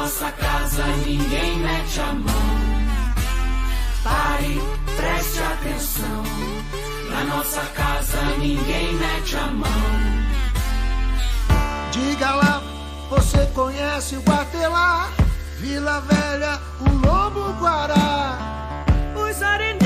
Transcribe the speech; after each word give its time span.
nossa 0.00 0.30
casa 0.30 0.86
ninguém 1.04 1.58
mete 1.58 2.00
a 2.00 2.12
mão. 2.12 2.58
Pare, 4.04 4.60
preste 4.96 5.40
atenção. 5.40 6.22
Na 7.10 7.24
nossa 7.24 7.60
casa 7.74 8.22
ninguém 8.38 8.94
mete 8.94 9.36
a 9.36 9.46
mão. 9.48 9.68
Diga 11.90 12.32
lá, 12.32 12.62
você 13.10 13.44
conhece 13.46 14.16
o 14.16 14.20
Guatelá, 14.20 15.10
Vila 15.58 16.00
Velha, 16.02 16.60
o 16.80 17.06
Lobo 17.06 17.52
Guará. 17.60 18.38
Os 19.16 19.42
arenitos 19.42 19.77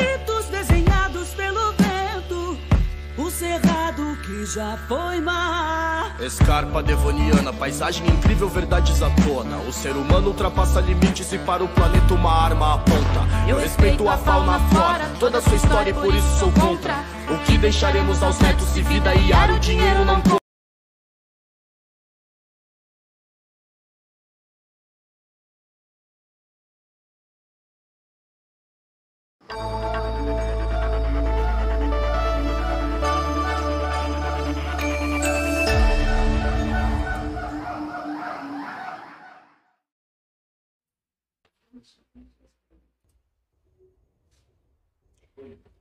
cerrado 3.42 4.16
que 4.22 4.46
já 4.46 4.78
foi 4.86 5.20
mar. 5.20 6.14
Escarpa 6.20 6.80
devoniana, 6.80 7.52
paisagem 7.52 8.06
incrível, 8.06 8.48
verdades 8.48 9.02
à 9.02 9.10
tona. 9.10 9.56
O 9.68 9.72
ser 9.72 9.96
humano 9.96 10.28
ultrapassa 10.28 10.80
limites 10.80 11.32
e 11.32 11.38
para 11.38 11.64
o 11.64 11.68
planeta 11.68 12.14
uma 12.14 12.32
arma 12.32 12.74
aponta. 12.74 13.26
Eu 13.48 13.58
respeito 13.58 14.08
a 14.08 14.16
fauna, 14.16 14.56
a 14.56 14.60
flora, 14.68 15.10
toda 15.18 15.38
a 15.38 15.42
sua 15.42 15.56
história 15.56 15.90
e 15.90 15.94
por 15.94 16.14
isso 16.14 16.38
sou 16.38 16.52
contra. 16.52 16.94
O 17.28 17.38
que 17.44 17.58
deixaremos 17.58 18.22
aos 18.22 18.38
netos 18.38 18.68
se 18.68 18.80
vida 18.80 19.12
e 19.12 19.32
ar 19.32 19.50
o 19.50 19.58
dinheiro 19.58 20.04
não 20.04 20.20
conta. 20.20 20.41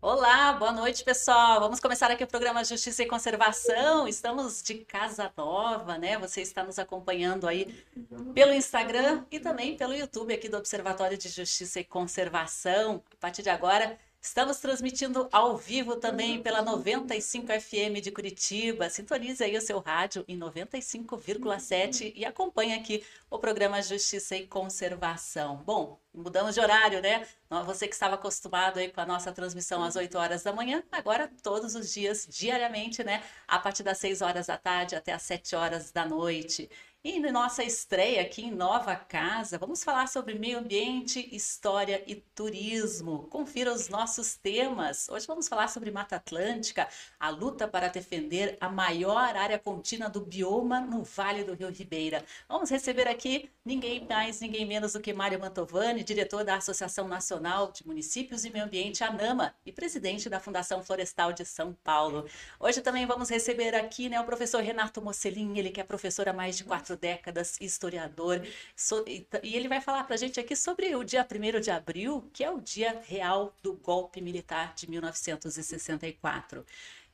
Olá, 0.03 0.53
boa 0.53 0.71
noite, 0.71 1.03
pessoal. 1.03 1.59
Vamos 1.59 1.79
começar 1.79 2.09
aqui 2.09 2.23
o 2.23 2.27
programa 2.27 2.63
Justiça 2.63 3.03
e 3.03 3.05
Conservação. 3.05 4.07
Estamos 4.07 4.63
de 4.63 4.79
casa 4.79 5.31
nova, 5.37 5.95
né? 5.95 6.17
Você 6.17 6.41
está 6.41 6.63
nos 6.63 6.79
acompanhando 6.79 7.47
aí 7.47 7.85
pelo 8.33 8.51
Instagram 8.51 9.23
e 9.29 9.39
também 9.39 9.77
pelo 9.77 9.93
YouTube 9.93 10.33
aqui 10.33 10.49
do 10.49 10.57
Observatório 10.57 11.19
de 11.19 11.29
Justiça 11.29 11.81
e 11.81 11.83
Conservação. 11.83 13.03
A 13.13 13.17
partir 13.17 13.43
de 13.43 13.51
agora, 13.51 13.95
Estamos 14.23 14.59
transmitindo 14.59 15.27
ao 15.31 15.57
vivo 15.57 15.95
também 15.95 16.39
pela 16.43 16.61
95 16.61 17.47
FM 17.59 17.99
de 18.03 18.11
Curitiba. 18.11 18.87
Sintonize 18.87 19.43
aí 19.43 19.57
o 19.57 19.61
seu 19.61 19.79
rádio 19.79 20.23
em 20.27 20.37
95,7 20.37 22.13
e 22.15 22.23
acompanhe 22.23 22.75
aqui 22.75 23.03
o 23.31 23.39
programa 23.39 23.81
Justiça 23.81 24.37
e 24.37 24.45
Conservação. 24.45 25.63
Bom, 25.65 25.99
mudamos 26.13 26.53
de 26.53 26.61
horário, 26.61 27.01
né? 27.01 27.27
Você 27.65 27.87
que 27.87 27.95
estava 27.95 28.13
acostumado 28.13 28.77
aí 28.77 28.91
com 28.91 29.01
a 29.01 29.07
nossa 29.07 29.31
transmissão 29.31 29.83
às 29.83 29.95
8 29.95 30.15
horas 30.15 30.43
da 30.43 30.53
manhã, 30.53 30.83
agora 30.91 31.27
todos 31.41 31.73
os 31.73 31.91
dias, 31.91 32.27
diariamente, 32.29 33.03
né? 33.03 33.23
A 33.47 33.57
partir 33.57 33.81
das 33.81 33.97
6 33.97 34.21
horas 34.21 34.45
da 34.45 34.57
tarde 34.57 34.95
até 34.95 35.13
as 35.13 35.23
7 35.23 35.55
horas 35.55 35.91
da 35.91 36.05
noite. 36.05 36.69
E 37.03 37.19
na 37.19 37.31
nossa 37.31 37.63
estreia 37.63 38.21
aqui 38.21 38.43
em 38.43 38.51
Nova 38.51 38.95
Casa, 38.95 39.57
vamos 39.57 39.83
falar 39.83 40.07
sobre 40.07 40.35
meio 40.35 40.59
ambiente, 40.59 41.27
história 41.35 42.03
e 42.05 42.13
turismo. 42.13 43.23
Confira 43.31 43.73
os 43.73 43.89
nossos 43.89 44.35
temas. 44.35 45.09
Hoje 45.09 45.25
vamos 45.25 45.47
falar 45.47 45.67
sobre 45.67 45.89
Mata 45.89 46.17
Atlântica, 46.17 46.87
a 47.19 47.29
luta 47.29 47.67
para 47.67 47.87
defender 47.87 48.55
a 48.61 48.69
maior 48.69 49.35
área 49.35 49.57
contínua 49.57 50.11
do 50.11 50.21
bioma 50.21 50.79
no 50.79 51.03
Vale 51.03 51.43
do 51.43 51.55
Rio 51.55 51.71
Ribeira. 51.71 52.23
Vamos 52.47 52.69
receber 52.69 53.07
aqui 53.07 53.49
ninguém 53.65 54.05
mais, 54.07 54.39
ninguém 54.39 54.63
menos 54.63 54.93
do 54.93 55.01
que 55.01 55.11
Mário 55.11 55.39
Mantovani, 55.39 56.03
diretor 56.03 56.43
da 56.43 56.57
Associação 56.57 57.07
Nacional 57.07 57.71
de 57.71 57.85
Municípios 57.85 58.45
e 58.45 58.51
Meio 58.51 58.65
Ambiente, 58.65 59.03
ANAMA, 59.03 59.55
e 59.65 59.71
presidente 59.71 60.29
da 60.29 60.39
Fundação 60.39 60.83
Florestal 60.83 61.33
de 61.33 61.45
São 61.45 61.73
Paulo. 61.83 62.27
Hoje 62.59 62.79
também 62.79 63.07
vamos 63.07 63.27
receber 63.27 63.73
aqui 63.73 64.07
né, 64.07 64.21
o 64.21 64.23
professor 64.23 64.61
Renato 64.61 65.01
Mocelin, 65.01 65.57
ele 65.57 65.71
que 65.71 65.81
é 65.81 65.83
professor 65.83 66.29
há 66.29 66.33
mais 66.33 66.55
de 66.55 66.63
quatro 66.63 66.90
quatro 66.91 66.95
décadas, 66.97 67.57
historiador, 67.59 68.41
so, 68.75 69.03
e, 69.07 69.25
e, 69.43 69.55
ele 69.55 69.67
vai 69.67 69.81
falar 69.81 70.03
para 70.03 70.15
a 70.15 70.17
gente 70.17 70.39
aqui 70.39 70.55
sobre 70.55 70.95
o 70.95 71.03
dia 71.03 71.25
1 71.25 71.59
de 71.59 71.71
abril, 71.71 72.29
que 72.33 72.43
é 72.43 72.51
o 72.51 72.59
dia 72.59 73.01
real 73.07 73.55
do 73.61 73.73
golpe 73.73 74.21
militar 74.21 74.73
de 74.75 74.89
1964 74.89 76.65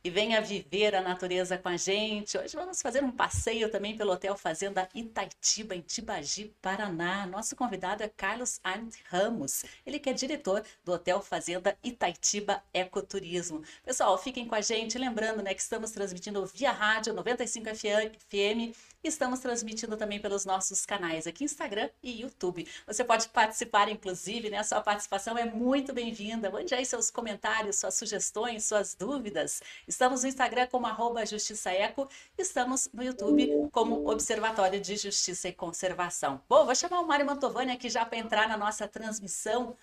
e 0.07 0.09
venha 0.09 0.39
viver 0.39 0.95
a 0.95 1.01
natureza 1.01 1.57
com 1.57 1.67
a 1.67 1.75
gente. 1.75 2.37
Hoje 2.37 2.55
vamos 2.55 2.81
fazer 2.81 3.03
um 3.03 3.11
passeio 3.11 3.69
também 3.69 3.97
pelo 3.97 4.13
Hotel 4.13 4.37
Fazenda 4.37 4.87
Itaitiba, 4.95 5.75
em 5.75 5.81
Tibagi, 5.81 6.55
Paraná. 6.61 7.27
Nosso 7.27 7.57
convidado 7.57 8.03
é 8.03 8.07
Carlos 8.07 8.57
Arndt 8.63 9.03
Ramos, 9.09 9.65
ele 9.85 9.99
que 9.99 10.09
é 10.09 10.13
diretor 10.13 10.63
do 10.85 10.93
Hotel 10.93 11.21
Fazenda 11.21 11.77
Itaitiba 11.83 12.63
Ecoturismo. 12.73 13.61
Pessoal, 13.83 14.17
fiquem 14.17 14.47
com 14.47 14.55
a 14.55 14.61
gente, 14.61 14.97
lembrando 14.97 15.43
né, 15.43 15.53
que 15.53 15.61
estamos 15.61 15.91
transmitindo 15.91 16.45
via 16.45 16.71
rádio 16.71 17.13
95 17.13 17.65
FM 17.75 18.73
Estamos 19.03 19.39
transmitindo 19.39 19.95
também 19.95 20.19
pelos 20.19 20.43
nossos 20.43 20.85
canais 20.85 21.27
aqui 21.27 21.43
Instagram 21.43 21.89
e 22.03 22.21
YouTube. 22.21 22.67
Você 22.85 23.03
pode 23.03 23.29
participar, 23.29 23.89
inclusive, 23.89 24.49
né? 24.49 24.57
A 24.57 24.63
sua 24.63 24.81
participação 24.81 25.37
é 25.37 25.45
muito 25.45 25.93
bem-vinda. 25.93 26.49
Mande 26.49 26.73
aí 26.75 26.85
seus 26.85 27.09
comentários, 27.09 27.77
suas 27.77 27.93
sugestões, 27.93 28.65
suas 28.65 28.95
dúvidas. 28.95 29.61
Estamos 29.97 30.21
no 30.21 30.29
Instagram 30.29 30.67
como 30.67 30.85
arroba 30.85 31.25
Justiça 31.25 31.71
Eco, 31.71 32.07
estamos 32.37 32.87
no 32.93 33.01
YouTube 33.01 33.67
como 33.71 34.07
Observatório 34.07 34.79
de 34.79 34.95
Justiça 34.95 35.47
e 35.47 35.53
Conservação. 35.53 36.39
Bom, 36.47 36.65
vou 36.65 36.75
chamar 36.75 36.99
o 36.99 37.07
Mário 37.07 37.25
Mantovani 37.25 37.71
aqui 37.71 37.89
já 37.89 38.05
para 38.05 38.19
entrar 38.19 38.47
na 38.47 38.55
nossa 38.55 38.87
transmissão. 38.87 39.75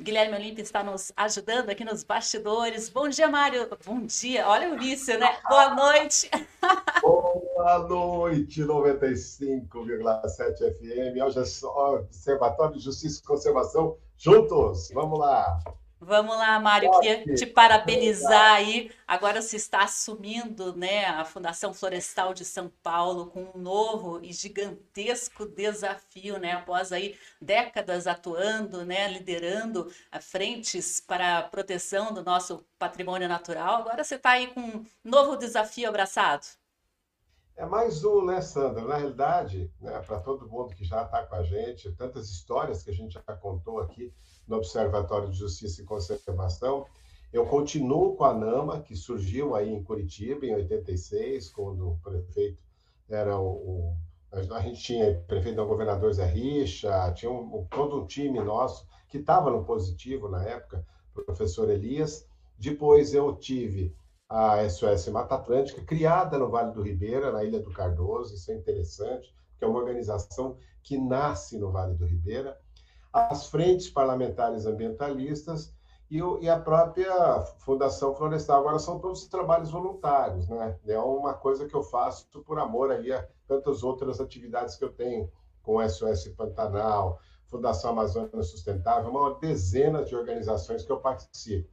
Guilherme 0.00 0.36
Olímpio 0.36 0.62
está 0.62 0.84
nos 0.84 1.10
ajudando 1.16 1.68
aqui 1.68 1.84
nos 1.84 2.04
bastidores. 2.04 2.88
Bom 2.88 3.08
dia, 3.08 3.26
Mário. 3.26 3.68
Bom 3.84 4.02
dia. 4.02 4.46
Olha 4.46 4.72
o 4.72 4.78
vício, 4.78 5.18
né? 5.18 5.36
Boa 5.48 5.74
noite. 5.74 6.30
Boa 7.02 7.88
noite, 7.88 8.62
95,7 8.62 10.78
FM. 10.78 11.20
Hoje 11.26 11.40
é 11.40 11.44
só 11.44 11.96
Observatório 11.96 12.76
de 12.76 12.84
Justiça 12.84 13.20
e 13.20 13.26
Conservação 13.26 13.96
juntos. 14.16 14.90
Vamos 14.94 15.18
lá. 15.18 15.58
Vamos 16.02 16.34
lá, 16.34 16.58
Mário, 16.58 16.90
queria 16.92 17.34
te 17.34 17.44
parabenizar 17.44 18.54
aí. 18.54 18.90
Agora 19.06 19.42
você 19.42 19.56
está 19.56 19.82
assumindo 19.82 20.74
né, 20.74 21.04
a 21.04 21.26
Fundação 21.26 21.74
Florestal 21.74 22.32
de 22.32 22.42
São 22.42 22.70
Paulo 22.82 23.26
com 23.26 23.52
um 23.54 23.58
novo 23.58 24.18
e 24.24 24.32
gigantesco 24.32 25.44
desafio, 25.44 26.38
né? 26.38 26.52
Após 26.52 26.90
aí 26.90 27.18
décadas 27.38 28.06
atuando, 28.06 28.82
né, 28.82 29.08
liderando 29.08 29.92
frentes 30.22 31.00
para 31.00 31.38
a 31.38 31.42
proteção 31.42 32.14
do 32.14 32.24
nosso 32.24 32.64
patrimônio 32.78 33.28
natural. 33.28 33.76
Agora 33.76 34.02
você 34.02 34.14
está 34.14 34.30
aí 34.30 34.46
com 34.46 34.60
um 34.60 34.86
novo 35.04 35.36
desafio 35.36 35.86
abraçado. 35.86 36.59
É 37.60 37.66
mais 37.66 38.02
um, 38.04 38.24
né, 38.24 38.40
Sandra? 38.40 38.82
Na 38.86 38.96
realidade, 38.96 39.70
né, 39.78 40.00
para 40.00 40.18
todo 40.18 40.48
mundo 40.48 40.74
que 40.74 40.82
já 40.82 41.02
está 41.02 41.26
com 41.26 41.34
a 41.34 41.42
gente, 41.42 41.92
tantas 41.92 42.30
histórias 42.30 42.82
que 42.82 42.88
a 42.88 42.94
gente 42.94 43.12
já 43.12 43.36
contou 43.36 43.80
aqui 43.80 44.14
no 44.48 44.56
Observatório 44.56 45.28
de 45.28 45.36
Justiça 45.36 45.82
e 45.82 45.84
Conservação. 45.84 46.86
Eu 47.30 47.44
continuo 47.44 48.16
com 48.16 48.24
a 48.24 48.32
NAMA, 48.32 48.80
que 48.80 48.96
surgiu 48.96 49.54
aí 49.54 49.68
em 49.68 49.84
Curitiba, 49.84 50.46
em 50.46 50.54
86, 50.54 51.50
quando 51.50 51.86
o 51.86 51.98
prefeito 51.98 52.62
era 53.06 53.38
o. 53.38 53.94
a 54.32 54.60
gente 54.62 54.82
tinha 54.82 55.22
prefeito, 55.28 55.60
o 55.60 55.66
governador 55.66 56.14
Zé 56.14 56.24
Richa, 56.24 57.12
tinha 57.12 57.30
um, 57.30 57.66
todo 57.68 58.00
um 58.00 58.06
time 58.06 58.40
nosso 58.40 58.88
que 59.06 59.18
estava 59.18 59.50
no 59.50 59.66
positivo 59.66 60.30
na 60.30 60.42
época, 60.44 60.82
o 61.14 61.22
professor 61.22 61.68
Elias. 61.68 62.26
Depois 62.58 63.12
eu 63.12 63.36
tive 63.36 63.94
a 64.30 64.64
SOS 64.70 65.08
Mata 65.08 65.34
Atlântica, 65.34 65.82
criada 65.82 66.38
no 66.38 66.48
Vale 66.48 66.70
do 66.72 66.82
Ribeira, 66.82 67.32
na 67.32 67.42
Ilha 67.42 67.60
do 67.60 67.72
Cardoso, 67.72 68.32
isso 68.32 68.52
é 68.52 68.54
interessante, 68.54 69.34
porque 69.50 69.64
é 69.64 69.66
uma 69.66 69.80
organização 69.80 70.56
que 70.84 70.96
nasce 70.96 71.58
no 71.58 71.72
Vale 71.72 71.94
do 71.94 72.06
Ribeira 72.06 72.56
as 73.12 73.48
frentes 73.48 73.90
parlamentares 73.90 74.66
ambientalistas 74.66 75.74
e, 76.08 76.22
o, 76.22 76.38
e, 76.40 76.48
a 76.48 76.60
própria 76.60 77.40
Fundação 77.58 78.14
Florestal. 78.14 78.60
Agora, 78.60 78.78
são 78.78 79.00
todos 79.00 79.26
trabalhos 79.26 79.72
voluntários, 79.72 80.48
né? 80.48 80.78
É 80.86 80.98
uma 80.98 81.34
coisa 81.34 81.66
que 81.66 81.74
eu 81.74 81.82
faço 81.82 82.26
por 82.44 82.58
amor 82.60 82.92
aí 82.92 83.12
a 83.12 83.26
tantas 83.48 83.82
outras 83.82 84.20
atividades 84.20 84.76
que 84.76 84.84
eu 84.84 84.92
tenho, 84.92 85.28
com 85.60 85.86
SOS 85.88 86.28
Pantanal, 86.28 87.18
Fundação 87.46 87.90
Amazônia 87.90 88.42
Sustentável, 88.44 89.10
uma 89.10 89.34
dezena 89.40 90.04
de 90.04 90.14
organizações 90.14 90.84
que 90.84 90.92
eu 90.92 91.00
participo. 91.00 91.68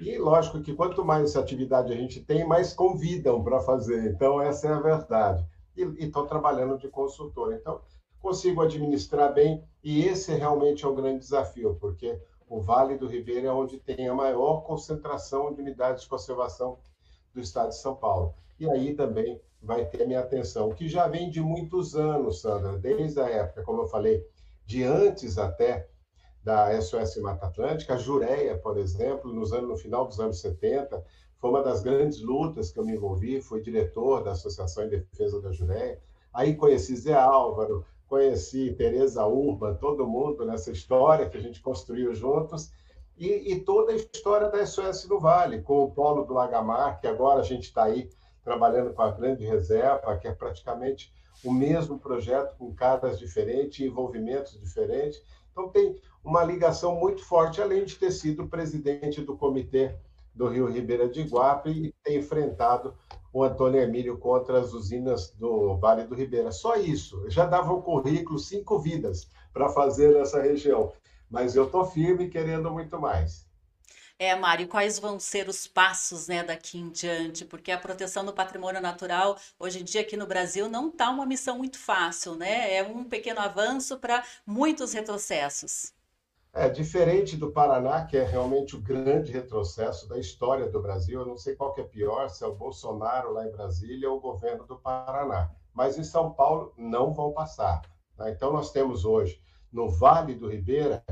E 0.00 0.18
lógico 0.18 0.60
que 0.60 0.74
quanto 0.74 1.04
mais 1.04 1.36
atividade 1.36 1.92
a 1.92 1.96
gente 1.96 2.20
tem, 2.20 2.46
mais 2.46 2.72
convidam 2.72 3.42
para 3.42 3.60
fazer. 3.60 4.10
Então, 4.10 4.40
essa 4.40 4.68
é 4.68 4.72
a 4.72 4.80
verdade. 4.80 5.46
E 5.76 6.04
estou 6.04 6.26
trabalhando 6.26 6.78
de 6.78 6.88
consultor. 6.88 7.54
Então, 7.54 7.80
consigo 8.20 8.60
administrar 8.60 9.32
bem, 9.32 9.62
e 9.82 10.04
esse 10.04 10.32
realmente 10.34 10.84
é 10.84 10.88
o 10.88 10.94
grande 10.94 11.20
desafio, 11.20 11.76
porque 11.80 12.18
o 12.48 12.60
Vale 12.60 12.96
do 12.96 13.06
Ribeira 13.06 13.48
é 13.48 13.52
onde 13.52 13.78
tem 13.78 14.08
a 14.08 14.14
maior 14.14 14.62
concentração 14.62 15.52
de 15.52 15.60
unidades 15.60 16.02
de 16.02 16.08
conservação 16.08 16.78
do 17.32 17.40
estado 17.40 17.70
de 17.70 17.78
São 17.78 17.94
Paulo. 17.94 18.34
E 18.58 18.68
aí 18.68 18.94
também 18.94 19.40
vai 19.62 19.84
ter 19.84 20.02
a 20.02 20.06
minha 20.06 20.20
atenção, 20.20 20.70
que 20.70 20.88
já 20.88 21.08
vem 21.08 21.30
de 21.30 21.40
muitos 21.40 21.94
anos, 21.94 22.40
Sandra, 22.40 22.78
desde 22.78 23.20
a 23.20 23.28
época, 23.28 23.62
como 23.62 23.82
eu 23.82 23.86
falei, 23.86 24.24
de 24.64 24.82
antes 24.82 25.38
até 25.38 25.88
da 26.46 26.80
SOS 26.80 27.16
Mata 27.16 27.46
Atlântica. 27.46 27.94
A 27.94 27.98
Jureia, 27.98 28.56
por 28.56 28.78
exemplo, 28.78 29.32
nos 29.32 29.52
anos, 29.52 29.68
no 29.68 29.76
final 29.76 30.06
dos 30.06 30.20
anos 30.20 30.40
70, 30.40 31.04
foi 31.40 31.50
uma 31.50 31.60
das 31.60 31.82
grandes 31.82 32.22
lutas 32.22 32.70
que 32.70 32.78
eu 32.78 32.84
me 32.84 32.92
envolvi, 32.92 33.40
fui 33.40 33.60
diretor 33.60 34.22
da 34.22 34.30
Associação 34.30 34.84
em 34.84 34.90
Defesa 34.90 35.42
da 35.42 35.50
Jureia. 35.50 36.00
Aí 36.32 36.54
conheci 36.54 36.94
Zé 36.94 37.14
Álvaro, 37.14 37.84
conheci 38.06 38.72
Tereza 38.74 39.26
Urban, 39.26 39.74
todo 39.74 40.06
mundo 40.06 40.46
nessa 40.46 40.70
história 40.70 41.28
que 41.28 41.36
a 41.36 41.40
gente 41.40 41.60
construiu 41.60 42.14
juntos, 42.14 42.70
e, 43.18 43.52
e, 43.52 43.60
toda 43.60 43.92
a 43.92 43.96
história 43.96 44.48
da 44.48 44.64
SOS 44.64 45.08
no 45.08 45.18
Vale, 45.18 45.62
com 45.62 45.82
o 45.82 45.90
Polo 45.90 46.24
do 46.24 46.34
Lagamar, 46.34 47.00
que 47.00 47.08
agora 47.08 47.40
a 47.40 47.42
gente 47.42 47.64
está 47.64 47.84
aí 47.84 48.10
trabalhando 48.44 48.92
com 48.92 49.02
a 49.02 49.10
Grande 49.10 49.44
Reserva, 49.44 50.16
que 50.18 50.28
é 50.28 50.32
praticamente 50.32 51.10
o 51.42 51.52
mesmo 51.52 51.98
projeto, 51.98 52.54
com 52.56 52.74
caras 52.74 53.18
diferentes, 53.18 53.84
envolvimentos 53.84 54.60
diferentes. 54.60 55.22
Então, 55.56 55.70
tem 55.70 55.98
uma 56.22 56.44
ligação 56.44 56.96
muito 56.96 57.24
forte, 57.24 57.62
além 57.62 57.86
de 57.86 57.96
ter 57.96 58.10
sido 58.10 58.46
presidente 58.46 59.22
do 59.22 59.38
comitê 59.38 59.96
do 60.34 60.48
Rio 60.48 60.66
Ribeira 60.66 61.08
de 61.08 61.22
Iguape 61.22 61.70
e 61.70 61.94
ter 62.04 62.18
enfrentado 62.18 62.94
o 63.32 63.42
Antônio 63.42 63.80
Emílio 63.80 64.18
contra 64.18 64.60
as 64.60 64.74
usinas 64.74 65.30
do 65.30 65.78
Vale 65.78 66.04
do 66.04 66.14
Ribeira. 66.14 66.52
Só 66.52 66.76
isso. 66.76 67.24
Já 67.30 67.46
dava 67.46 67.72
o 67.72 67.80
currículo 67.80 68.38
cinco 68.38 68.78
vidas 68.78 69.30
para 69.50 69.70
fazer 69.70 70.12
nessa 70.12 70.42
região. 70.42 70.92
Mas 71.30 71.56
eu 71.56 71.64
estou 71.64 71.86
firme 71.86 72.28
querendo 72.28 72.70
muito 72.70 73.00
mais. 73.00 73.45
É, 74.18 74.34
Mário, 74.34 74.66
quais 74.66 74.98
vão 74.98 75.20
ser 75.20 75.46
os 75.46 75.66
passos 75.66 76.26
né, 76.26 76.42
daqui 76.42 76.78
em 76.78 76.88
diante? 76.88 77.44
Porque 77.44 77.70
a 77.70 77.78
proteção 77.78 78.24
do 78.24 78.32
patrimônio 78.32 78.80
natural, 78.80 79.36
hoje 79.58 79.80
em 79.80 79.84
dia 79.84 80.00
aqui 80.00 80.16
no 80.16 80.26
Brasil, 80.26 80.70
não 80.70 80.88
está 80.88 81.10
uma 81.10 81.26
missão 81.26 81.58
muito 81.58 81.78
fácil, 81.78 82.34
né? 82.34 82.74
É 82.74 82.82
um 82.82 83.04
pequeno 83.04 83.40
avanço 83.40 83.98
para 83.98 84.24
muitos 84.46 84.94
retrocessos. 84.94 85.92
É 86.50 86.70
diferente 86.70 87.36
do 87.36 87.52
Paraná, 87.52 88.06
que 88.06 88.16
é 88.16 88.24
realmente 88.24 88.74
o 88.74 88.80
grande 88.80 89.30
retrocesso 89.30 90.08
da 90.08 90.18
história 90.18 90.66
do 90.66 90.80
Brasil. 90.80 91.20
Eu 91.20 91.26
não 91.26 91.36
sei 91.36 91.54
qual 91.54 91.74
que 91.74 91.82
é 91.82 91.84
pior, 91.84 92.30
se 92.30 92.42
é 92.42 92.46
o 92.46 92.54
Bolsonaro 92.54 93.34
lá 93.34 93.46
em 93.46 93.52
Brasília 93.52 94.10
ou 94.10 94.16
o 94.16 94.22
governo 94.22 94.64
do 94.64 94.78
Paraná. 94.78 95.50
Mas 95.74 95.98
em 95.98 96.04
São 96.04 96.32
Paulo 96.32 96.72
não 96.78 97.12
vão 97.12 97.32
passar. 97.32 97.82
Né? 98.16 98.30
Então 98.30 98.50
nós 98.50 98.72
temos 98.72 99.04
hoje 99.04 99.38
no 99.70 99.90
Vale 99.90 100.34
do 100.34 100.48
Ribeira 100.48 101.04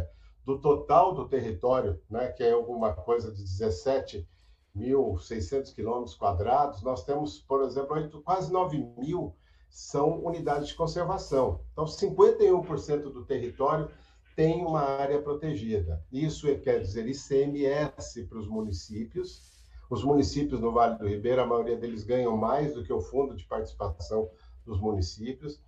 do 0.44 0.60
total 0.60 1.14
do 1.14 1.28
território, 1.28 2.00
né, 2.10 2.28
que 2.28 2.42
é 2.42 2.52
alguma 2.52 2.92
coisa 2.92 3.32
de 3.32 3.42
17.600 3.42 5.74
quilômetros 5.74 6.14
quadrados, 6.14 6.82
nós 6.82 7.04
temos, 7.04 7.38
por 7.38 7.62
exemplo, 7.62 7.94
8, 7.94 8.20
quase 8.22 8.52
9 8.52 8.78
mil 8.98 9.34
são 9.70 10.22
unidades 10.24 10.68
de 10.68 10.74
conservação. 10.74 11.60
Então, 11.72 11.84
51% 11.84 13.10
do 13.10 13.24
território 13.24 13.90
tem 14.36 14.64
uma 14.64 14.82
área 14.82 15.20
protegida. 15.20 16.04
Isso 16.12 16.46
quer 16.60 16.80
dizer 16.80 17.08
ICMS 17.08 18.24
para 18.24 18.38
os 18.38 18.48
municípios. 18.48 19.52
Os 19.90 20.04
municípios 20.04 20.60
no 20.60 20.72
Vale 20.72 20.98
do 20.98 21.08
Ribeira, 21.08 21.42
a 21.42 21.46
maioria 21.46 21.76
deles 21.76 22.04
ganham 22.04 22.36
mais 22.36 22.74
do 22.74 22.84
que 22.84 22.92
o 22.92 23.00
fundo 23.00 23.36
de 23.36 23.44
participação 23.46 24.30
dos 24.64 24.80
municípios. 24.80 25.60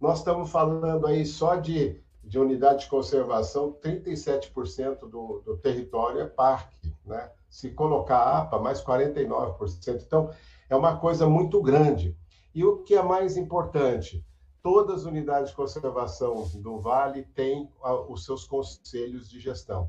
Nós 0.00 0.18
estamos 0.18 0.50
falando 0.50 1.06
aí 1.06 1.24
só 1.24 1.56
de 1.56 2.00
de 2.26 2.40
unidade 2.40 2.84
de 2.84 2.90
conservação, 2.90 3.72
37% 3.72 5.08
do, 5.08 5.40
do 5.44 5.56
território 5.58 6.20
é 6.20 6.26
parque, 6.26 6.92
né? 7.04 7.30
Se 7.48 7.70
colocar 7.70 8.18
APA, 8.18 8.58
mais 8.58 8.82
49%. 8.82 10.02
Então, 10.04 10.30
é 10.68 10.74
uma 10.74 10.96
coisa 10.98 11.28
muito 11.28 11.62
grande. 11.62 12.16
E 12.52 12.64
o 12.64 12.82
que 12.82 12.96
é 12.96 13.02
mais 13.02 13.36
importante, 13.36 14.26
todas 14.60 15.02
as 15.02 15.04
unidades 15.04 15.50
de 15.50 15.56
conservação 15.56 16.48
do 16.56 16.80
Vale 16.80 17.22
têm 17.22 17.70
os 18.08 18.24
seus 18.24 18.44
conselhos 18.44 19.30
de 19.30 19.38
gestão. 19.38 19.88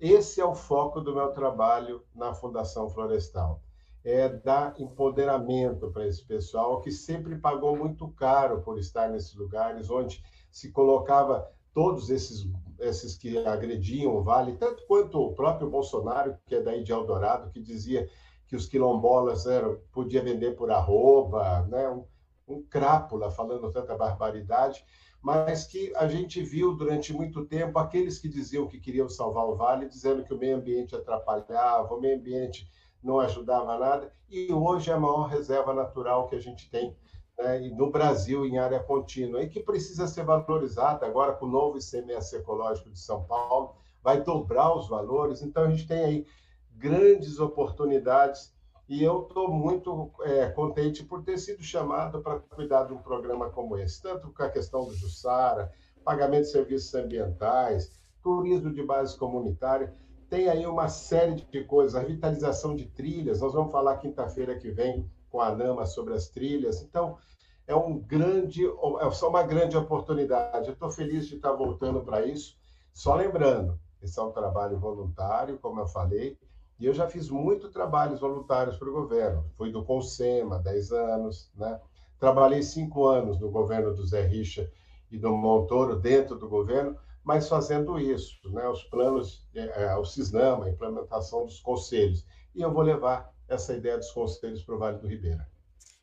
Esse 0.00 0.40
é 0.40 0.44
o 0.44 0.56
foco 0.56 1.00
do 1.00 1.14
meu 1.14 1.30
trabalho 1.32 2.02
na 2.12 2.34
Fundação 2.34 2.90
Florestal. 2.90 3.62
É 4.04 4.28
dar 4.28 4.74
empoderamento 4.80 5.90
para 5.90 6.06
esse 6.06 6.24
pessoal 6.24 6.80
que 6.80 6.90
sempre 6.90 7.38
pagou 7.38 7.76
muito 7.76 8.08
caro 8.08 8.60
por 8.62 8.78
estar 8.78 9.08
nesses 9.08 9.34
lugares 9.34 9.88
onde 9.88 10.22
se 10.50 10.72
colocava 10.72 11.48
todos 11.76 12.08
esses, 12.08 12.48
esses 12.80 13.18
que 13.18 13.36
agrediam 13.36 14.16
o 14.16 14.22
Vale, 14.22 14.56
tanto 14.56 14.82
quanto 14.86 15.20
o 15.20 15.34
próprio 15.34 15.68
Bolsonaro, 15.68 16.34
que 16.46 16.54
é 16.54 16.62
daí 16.62 16.82
de 16.82 16.90
Eldorado, 16.90 17.50
que 17.50 17.60
dizia 17.60 18.08
que 18.46 18.56
os 18.56 18.66
quilombolas 18.66 19.44
eram, 19.44 19.78
podia 19.92 20.22
vender 20.22 20.56
por 20.56 20.70
arroba, 20.70 21.66
né? 21.68 21.86
um, 21.90 22.06
um 22.48 22.62
crápula 22.62 23.30
falando 23.30 23.70
tanta 23.70 23.94
barbaridade, 23.94 24.82
mas 25.20 25.66
que 25.66 25.94
a 25.96 26.08
gente 26.08 26.40
viu 26.40 26.74
durante 26.74 27.12
muito 27.12 27.44
tempo 27.44 27.78
aqueles 27.78 28.18
que 28.18 28.28
diziam 28.30 28.66
que 28.66 28.80
queriam 28.80 29.06
salvar 29.10 29.44
o 29.44 29.54
Vale, 29.54 29.86
dizendo 29.86 30.24
que 30.24 30.32
o 30.32 30.38
meio 30.38 30.56
ambiente 30.56 30.96
atrapalhava, 30.96 31.92
o 31.92 32.00
meio 32.00 32.16
ambiente 32.16 32.66
não 33.02 33.20
ajudava 33.20 33.78
nada, 33.78 34.10
e 34.30 34.50
hoje 34.50 34.90
é 34.90 34.94
a 34.94 34.98
maior 34.98 35.26
reserva 35.26 35.74
natural 35.74 36.26
que 36.26 36.36
a 36.36 36.40
gente 36.40 36.70
tem 36.70 36.96
né, 37.38 37.58
no 37.74 37.90
Brasil 37.90 38.44
em 38.46 38.58
área 38.58 38.80
contínua 38.80 39.42
e 39.42 39.48
que 39.48 39.60
precisa 39.60 40.06
ser 40.06 40.24
valorizada 40.24 41.06
agora 41.06 41.32
com 41.34 41.46
o 41.46 41.50
novo 41.50 41.78
ICMS 41.78 42.36
ecológico 42.36 42.90
de 42.90 42.98
São 42.98 43.24
Paulo, 43.24 43.74
vai 44.02 44.22
dobrar 44.22 44.74
os 44.76 44.88
valores, 44.88 45.42
então 45.42 45.64
a 45.64 45.70
gente 45.70 45.86
tem 45.86 46.04
aí 46.04 46.26
grandes 46.72 47.38
oportunidades 47.38 48.54
e 48.88 49.02
eu 49.02 49.22
estou 49.22 49.50
muito 49.50 50.12
é, 50.22 50.46
contente 50.50 51.02
por 51.02 51.24
ter 51.24 51.38
sido 51.38 51.62
chamado 51.62 52.22
para 52.22 52.38
cuidar 52.38 52.84
de 52.84 52.92
um 52.92 52.98
programa 52.98 53.50
como 53.50 53.76
esse, 53.76 54.00
tanto 54.00 54.32
com 54.32 54.42
a 54.42 54.48
questão 54.48 54.84
do 54.84 54.94
Jussara, 54.94 55.72
pagamento 56.04 56.44
de 56.44 56.52
serviços 56.52 56.94
ambientais, 56.94 57.90
turismo 58.22 58.72
de 58.72 58.82
base 58.82 59.18
comunitária, 59.18 59.92
tem 60.28 60.48
aí 60.48 60.66
uma 60.66 60.88
série 60.88 61.34
de 61.34 61.64
coisas, 61.64 61.96
a 61.96 62.00
revitalização 62.00 62.76
de 62.76 62.86
trilhas, 62.86 63.40
nós 63.40 63.52
vamos 63.52 63.72
falar 63.72 63.96
quinta-feira 63.96 64.56
que 64.56 64.70
vem 64.70 65.08
com 65.36 65.42
a 65.42 65.54
NAMA 65.54 65.84
sobre 65.84 66.14
as 66.14 66.28
trilhas. 66.28 66.80
Então, 66.80 67.18
é 67.66 67.74
um 67.74 67.98
grande, 67.98 68.64
é 68.64 69.10
só 69.10 69.28
uma 69.28 69.42
grande 69.42 69.76
oportunidade. 69.76 70.68
Eu 70.68 70.72
estou 70.72 70.90
feliz 70.90 71.26
de 71.26 71.36
estar 71.36 71.52
voltando 71.52 72.00
para 72.00 72.24
isso. 72.24 72.56
Só 72.94 73.14
lembrando, 73.14 73.78
esse 74.00 74.18
é 74.18 74.22
um 74.22 74.32
trabalho 74.32 74.78
voluntário, 74.78 75.58
como 75.58 75.78
eu 75.78 75.86
falei, 75.86 76.38
e 76.80 76.86
eu 76.86 76.94
já 76.94 77.06
fiz 77.06 77.28
muito 77.28 77.68
trabalhos 77.68 78.20
voluntários 78.20 78.78
para 78.78 78.88
o 78.88 78.92
governo. 78.94 79.44
Fui 79.58 79.70
do 79.70 79.84
Consema, 79.84 80.58
10 80.58 80.92
anos, 80.92 81.50
né? 81.54 81.78
Trabalhei 82.18 82.62
cinco 82.62 83.06
anos 83.06 83.38
no 83.38 83.50
governo 83.50 83.94
do 83.94 84.06
Zé 84.06 84.22
Richa 84.22 84.72
e 85.10 85.18
do 85.18 85.36
Montoro, 85.36 85.96
dentro 85.96 86.38
do 86.38 86.48
governo, 86.48 86.96
mas 87.22 87.46
fazendo 87.46 88.00
isso, 88.00 88.38
né? 88.52 88.66
Os 88.68 88.84
planos, 88.84 89.46
é, 89.54 89.84
é 89.84 89.96
o 89.96 90.04
CISNAMA, 90.06 90.64
a 90.64 90.70
implementação 90.70 91.44
dos 91.44 91.60
conselhos. 91.60 92.24
E 92.54 92.62
eu 92.62 92.72
vou 92.72 92.82
levar 92.82 93.35
essa 93.48 93.74
ideia 93.74 93.96
dos 93.96 94.10
conselhos 94.10 94.62
para 94.62 94.74
o 94.74 94.78
Vale 94.78 94.98
do 94.98 95.08
Ribeira. 95.08 95.48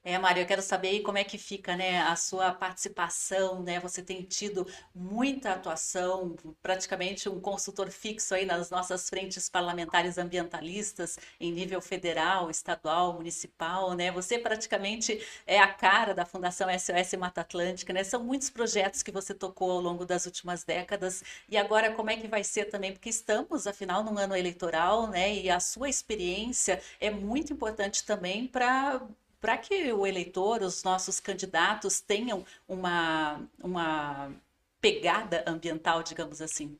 É, 0.05 0.17
Mário, 0.19 0.41
eu 0.41 0.45
quero 0.45 0.61
saber 0.61 0.89
aí 0.89 1.01
como 1.01 1.17
é 1.17 1.23
que 1.23 1.37
fica, 1.37 1.77
né, 1.77 2.01
a 2.01 2.13
sua 2.17 2.51
participação, 2.53 3.63
né? 3.63 3.79
Você 3.79 4.01
tem 4.03 4.21
tido 4.23 4.67
muita 4.93 5.53
atuação, 5.53 6.35
praticamente 6.61 7.29
um 7.29 7.39
consultor 7.39 7.89
fixo 7.89 8.35
aí 8.35 8.45
nas 8.45 8.69
nossas 8.69 9.07
frentes 9.09 9.47
parlamentares 9.47 10.17
ambientalistas 10.17 11.17
em 11.39 11.53
nível 11.53 11.79
federal, 11.81 12.49
estadual, 12.49 13.13
municipal, 13.13 13.93
né? 13.93 14.11
Você 14.11 14.37
praticamente 14.37 15.25
é 15.47 15.57
a 15.57 15.71
cara 15.73 16.13
da 16.13 16.25
Fundação 16.25 16.67
SOS 16.77 17.13
Mata 17.17 17.39
Atlântica, 17.39 17.93
né? 17.93 18.03
São 18.03 18.21
muitos 18.21 18.49
projetos 18.49 19.01
que 19.03 19.11
você 19.11 19.33
tocou 19.33 19.71
ao 19.71 19.79
longo 19.79 20.05
das 20.05 20.25
últimas 20.25 20.65
décadas. 20.65 21.23
E 21.47 21.55
agora 21.55 21.93
como 21.93 22.09
é 22.09 22.17
que 22.17 22.27
vai 22.27 22.43
ser 22.43 22.65
também? 22.65 22.91
Porque 22.91 23.09
estamos, 23.09 23.65
afinal, 23.67 24.03
num 24.03 24.17
ano 24.17 24.35
eleitoral, 24.35 25.07
né? 25.07 25.33
E 25.33 25.49
a 25.49 25.61
sua 25.61 25.87
experiência 25.89 26.81
é 26.99 27.09
muito 27.09 27.53
importante 27.53 28.03
também 28.05 28.47
para 28.47 29.01
para 29.43 29.57
que 29.57 29.91
o 29.91 30.07
eleitor, 30.07 30.61
os 30.61 30.85
nossos 30.85 31.19
candidatos 31.19 31.99
tenham 31.99 32.45
uma, 32.65 33.41
uma 33.61 34.31
pegada 34.79 35.43
ambiental, 35.45 36.01
digamos 36.01 36.41
assim? 36.41 36.79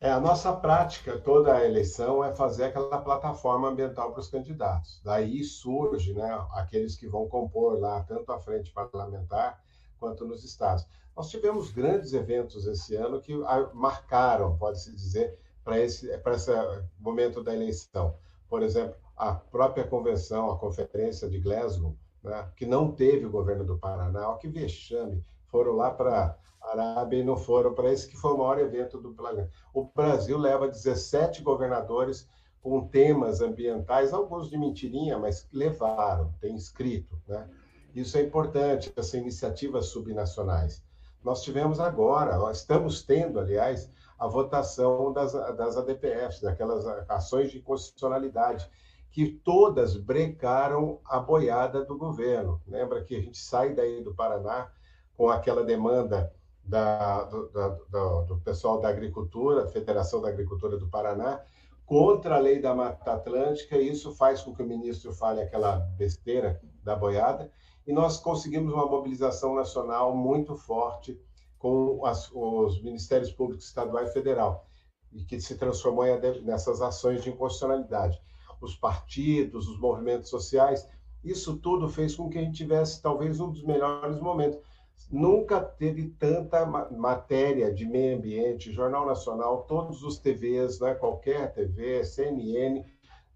É, 0.00 0.08
a 0.08 0.20
nossa 0.20 0.52
prática, 0.52 1.18
toda 1.18 1.52
a 1.52 1.66
eleição, 1.66 2.22
é 2.22 2.32
fazer 2.32 2.66
aquela 2.66 3.02
plataforma 3.02 3.68
ambiental 3.68 4.12
para 4.12 4.20
os 4.20 4.28
candidatos. 4.28 5.00
Daí 5.02 5.42
surge 5.42 6.14
né, 6.14 6.46
aqueles 6.52 6.94
que 6.94 7.08
vão 7.08 7.28
compor 7.28 7.80
lá, 7.80 8.04
tanto 8.04 8.30
a 8.30 8.38
frente 8.38 8.70
parlamentar 8.70 9.60
quanto 9.98 10.24
nos 10.24 10.44
estados. 10.44 10.86
Nós 11.16 11.28
tivemos 11.28 11.72
grandes 11.72 12.12
eventos 12.12 12.68
esse 12.68 12.94
ano 12.94 13.20
que 13.20 13.34
marcaram, 13.74 14.56
pode-se 14.56 14.94
dizer, 14.94 15.36
para 15.64 15.80
esse, 15.80 16.08
esse 16.08 16.52
momento 17.00 17.42
da 17.42 17.52
eleição. 17.52 18.16
Por 18.48 18.62
exemplo, 18.62 18.94
a 19.20 19.34
própria 19.34 19.86
convenção, 19.86 20.50
a 20.50 20.58
conferência 20.58 21.28
de 21.28 21.38
Glasgow, 21.38 21.94
né, 22.22 22.48
que 22.56 22.64
não 22.64 22.90
teve 22.90 23.26
o 23.26 23.30
governo 23.30 23.62
do 23.64 23.78
Paraná, 23.78 24.30
ó, 24.30 24.36
que 24.36 24.48
vexame, 24.48 25.22
foram 25.46 25.72
lá 25.76 25.90
para 25.90 26.38
a 26.62 26.70
Arábia 26.70 27.18
e 27.18 27.24
não 27.24 27.36
foram 27.36 27.74
para 27.74 27.92
esse 27.92 28.08
que 28.08 28.16
foi 28.16 28.32
o 28.32 28.38
maior 28.38 28.58
evento 28.58 28.98
do 28.98 29.12
planeta. 29.12 29.50
O 29.74 29.84
Brasil 29.84 30.38
leva 30.38 30.66
17 30.66 31.42
governadores 31.42 32.26
com 32.62 32.88
temas 32.88 33.42
ambientais, 33.42 34.14
alguns 34.14 34.48
de 34.48 34.56
mentirinha, 34.56 35.18
mas 35.18 35.46
levaram, 35.52 36.32
tem 36.40 36.56
escrito, 36.56 37.20
né? 37.28 37.46
Isso 37.94 38.16
é 38.16 38.22
importante, 38.22 38.90
essas 38.96 39.12
iniciativas 39.14 39.86
subnacionais. 39.86 40.82
Nós 41.22 41.42
tivemos 41.42 41.78
agora, 41.78 42.38
nós 42.38 42.58
estamos 42.58 43.02
tendo, 43.02 43.38
aliás, 43.38 43.90
a 44.18 44.26
votação 44.26 45.12
das, 45.12 45.32
das 45.32 45.76
ADPFs, 45.76 46.40
daquelas 46.40 46.86
ações 47.08 47.50
de 47.50 47.60
constitucionalidade, 47.60 48.70
que 49.10 49.26
todas 49.44 49.96
brecaram 49.96 51.00
a 51.04 51.18
boiada 51.18 51.84
do 51.84 51.98
governo. 51.98 52.60
Lembra 52.66 53.02
que 53.02 53.16
a 53.16 53.20
gente 53.20 53.38
sai 53.38 53.74
daí 53.74 54.02
do 54.02 54.14
Paraná 54.14 54.70
com 55.16 55.28
aquela 55.28 55.64
demanda 55.64 56.32
da, 56.64 57.24
do, 57.24 57.48
do, 57.48 58.22
do, 58.26 58.40
pessoal 58.40 58.80
da 58.80 58.88
agricultura, 58.88 59.66
Federação 59.66 60.20
da 60.20 60.28
Agricultura 60.28 60.78
do 60.78 60.88
Paraná, 60.88 61.42
contra 61.84 62.36
a 62.36 62.38
lei 62.38 62.60
da 62.60 62.72
Mata 62.72 63.14
Atlântica, 63.14 63.76
e 63.76 63.90
isso 63.90 64.14
faz 64.14 64.42
com 64.42 64.54
que 64.54 64.62
o 64.62 64.66
ministro 64.66 65.12
fale 65.12 65.40
aquela 65.40 65.78
besteira 65.98 66.60
da 66.84 66.94
boiada, 66.94 67.50
e 67.84 67.92
nós 67.92 68.18
conseguimos 68.18 68.72
uma 68.72 68.86
mobilização 68.86 69.56
nacional 69.56 70.14
muito 70.14 70.56
forte 70.56 71.20
com 71.58 72.06
as, 72.06 72.30
os 72.32 72.80
ministérios 72.82 73.32
públicos 73.32 73.66
estadual 73.66 74.04
e 74.04 74.12
federal, 74.12 74.66
e 75.10 75.24
que 75.24 75.40
se 75.40 75.56
transformou 75.56 76.06
nessas 76.44 76.80
ações 76.80 77.24
de 77.24 77.30
inconstitucionalidade. 77.30 78.20
Os 78.60 78.74
partidos, 78.74 79.68
os 79.68 79.78
movimentos 79.78 80.28
sociais, 80.28 80.86
isso 81.24 81.56
tudo 81.56 81.88
fez 81.88 82.14
com 82.14 82.28
que 82.28 82.38
a 82.38 82.42
gente 82.42 82.56
tivesse 82.56 83.00
talvez 83.02 83.40
um 83.40 83.50
dos 83.50 83.62
melhores 83.62 84.20
momentos 84.20 84.60
nunca 85.10 85.60
teve 85.60 86.08
tanta 86.18 86.66
matéria 86.66 87.72
de 87.72 87.86
meio 87.86 88.16
ambiente, 88.16 88.72
Jornal 88.72 89.06
Nacional, 89.06 89.62
todos 89.62 90.02
os 90.02 90.18
TVs, 90.18 90.80
né, 90.80 90.94
qualquer 90.94 91.52
TV, 91.52 92.04
CNN, 92.04 92.84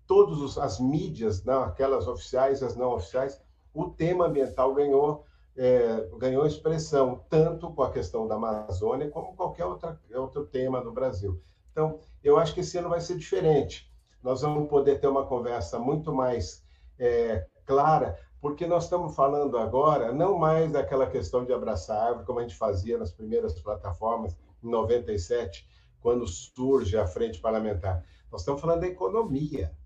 todas 0.06 0.58
as 0.58 0.78
mídias, 0.78 1.44
não, 1.44 1.62
aquelas 1.62 2.06
oficiais 2.06 2.62
as 2.62 2.76
não 2.76 2.92
oficiais, 2.92 3.40
o 3.72 3.90
tema 3.90 4.26
ambiental 4.26 4.74
ganhou, 4.74 5.24
é, 5.56 6.08
ganhou 6.18 6.46
expressão, 6.46 7.24
tanto 7.28 7.70
com 7.70 7.82
a 7.82 7.90
questão 7.90 8.26
da 8.26 8.34
Amazônia, 8.34 9.10
como 9.10 9.34
qualquer 9.34 9.64
outra, 9.64 9.98
outro 10.14 10.44
tema 10.46 10.80
no 10.80 10.92
Brasil. 10.92 11.40
Então, 11.72 11.98
eu 12.22 12.38
acho 12.38 12.54
que 12.54 12.60
esse 12.60 12.78
ano 12.78 12.88
vai 12.88 13.00
ser 13.00 13.16
diferente. 13.16 13.92
Nós 14.24 14.40
vamos 14.40 14.70
poder 14.70 14.98
ter 14.98 15.06
uma 15.06 15.26
conversa 15.26 15.78
muito 15.78 16.10
mais 16.10 16.64
é, 16.98 17.46
clara, 17.66 18.18
porque 18.40 18.66
nós 18.66 18.84
estamos 18.84 19.14
falando 19.14 19.58
agora 19.58 20.12
não 20.12 20.38
mais 20.38 20.72
daquela 20.72 21.06
questão 21.06 21.44
de 21.44 21.52
abraçar 21.52 21.98
a 21.98 22.04
árvore, 22.06 22.24
como 22.24 22.38
a 22.38 22.42
gente 22.42 22.56
fazia 22.56 22.96
nas 22.96 23.12
primeiras 23.12 23.60
plataformas, 23.60 24.34
em 24.62 24.70
97, 24.70 25.68
quando 26.00 26.26
surge 26.26 26.96
a 26.96 27.06
frente 27.06 27.38
parlamentar. 27.38 28.02
Nós 28.32 28.40
estamos 28.40 28.62
falando 28.62 28.80
da 28.80 28.86
economia. 28.86 29.76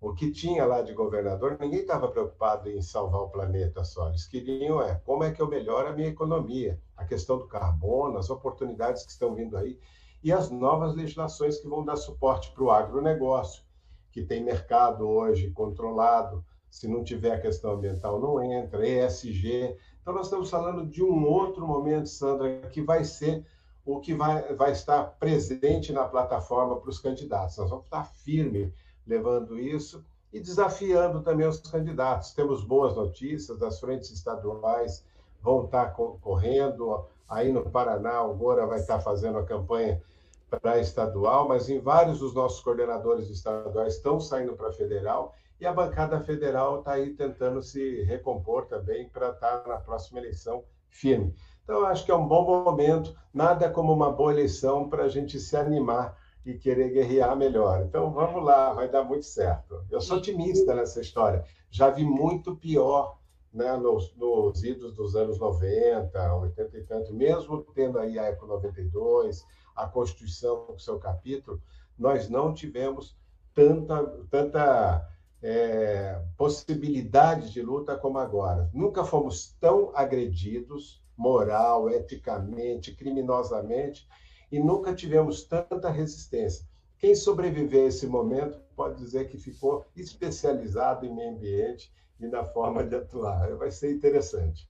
O 0.00 0.14
que 0.14 0.30
tinha 0.30 0.64
lá 0.64 0.80
de 0.82 0.92
governador, 0.92 1.56
ninguém 1.58 1.80
estava 1.80 2.06
preocupado 2.06 2.70
em 2.70 2.80
salvar 2.80 3.22
o 3.22 3.28
planeta 3.28 3.82
só. 3.82 4.08
Eles 4.08 4.28
queriam 4.28 4.80
é 4.80 4.94
como 5.04 5.24
é 5.24 5.32
que 5.32 5.42
eu 5.42 5.48
melhoro 5.48 5.88
a 5.88 5.92
minha 5.92 6.10
economia, 6.10 6.80
a 6.96 7.04
questão 7.04 7.38
do 7.38 7.48
carbono, 7.48 8.18
as 8.18 8.30
oportunidades 8.30 9.04
que 9.04 9.10
estão 9.10 9.34
vindo 9.34 9.56
aí 9.56 9.80
e 10.22 10.32
as 10.32 10.50
novas 10.50 10.94
legislações 10.94 11.58
que 11.58 11.68
vão 11.68 11.84
dar 11.84 11.96
suporte 11.96 12.52
para 12.52 12.64
o 12.64 12.70
agronegócio, 12.70 13.62
que 14.10 14.22
tem 14.22 14.42
mercado 14.42 15.06
hoje 15.08 15.50
controlado, 15.50 16.44
se 16.70 16.88
não 16.88 17.04
tiver 17.04 17.32
a 17.32 17.40
questão 17.40 17.72
ambiental, 17.72 18.20
não 18.20 18.42
entra, 18.42 18.86
ESG. 18.86 19.76
Então, 20.00 20.14
nós 20.14 20.26
estamos 20.26 20.50
falando 20.50 20.86
de 20.86 21.02
um 21.02 21.24
outro 21.26 21.66
momento, 21.66 22.08
Sandra, 22.08 22.60
que 22.68 22.82
vai 22.82 23.04
ser 23.04 23.46
o 23.84 24.00
que 24.00 24.14
vai, 24.14 24.54
vai 24.54 24.72
estar 24.72 25.04
presente 25.18 25.92
na 25.92 26.04
plataforma 26.04 26.76
para 26.80 26.90
os 26.90 26.98
candidatos. 26.98 27.56
Nós 27.56 27.70
vamos 27.70 27.84
estar 27.84 28.04
firme 28.04 28.74
levando 29.06 29.58
isso 29.58 30.04
e 30.32 30.40
desafiando 30.40 31.22
também 31.22 31.46
os 31.46 31.60
candidatos. 31.60 32.32
Temos 32.32 32.64
boas 32.64 32.96
notícias, 32.96 33.62
as 33.62 33.78
frentes 33.78 34.10
estaduais 34.10 35.04
vão 35.40 35.64
estar 35.64 35.94
concorrendo. 35.94 37.06
Aí 37.28 37.52
no 37.52 37.68
Paraná, 37.70 38.22
o 38.22 38.34
Moura 38.34 38.66
vai 38.66 38.78
estar 38.78 39.00
fazendo 39.00 39.38
a 39.38 39.44
campanha 39.44 40.00
para 40.48 40.78
estadual, 40.78 41.48
mas 41.48 41.68
em 41.68 41.80
vários 41.80 42.20
dos 42.20 42.34
nossos 42.34 42.60
coordenadores 42.60 43.28
estaduais 43.28 43.94
estão 43.96 44.20
saindo 44.20 44.54
para 44.54 44.72
federal 44.72 45.34
e 45.60 45.66
a 45.66 45.72
bancada 45.72 46.20
federal 46.20 46.80
está 46.80 46.92
aí 46.92 47.14
tentando 47.14 47.62
se 47.62 48.02
recompor 48.02 48.66
também 48.66 49.08
para 49.08 49.30
estar 49.30 49.58
tá 49.58 49.68
na 49.68 49.76
próxima 49.76 50.18
eleição 50.18 50.64
firme. 50.88 51.34
Então, 51.64 51.84
acho 51.84 52.04
que 52.04 52.12
é 52.12 52.14
um 52.14 52.28
bom 52.28 52.64
momento, 52.64 53.16
nada 53.34 53.68
como 53.68 53.92
uma 53.92 54.12
boa 54.12 54.32
eleição 54.32 54.88
para 54.88 55.04
a 55.04 55.08
gente 55.08 55.40
se 55.40 55.56
animar 55.56 56.16
e 56.44 56.54
querer 56.54 56.90
guerrear 56.90 57.36
melhor. 57.36 57.82
Então, 57.82 58.12
vamos 58.12 58.44
lá, 58.44 58.72
vai 58.72 58.88
dar 58.88 59.02
muito 59.02 59.26
certo. 59.26 59.84
Eu 59.90 60.00
sou 60.00 60.18
otimista 60.18 60.74
nessa 60.74 61.00
história. 61.00 61.44
Já 61.68 61.90
vi 61.90 62.04
muito 62.04 62.54
pior 62.54 63.18
né, 63.56 63.74
nos, 63.76 64.14
nos 64.16 64.62
idos 64.62 64.92
dos 64.94 65.16
anos 65.16 65.38
90, 65.38 66.34
80 66.34 66.78
e 66.78 66.82
tanto, 66.82 67.14
mesmo 67.14 67.62
tendo 67.74 67.98
aí 67.98 68.18
a 68.18 68.24
Eco 68.24 68.46
92, 68.46 69.44
a 69.74 69.86
Constituição 69.86 70.66
com 70.66 70.78
seu 70.78 70.98
capítulo, 70.98 71.60
nós 71.98 72.28
não 72.28 72.52
tivemos 72.52 73.16
tanta, 73.54 74.04
tanta 74.30 75.08
é, 75.42 76.22
possibilidades 76.36 77.50
de 77.50 77.62
luta 77.62 77.96
como 77.96 78.18
agora. 78.18 78.70
Nunca 78.74 79.04
fomos 79.04 79.56
tão 79.58 79.90
agredidos, 79.94 81.02
moral, 81.16 81.88
eticamente, 81.88 82.94
criminosamente, 82.94 84.06
e 84.52 84.58
nunca 84.58 84.94
tivemos 84.94 85.44
tanta 85.44 85.88
resistência. 85.88 86.66
Quem 86.98 87.14
sobreviver 87.14 87.84
a 87.84 87.88
esse 87.88 88.06
momento 88.06 88.60
pode 88.76 88.96
dizer 88.96 89.28
que 89.28 89.38
ficou 89.38 89.86
especializado 89.96 91.06
em 91.06 91.14
meio 91.14 91.30
ambiente 91.30 91.90
e 92.20 92.26
na 92.26 92.44
forma 92.44 92.84
de 92.84 92.96
atuar. 92.96 93.56
Vai 93.56 93.70
ser 93.70 93.92
interessante. 93.92 94.68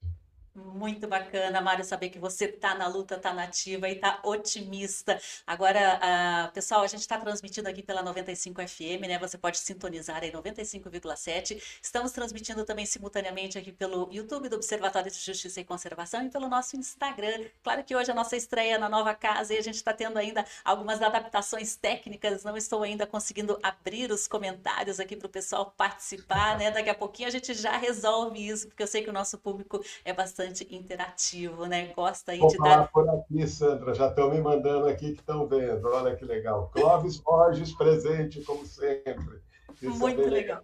Muito 0.57 1.07
bacana, 1.07 1.61
Mário, 1.61 1.85
saber 1.85 2.09
que 2.09 2.19
você 2.19 2.47
está 2.47 2.75
na 2.75 2.87
luta, 2.89 3.17
está 3.17 3.31
nativa 3.35 3.91
e 3.91 3.93
está 3.93 4.21
otimista. 4.25 5.21
Agora, 5.47 6.01
uh, 6.49 6.53
pessoal, 6.53 6.81
a 6.81 6.87
gente 6.87 7.01
está 7.01 7.19
transmitindo 7.19 7.69
aqui 7.69 7.83
pela 7.83 8.03
95 8.03 8.67
FM, 8.67 9.07
né? 9.07 9.19
Você 9.19 9.37
pode 9.37 9.59
sintonizar 9.59 10.23
aí 10.23 10.33
95,7. 10.33 11.63
Estamos 11.83 12.11
transmitindo 12.11 12.65
também 12.65 12.87
simultaneamente 12.87 13.59
aqui 13.59 13.71
pelo 13.71 14.09
YouTube 14.11 14.49
do 14.49 14.57
Observatório 14.57 15.11
de 15.11 15.19
Justiça 15.19 15.61
e 15.61 15.65
Conservação 15.65 16.25
e 16.25 16.31
pelo 16.31 16.49
nosso 16.49 16.75
Instagram. 16.75 17.45
Claro 17.63 17.85
que 17.85 17.95
hoje 17.95 18.09
é 18.09 18.13
a 18.13 18.17
nossa 18.17 18.35
estreia 18.35 18.79
na 18.79 18.89
nova 18.89 19.15
casa 19.15 19.53
e 19.53 19.59
a 19.59 19.63
gente 19.63 19.75
está 19.75 19.93
tendo 19.93 20.19
ainda 20.19 20.43
algumas 20.65 21.03
adaptações 21.03 21.77
técnicas. 21.77 22.45
Não 22.45 22.57
estou 22.57 22.83
ainda 22.83 23.07
conseguindo 23.07 23.59
abrir 23.63 24.11
os 24.11 24.27
comentários 24.27 25.01
aqui 25.01 25.17
para 25.17 25.27
o 25.27 25.31
pessoal 25.31 25.75
participar, 25.77 26.57
né? 26.57 26.71
Daqui 26.71 26.89
a 26.89 26.95
pouquinho 26.95 27.29
a 27.29 27.33
gente 27.33 27.53
já 27.53 27.77
resolve 27.77 28.49
isso, 28.49 28.69
porque 28.69 28.83
eu 28.83 28.87
sei 28.87 29.05
que 29.05 29.11
o 29.11 29.13
nosso 29.13 29.37
público 29.37 29.85
é 30.03 30.15
bastante 30.15 30.46
bastante 30.47 30.75
interativo, 30.75 31.67
né? 31.67 31.93
Gosta 31.95 32.33
aí 32.33 32.38
Vou 32.38 32.49
de 32.49 32.57
falar 32.57 32.76
dar. 32.76 32.88
por 32.88 33.09
aqui, 33.09 33.47
Sandra, 33.47 33.95
já 33.95 34.09
estão 34.09 34.31
me 34.31 34.41
mandando 34.41 34.87
aqui 34.87 35.12
que 35.12 35.21
estão 35.21 35.47
vendo. 35.47 35.87
Olha 35.88 36.15
que 36.15 36.25
legal. 36.25 36.71
Clóvis 36.73 37.19
Borges 37.19 37.75
presente, 37.75 38.43
como 38.43 38.65
sempre. 38.65 39.41
Isso 39.83 39.99
Muito 39.99 40.21
é 40.21 40.25
legal. 40.25 40.59
legal. 40.59 40.62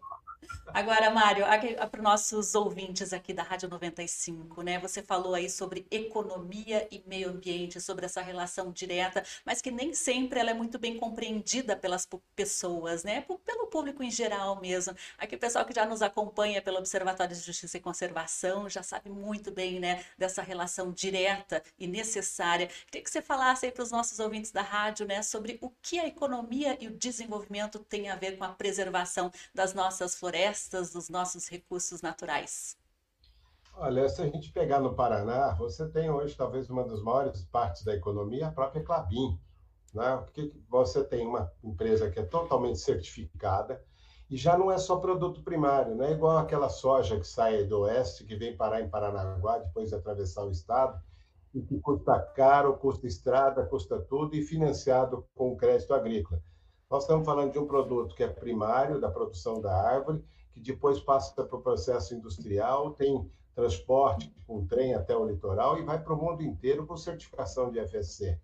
Agora, 0.75 1.11
Mário, 1.11 1.45
para 1.91 1.99
os 1.99 2.03
nossos 2.03 2.55
ouvintes 2.55 3.13
aqui 3.13 3.33
da 3.35 3.43
Rádio 3.43 3.69
95, 3.69 4.63
né? 4.63 4.79
Você 4.79 5.03
falou 5.03 5.35
aí 5.35 5.49
sobre 5.49 5.87
economia 5.91 6.89
e 6.91 7.03
meio 7.07 7.29
ambiente, 7.29 7.81
sobre 7.81 8.07
essa 8.07 8.23
relação 8.23 8.73
direta, 8.73 9.23
mas 9.45 9.61
que 9.61 9.71
nem 9.71 9.93
sempre 9.93 10.41
ela 10.41 10.51
é 10.51 10.55
muito 10.55 10.79
bem 10.79 10.97
compreendida 10.97 11.77
pelas 11.77 12.09
pessoas, 12.35 13.05
né? 13.05 13.23
Pelo 13.45 13.67
público 13.67 14.03
em 14.03 14.11
geral 14.11 14.61
mesmo. 14.61 14.95
Aqui 15.19 15.37
o 15.37 15.39
pessoal 15.39 15.65
que 15.65 15.75
já 15.75 15.85
nos 15.85 16.01
acompanha 16.01 16.63
pelo 16.63 16.79
Observatório 16.79 17.37
de 17.37 17.43
Justiça 17.43 17.77
e 17.77 17.81
Conservação 17.81 18.69
já 18.69 18.83
sabe 18.83 19.11
muito 19.11 19.51
bem, 19.51 19.79
né, 19.79 20.05
dessa 20.17 20.43
relação 20.43 20.91
direta 20.91 21.63
e 21.79 21.87
necessária. 21.87 22.69
Queria 22.87 23.03
que 23.03 23.11
você 23.11 23.21
falasse 23.23 23.67
aí 23.67 23.73
para 23.73 23.83
os 23.83 23.91
nossos 23.91 24.19
ouvintes 24.19 24.51
da 24.53 24.63
rádio, 24.63 25.07
né, 25.07 25.23
sobre 25.23 25.59
o 25.61 25.71
que 25.83 25.99
a 25.99 26.07
economia 26.07 26.77
e 26.81 26.87
o 26.89 26.97
desenvolvimento 26.97 27.79
têm 27.79 28.09
a 28.09 28.17
ver 28.17 28.39
com 28.39 28.45
a 28.45 28.49
preservação 28.49 29.31
das 29.55 29.75
nossas 29.75 30.15
florestas 30.15 30.32
florestas, 30.33 30.91
dos 30.91 31.11
nossos 31.11 31.47
recursos 31.47 32.01
naturais? 32.01 32.79
Olha, 33.75 34.09
se 34.09 34.23
a 34.23 34.27
gente 34.27 34.51
pegar 34.51 34.81
no 34.81 34.95
Paraná, 34.95 35.53
você 35.55 35.87
tem 35.89 36.11
hoje 36.11 36.35
talvez 36.35 36.71
uma 36.71 36.85
das 36.85 37.03
maiores 37.03 37.45
partes 37.45 37.85
da 37.85 37.95
economia, 37.95 38.49
a 38.49 38.51
própria 38.51 38.83
Clabin. 38.83 39.39
Né? 39.93 40.17
Porque 40.25 40.51
você 40.71 41.05
tem 41.05 41.27
uma 41.27 41.53
empresa 41.63 42.11
que 42.11 42.19
é 42.19 42.23
totalmente 42.23 42.79
certificada 42.79 43.85
e 44.31 44.37
já 44.37 44.57
não 44.57 44.71
é 44.71 44.79
só 44.79 44.97
produto 44.97 45.43
primário, 45.43 45.95
não 45.95 46.07
é 46.07 46.13
igual 46.13 46.39
aquela 46.39 46.71
soja 46.71 47.21
que 47.21 47.27
sai 47.27 47.65
do 47.65 47.81
oeste, 47.81 48.25
que 48.25 48.35
vem 48.35 48.57
parar 48.57 48.81
em 48.81 48.89
Paranaguá, 48.89 49.59
depois 49.59 49.91
de 49.91 49.95
atravessar 49.95 50.45
o 50.45 50.51
estado, 50.51 50.99
e 51.53 51.61
que 51.61 51.79
custa 51.79 52.19
caro, 52.35 52.79
custa 52.79 53.07
estrada, 53.07 53.67
custa 53.67 54.01
tudo, 54.01 54.35
e 54.35 54.43
financiado 54.43 55.27
com 55.35 55.55
crédito 55.55 55.93
agrícola. 55.93 56.41
Nós 56.93 57.05
estamos 57.05 57.25
falando 57.25 57.53
de 57.53 57.59
um 57.59 57.67
produto 57.67 58.15
que 58.15 58.23
é 58.23 58.29
primário, 58.29 59.01
da 59.01 59.11
produção 59.11 59.63
da 59.63 59.75
árvore, 59.75 60.23
que 60.53 60.61
depois 60.61 61.01
passa 61.01 61.43
para 61.43 61.57
o 61.57 61.63
processo 61.63 62.15
industrial, 62.15 62.91
tem 62.91 63.27
transporte 63.55 64.31
com 64.47 64.67
trem 64.67 64.93
até 64.93 65.17
o 65.17 65.25
litoral 65.25 65.79
e 65.79 65.83
vai 65.83 65.99
para 65.99 66.13
o 66.13 66.17
mundo 66.19 66.43
inteiro 66.43 66.87
com 66.87 66.95
certificação 66.95 67.71
de 67.71 67.81
FSC. 67.81 68.39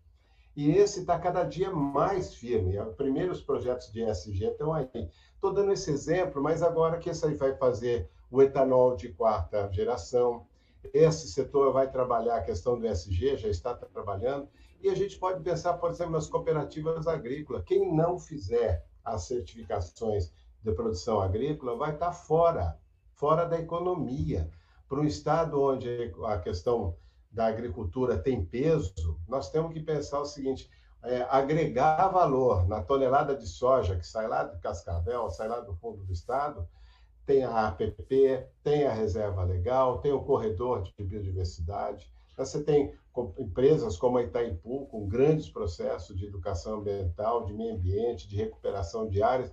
E 0.56 0.70
esse 0.70 1.00
está 1.00 1.18
cada 1.18 1.44
dia 1.44 1.70
mais 1.70 2.36
firme. 2.36 2.80
Os 2.80 2.94
primeiros 2.94 3.42
projetos 3.42 3.92
de 3.92 4.02
ESG 4.02 4.46
estão 4.46 4.72
aí. 4.72 4.88
Estou 5.34 5.52
dando 5.52 5.72
esse 5.72 5.90
exemplo, 5.90 6.42
mas 6.42 6.62
agora 6.62 6.96
que 6.96 7.10
esse 7.10 7.26
aí 7.26 7.34
vai 7.34 7.54
fazer 7.54 8.08
o 8.30 8.40
etanol 8.40 8.96
de 8.96 9.10
quarta 9.10 9.70
geração, 9.70 10.46
esse 10.92 11.28
setor 11.28 11.72
vai 11.72 11.90
trabalhar 11.90 12.36
a 12.36 12.42
questão 12.42 12.78
do 12.78 12.86
SG, 12.86 13.36
já 13.36 13.48
está 13.48 13.74
trabalhando, 13.74 14.48
e 14.80 14.88
a 14.88 14.94
gente 14.94 15.18
pode 15.18 15.42
pensar, 15.42 15.74
por 15.74 15.90
exemplo, 15.90 16.12
nas 16.12 16.28
cooperativas 16.28 17.06
agrícolas. 17.06 17.64
Quem 17.64 17.94
não 17.94 18.18
fizer 18.18 18.84
as 19.04 19.24
certificações 19.24 20.32
de 20.62 20.72
produção 20.72 21.20
agrícola 21.20 21.76
vai 21.76 21.94
estar 21.94 22.12
fora, 22.12 22.78
fora 23.14 23.44
da 23.44 23.58
economia. 23.58 24.50
Para 24.88 25.00
um 25.00 25.04
estado 25.04 25.60
onde 25.60 26.12
a 26.24 26.38
questão 26.38 26.96
da 27.30 27.46
agricultura 27.46 28.16
tem 28.16 28.44
peso, 28.44 29.18
nós 29.28 29.50
temos 29.50 29.72
que 29.72 29.80
pensar 29.80 30.20
o 30.20 30.26
seguinte: 30.26 30.70
é, 31.02 31.26
agregar 31.28 32.08
valor 32.08 32.66
na 32.66 32.82
tonelada 32.82 33.36
de 33.36 33.46
soja 33.46 33.96
que 33.96 34.06
sai 34.06 34.26
lá 34.26 34.44
de 34.44 34.58
Cascavel, 34.60 35.30
sai 35.30 35.48
lá 35.48 35.60
do 35.60 35.74
fundo 35.74 36.04
do 36.04 36.12
estado, 36.12 36.66
tem 37.28 37.44
a 37.44 37.68
APP, 37.68 38.46
tem 38.64 38.86
a 38.86 38.92
reserva 38.94 39.44
legal, 39.44 39.98
tem 39.98 40.10
o 40.10 40.22
corredor 40.22 40.82
de 40.82 41.04
biodiversidade. 41.04 42.10
Você 42.34 42.64
tem 42.64 42.94
empresas 43.36 43.98
como 43.98 44.16
a 44.16 44.22
Itaipu, 44.22 44.86
com 44.86 45.06
grandes 45.06 45.46
processos 45.50 46.16
de 46.16 46.24
educação 46.24 46.78
ambiental, 46.78 47.44
de 47.44 47.52
meio 47.52 47.74
ambiente, 47.74 48.26
de 48.26 48.34
recuperação 48.34 49.06
de 49.06 49.22
áreas, 49.22 49.52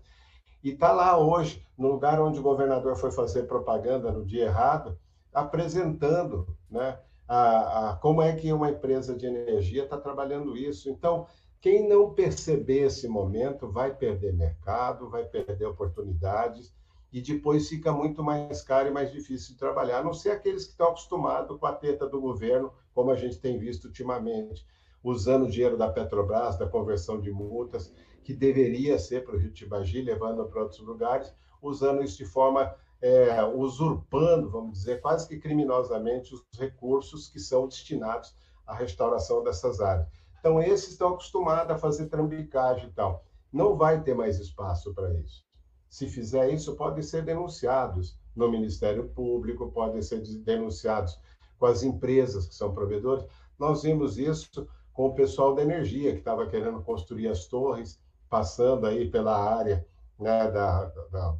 e 0.64 0.70
está 0.70 0.94
lá 0.94 1.18
hoje, 1.18 1.68
no 1.78 1.92
lugar 1.92 2.22
onde 2.22 2.40
o 2.40 2.44
governador 2.44 2.96
foi 2.96 3.12
fazer 3.12 3.44
propaganda 3.44 4.10
no 4.10 4.26
dia 4.26 4.46
errado, 4.46 4.98
apresentando 5.34 6.48
né, 6.72 6.98
a, 7.28 7.90
a, 7.90 7.96
como 7.98 8.22
é 8.22 8.34
que 8.38 8.54
uma 8.54 8.70
empresa 8.70 9.14
de 9.14 9.26
energia 9.26 9.84
está 9.84 9.98
trabalhando 9.98 10.56
isso. 10.56 10.90
Então, 10.90 11.28
quem 11.60 11.90
não 11.90 12.14
perceber 12.14 12.86
esse 12.86 13.06
momento 13.10 13.70
vai 13.70 13.94
perder 13.94 14.34
mercado, 14.34 15.10
vai 15.10 15.26
perder 15.26 15.66
oportunidades 15.66 16.74
e 17.16 17.22
depois 17.22 17.70
fica 17.70 17.94
muito 17.94 18.22
mais 18.22 18.62
caro 18.62 18.90
e 18.90 18.92
mais 18.92 19.10
difícil 19.10 19.54
de 19.54 19.58
trabalhar, 19.58 20.00
a 20.00 20.04
não 20.04 20.14
ser 20.14 20.32
aqueles 20.32 20.66
que 20.66 20.72
estão 20.72 20.90
acostumados 20.90 21.58
com 21.58 21.66
a 21.66 21.72
teta 21.72 22.10
do 22.10 22.20
governo, 22.20 22.74
como 22.94 23.10
a 23.10 23.16
gente 23.16 23.40
tem 23.40 23.58
visto 23.58 23.86
ultimamente, 23.86 24.68
usando 25.02 25.46
o 25.46 25.50
dinheiro 25.50 25.78
da 25.78 25.90
Petrobras, 25.90 26.58
da 26.58 26.68
conversão 26.68 27.18
de 27.18 27.32
multas, 27.32 27.90
que 28.22 28.34
deveria 28.34 29.00
ser 29.00 29.24
para 29.24 29.34
o 29.34 29.40
Rio 29.40 29.54
Tibagi, 29.54 30.02
levando 30.02 30.46
para 30.46 30.64
outros 30.64 30.82
lugares, 30.82 31.34
usando 31.62 32.04
isso 32.04 32.18
de 32.18 32.26
forma 32.26 32.76
é, 33.02 33.42
usurpando, 33.46 34.50
vamos 34.50 34.80
dizer, 34.80 35.00
quase 35.00 35.26
que 35.26 35.40
criminosamente, 35.40 36.34
os 36.34 36.44
recursos 36.60 37.30
que 37.30 37.40
são 37.40 37.66
destinados 37.66 38.36
à 38.68 38.76
restauração 38.76 39.42
dessas 39.42 39.80
áreas. 39.80 40.06
Então, 40.38 40.62
esses 40.62 40.90
estão 40.90 41.14
acostumados 41.14 41.72
a 41.72 41.78
fazer 41.78 42.08
trambicagem 42.08 42.90
e 42.90 42.92
tal. 42.92 43.24
Não 43.54 43.78
vai 43.78 44.04
ter 44.04 44.14
mais 44.14 44.38
espaço 44.38 44.94
para 44.94 45.14
isso. 45.14 45.45
Se 45.96 46.10
fizer 46.10 46.50
isso, 46.54 46.76
podem 46.76 47.02
ser 47.02 47.24
denunciados 47.24 48.20
no 48.36 48.52
Ministério 48.52 49.08
Público, 49.08 49.72
podem 49.72 50.02
ser 50.02 50.22
denunciados 50.44 51.18
com 51.58 51.68
as 51.68 51.84
empresas 51.84 52.46
que 52.50 52.54
são 52.54 52.74
provedores. 52.74 53.26
Nós 53.58 53.84
vimos 53.84 54.18
isso 54.18 54.68
com 54.92 55.06
o 55.06 55.16
pessoal 55.16 55.56
da 55.56 55.62
energia, 55.62 56.12
que 56.12 56.20
estava 56.20 56.48
querendo 56.48 56.84
construir 56.84 57.30
as 57.30 57.48
torres, 57.48 57.98
passando 58.30 58.86
aí 58.86 59.10
pela 59.10 59.38
área 59.38 59.88
né, 60.20 60.52
da, 60.52 60.84
da, 60.84 61.38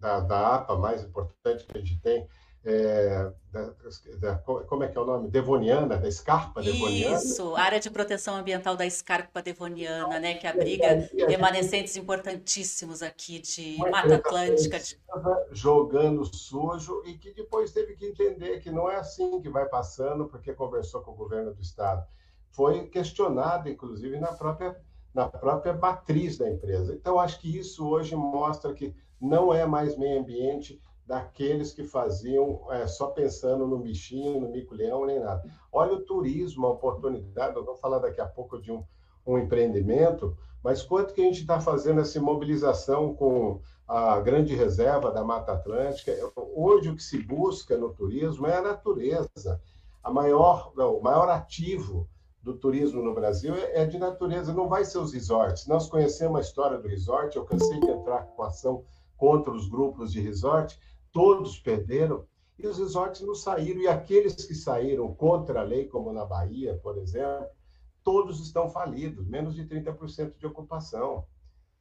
da, 0.00 0.20
da 0.20 0.54
APA 0.54 0.78
mais 0.78 1.04
importante 1.04 1.66
que 1.66 1.76
a 1.76 1.80
gente 1.82 2.00
tem, 2.00 2.26
é, 2.66 3.30
da, 3.52 3.72
da, 4.18 4.38
como 4.38 4.84
é 4.84 4.88
que 4.88 4.96
é 4.96 5.00
o 5.00 5.04
nome? 5.04 5.28
Devoniana, 5.28 5.98
da 5.98 6.08
Escarpa 6.08 6.62
Devoniana. 6.62 7.18
Isso, 7.18 7.54
área 7.54 7.78
de 7.78 7.90
proteção 7.90 8.36
ambiental 8.36 8.74
da 8.74 8.86
Escarpa 8.86 9.42
Devoniana, 9.42 10.18
né, 10.18 10.34
que 10.34 10.46
abriga 10.46 11.08
remanescentes 11.28 11.94
importantíssimos 11.96 13.02
aqui 13.02 13.38
de 13.38 13.76
Mata 13.78 14.14
Atlântica. 14.14 14.78
De... 14.78 14.98
Jogando 15.52 16.24
sujo 16.24 17.02
e 17.04 17.18
que 17.18 17.32
depois 17.34 17.70
teve 17.70 17.94
que 17.96 18.06
entender 18.06 18.60
que 18.60 18.70
não 18.70 18.90
é 18.90 18.96
assim 18.96 19.40
que 19.42 19.50
vai 19.50 19.66
passando, 19.66 20.26
porque 20.26 20.54
conversou 20.54 21.02
com 21.02 21.10
o 21.10 21.16
governo 21.16 21.52
do 21.52 21.60
estado. 21.60 22.06
Foi 22.50 22.86
questionado, 22.86 23.68
inclusive, 23.68 24.18
na 24.18 24.32
própria, 24.32 24.74
na 25.12 25.28
própria 25.28 25.74
matriz 25.74 26.38
da 26.38 26.48
empresa. 26.48 26.94
Então, 26.94 27.20
acho 27.20 27.38
que 27.40 27.58
isso 27.58 27.86
hoje 27.86 28.16
mostra 28.16 28.72
que 28.72 28.94
não 29.20 29.52
é 29.52 29.66
mais 29.66 29.98
meio 29.98 30.20
ambiente 30.20 30.80
daqueles 31.06 31.72
que 31.72 31.84
faziam 31.84 32.66
é, 32.70 32.86
só 32.86 33.08
pensando 33.08 33.66
no 33.66 33.78
bichinho, 33.78 34.40
no 34.40 34.50
mico-leão, 34.50 35.04
nem 35.04 35.20
nada. 35.20 35.42
Olha 35.70 35.94
o 35.94 36.00
turismo, 36.00 36.66
a 36.66 36.70
oportunidade, 36.70 37.56
eu 37.56 37.64
vou 37.64 37.76
falar 37.76 37.98
daqui 37.98 38.20
a 38.20 38.26
pouco 38.26 38.60
de 38.60 38.72
um, 38.72 38.82
um 39.26 39.38
empreendimento, 39.38 40.36
mas 40.62 40.82
quanto 40.82 41.12
que 41.12 41.20
a 41.20 41.24
gente 41.24 41.40
está 41.42 41.60
fazendo 41.60 42.00
essa 42.00 42.20
mobilização 42.20 43.14
com 43.14 43.60
a 43.86 44.18
grande 44.20 44.54
reserva 44.54 45.10
da 45.10 45.22
Mata 45.22 45.52
Atlântica? 45.52 46.12
Hoje 46.36 46.88
o 46.88 46.96
que 46.96 47.02
se 47.02 47.18
busca 47.22 47.76
no 47.76 47.92
turismo 47.92 48.46
é 48.46 48.56
a 48.56 48.62
natureza. 48.62 49.60
A 50.02 50.10
maior, 50.10 50.72
o 50.74 51.02
maior 51.02 51.28
ativo 51.28 52.08
do 52.42 52.54
turismo 52.54 53.02
no 53.02 53.14
Brasil 53.14 53.54
é, 53.54 53.82
é 53.82 53.86
de 53.86 53.98
natureza, 53.98 54.52
não 54.52 54.68
vai 54.68 54.84
ser 54.84 54.98
os 54.98 55.12
resorts. 55.12 55.66
Nós 55.66 55.88
conhecemos 55.88 56.38
a 56.38 56.40
história 56.40 56.78
do 56.78 56.88
resort, 56.88 57.36
eu 57.36 57.44
cansei 57.44 57.80
de 57.80 57.90
entrar 57.90 58.22
com 58.22 58.42
ação 58.42 58.84
contra 59.16 59.50
os 59.50 59.68
grupos 59.68 60.12
de 60.12 60.20
resort, 60.20 60.78
todos 61.14 61.58
perderam, 61.58 62.26
e 62.58 62.66
os 62.66 62.76
resorts 62.76 63.22
não 63.22 63.34
saíram. 63.34 63.80
E 63.80 63.88
aqueles 63.88 64.34
que 64.34 64.54
saíram 64.54 65.14
contra 65.14 65.60
a 65.60 65.62
lei, 65.62 65.86
como 65.86 66.12
na 66.12 66.24
Bahia, 66.24 66.78
por 66.82 66.98
exemplo, 66.98 67.46
todos 68.02 68.40
estão 68.40 68.68
falidos, 68.68 69.26
menos 69.26 69.54
de 69.54 69.64
30% 69.64 70.36
de 70.36 70.46
ocupação. 70.46 71.24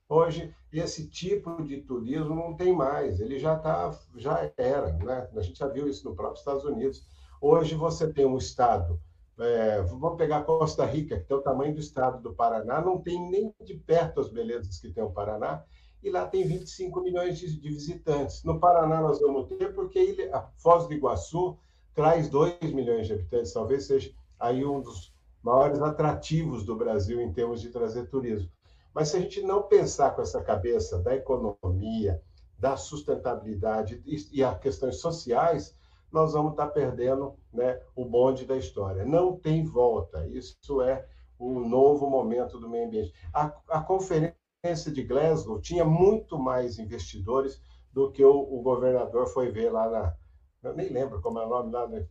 Hoje, 0.08 0.56
esse 0.72 1.10
tipo 1.10 1.64
de 1.64 1.82
turismo 1.82 2.36
não 2.36 2.56
tem 2.56 2.74
mais, 2.74 3.20
ele 3.20 3.40
já, 3.40 3.58
tá, 3.58 3.92
já 4.16 4.52
era, 4.56 4.94
né? 4.94 5.28
a 5.36 5.42
gente 5.42 5.58
já 5.58 5.68
viu 5.68 5.88
isso 5.88 6.08
no 6.08 6.16
próprio 6.16 6.40
Estados 6.40 6.64
Unidos. 6.64 7.06
Hoje 7.42 7.74
você 7.74 8.12
tem 8.12 8.26
um 8.26 8.38
estado, 8.38 9.00
é, 9.40 9.82
vamos 9.82 10.18
pegar 10.18 10.44
Costa 10.44 10.86
Rica, 10.86 11.20
que 11.20 11.26
tem 11.26 11.36
o 11.36 11.42
tamanho 11.42 11.74
do 11.74 11.80
estado 11.80 12.22
do 12.22 12.34
Paraná, 12.36 12.82
não 12.82 13.02
tem 13.02 13.20
nem 13.30 13.54
de 13.66 13.74
perto 13.74 14.20
as 14.20 14.30
belezas 14.30 14.80
que 14.80 14.92
tem 14.92 15.04
o 15.04 15.12
Paraná, 15.12 15.64
e 16.04 16.10
lá 16.10 16.28
tem 16.28 16.46
25 16.46 17.02
milhões 17.02 17.40
de, 17.40 17.60
de 17.60 17.70
visitantes. 17.70 18.44
No 18.44 18.60
Paraná 18.60 19.02
nós 19.02 19.20
vamos 19.20 19.48
ter, 19.48 19.74
porque 19.74 20.00
ilha, 20.00 20.36
a 20.36 20.42
Foz 20.58 20.86
do 20.86 20.94
Iguaçu 20.94 21.58
traz 21.96 22.28
2 22.28 22.74
milhões 22.74 23.08
de 23.08 23.14
habitantes, 23.14 23.54
talvez 23.54 23.86
seja 23.86 24.14
aí 24.40 24.66
um 24.66 24.82
dos 24.82 25.14
maiores 25.42 25.80
atrativos 25.82 26.66
do 26.66 26.76
Brasil 26.76 27.22
em 27.22 27.32
termos 27.32 27.62
de 27.62 27.70
trazer 27.70 28.10
turismo. 28.10 28.50
Mas 28.94 29.10
se 29.10 29.18
a 29.18 29.20
gente 29.22 29.42
não 29.42 29.64
pensar 29.64 30.16
com 30.16 30.22
essa 30.22 30.42
cabeça 30.42 31.00
da 31.00 31.16
economia, 31.16 32.22
da 32.60 32.78
sustentabilidade 32.78 34.02
e, 34.06 34.40
e 34.40 34.44
as 34.44 34.60
questões 34.60 34.98
sociais, 34.98 35.76
nós 36.12 36.34
vamos 36.34 36.52
estar 36.52 36.68
perdendo 36.68 37.34
né, 37.52 37.82
o 37.96 38.06
bonde 38.06 38.46
da 38.46 38.56
história. 38.56 39.04
Não 39.04 39.36
tem 39.36 39.66
volta. 39.66 40.28
Isso 40.28 40.82
é 40.82 41.06
o 41.40 41.60
novo 41.60 42.10
momento 42.10 42.60
do 42.60 42.70
meio 42.70 42.86
ambiente. 42.86 43.14
A, 43.34 43.52
a 43.68 43.82
conferência 43.82 44.43
de 44.64 45.04
Glasgow 45.04 45.60
tinha 45.60 45.84
muito 45.84 46.40
mais 46.40 46.80
investidores 46.80 47.62
do 47.92 48.10
que 48.10 48.24
o, 48.24 48.32
o 48.32 48.62
governador 48.62 49.28
foi 49.28 49.52
ver 49.52 49.70
lá 49.70 49.90
na. 49.90 50.16
Eu 50.64 50.74
nem 50.74 50.88
lembro 50.88 51.22
como 51.22 51.38
é 51.38 51.46
o 51.46 51.50
nome 51.50 51.70
lá, 51.70 51.86
né? 51.86 52.08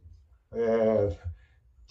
É, 0.53 1.19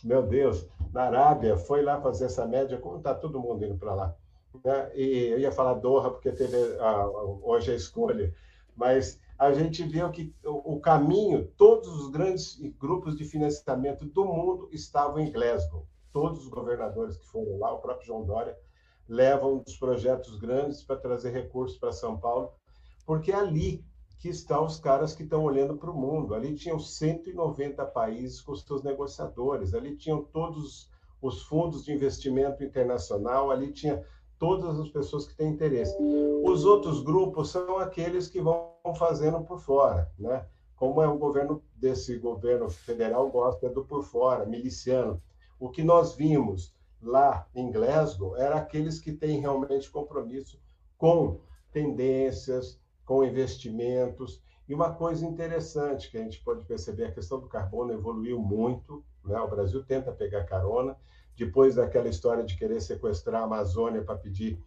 meu 0.04 0.22
Deus, 0.22 0.68
na 0.94 1.06
Arábia, 1.06 1.58
foi 1.58 1.82
lá 1.82 2.00
fazer 2.00 2.26
essa 2.26 2.46
média, 2.46 2.78
como 2.78 2.98
está 2.98 3.16
todo 3.16 3.40
mundo 3.40 3.66
indo 3.66 3.76
para 3.76 3.96
lá. 3.96 4.16
Né? 4.64 4.92
E 4.96 5.30
eu 5.32 5.40
ia 5.40 5.52
falar 5.52 5.74
Doha, 5.74 6.12
porque 6.12 6.32
teve 6.32 6.56
a, 6.80 7.08
hoje 7.42 7.72
a 7.72 7.76
escolha, 7.76 8.32
mas 8.76 9.20
a 9.40 9.52
gente 9.52 9.82
viu 9.82 10.12
que 10.12 10.32
o, 10.46 10.76
o 10.76 10.80
caminho, 10.80 11.48
todos 11.58 11.88
os 11.88 12.12
grandes 12.12 12.60
grupos 12.78 13.18
de 13.18 13.26
financiamento 13.26 14.06
do 14.06 14.26
mundo 14.26 14.70
estavam 14.72 15.20
em 15.20 15.32
Glasgow. 15.32 15.88
Todos 16.14 16.44
os 16.44 16.50
governadores 16.50 17.18
que 17.18 17.26
foram 17.26 17.58
lá, 17.58 17.74
o 17.74 17.80
próprio 17.80 18.06
João 18.06 18.24
Dória, 18.24 18.56
levam 19.12 19.58
dos 19.58 19.76
projetos 19.76 20.38
grandes 20.38 20.82
para 20.82 20.96
trazer 20.96 21.32
recursos 21.32 21.78
para 21.78 21.92
São 21.92 22.18
Paulo, 22.18 22.54
porque 23.06 23.30
é 23.30 23.36
ali 23.36 23.84
que 24.18 24.30
estão 24.30 24.66
os 24.66 24.80
caras 24.80 25.14
que 25.14 25.24
estão 25.24 25.44
olhando 25.44 25.76
para 25.76 25.92
o 25.92 26.00
mundo. 26.00 26.34
Ali 26.34 26.56
tinham 26.56 26.80
190 26.80 27.86
países 27.88 28.40
com 28.40 28.54
os 28.54 28.64
seus 28.64 28.82
negociadores, 28.84 29.74
ali 29.74 29.98
tinham 29.98 30.24
todos 30.24 30.90
os 31.22 31.42
fundos 31.44 31.84
de 31.84 31.92
investimento 31.92 32.64
internacional, 32.64 33.52
ali 33.52 33.74
tinha 33.74 34.02
todas 34.40 34.80
as 34.80 34.88
pessoas 34.88 35.28
que 35.28 35.36
têm 35.36 35.50
interesse. 35.50 35.94
Os 36.44 36.64
outros 36.64 37.04
grupos 37.04 37.50
são 37.50 37.80
aqueles 37.80 38.30
que 38.30 38.40
vão 38.40 38.72
fazendo 38.98 39.42
por 39.42 39.60
fora, 39.60 40.10
né? 40.18 40.46
Como 40.78 41.02
é 41.02 41.08
o 41.08 41.18
governo 41.18 41.62
desse 41.76 42.18
governo 42.18 42.70
federal 42.70 43.30
gosta 43.30 43.70
do 43.70 43.84
por 43.84 44.04
fora, 44.04 44.46
miliciano. 44.46 45.22
O 45.60 45.70
que 45.70 45.84
nós 45.84 46.16
vimos 46.16 46.74
lá 47.02 47.48
em 47.56 47.72
Glasgow 47.72 48.36
eram 48.38 48.58
aqueles 48.58 49.00
que 49.00 49.12
têm 49.12 49.40
realmente 49.40 49.90
compromisso 49.90 50.62
com 50.98 51.40
tendências, 51.72 52.80
com 53.06 53.24
investimentos. 53.24 54.42
E 54.68 54.74
uma 54.74 54.94
coisa 54.94 55.26
interessante 55.26 56.10
que 56.10 56.18
a 56.18 56.22
gente 56.22 56.44
pode 56.44 56.64
perceber, 56.66 57.06
a 57.06 57.12
questão 57.12 57.40
do 57.40 57.48
carbono 57.48 57.92
evoluiu 57.92 58.40
muito, 58.40 59.04
né? 59.26 59.40
o 59.40 59.50
Brasil 59.50 59.84
tenta 59.84 60.12
pegar 60.12 60.46
carona, 60.46 60.96
depois 61.36 61.76
daquela 61.76 62.08
história 62.08 62.44
de 62.44 62.56
querer 62.58 62.80
sequestrar 62.82 63.42
a 63.42 63.46
Amazônia 63.46 64.04
para 64.04 64.16
pedir 64.16 64.62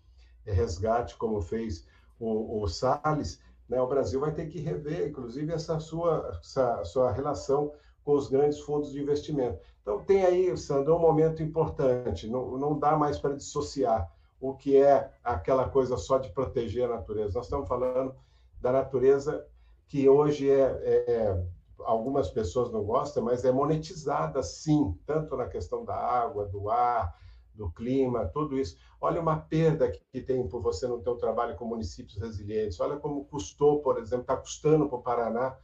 resgate, 0.44 1.16
como 1.16 1.40
fez 1.40 1.86
o, 2.18 2.62
o 2.62 2.66
Salles, 2.66 3.40
né? 3.68 3.80
o 3.80 3.86
Brasil 3.86 4.20
vai 4.20 4.32
ter 4.34 4.46
que 4.46 4.60
rever, 4.60 5.08
inclusive, 5.08 5.52
essa 5.52 5.78
sua, 5.78 6.38
essa 6.42 6.84
sua 6.84 7.12
relação 7.12 7.72
com 8.04 8.12
os 8.12 8.28
grandes 8.28 8.60
fundos 8.60 8.92
de 8.92 9.00
investimento. 9.00 9.58
Então, 9.84 10.02
tem 10.02 10.24
aí, 10.24 10.56
Sandro, 10.56 10.96
um 10.96 10.98
momento 10.98 11.42
importante, 11.42 12.26
não, 12.26 12.56
não 12.56 12.78
dá 12.78 12.96
mais 12.96 13.18
para 13.18 13.36
dissociar 13.36 14.10
o 14.40 14.54
que 14.54 14.78
é 14.78 15.12
aquela 15.22 15.68
coisa 15.68 15.98
só 15.98 16.16
de 16.16 16.32
proteger 16.32 16.86
a 16.86 16.96
natureza. 16.96 17.34
Nós 17.34 17.44
estamos 17.44 17.68
falando 17.68 18.16
da 18.62 18.72
natureza 18.72 19.46
que 19.86 20.08
hoje 20.08 20.50
é, 20.50 20.62
é 20.62 21.46
algumas 21.80 22.30
pessoas 22.30 22.72
não 22.72 22.82
gostam, 22.82 23.22
mas 23.22 23.44
é 23.44 23.52
monetizada 23.52 24.42
sim, 24.42 24.98
tanto 25.04 25.36
na 25.36 25.46
questão 25.46 25.84
da 25.84 25.94
água, 25.94 26.46
do 26.46 26.70
ar, 26.70 27.14
do 27.54 27.70
clima, 27.70 28.26
tudo 28.26 28.58
isso. 28.58 28.78
Olha 28.98 29.20
uma 29.20 29.38
perda 29.38 29.90
que 29.90 30.22
tem 30.22 30.48
por 30.48 30.62
você 30.62 30.86
no 30.86 31.02
teu 31.02 31.16
trabalho 31.16 31.56
com 31.56 31.66
municípios 31.66 32.16
resilientes. 32.18 32.80
Olha 32.80 32.96
como 32.96 33.26
custou, 33.26 33.82
por 33.82 33.98
exemplo, 33.98 34.22
está 34.22 34.36
custando 34.36 34.88
para 34.88 34.98
o 34.98 35.02
Paraná 35.02 35.58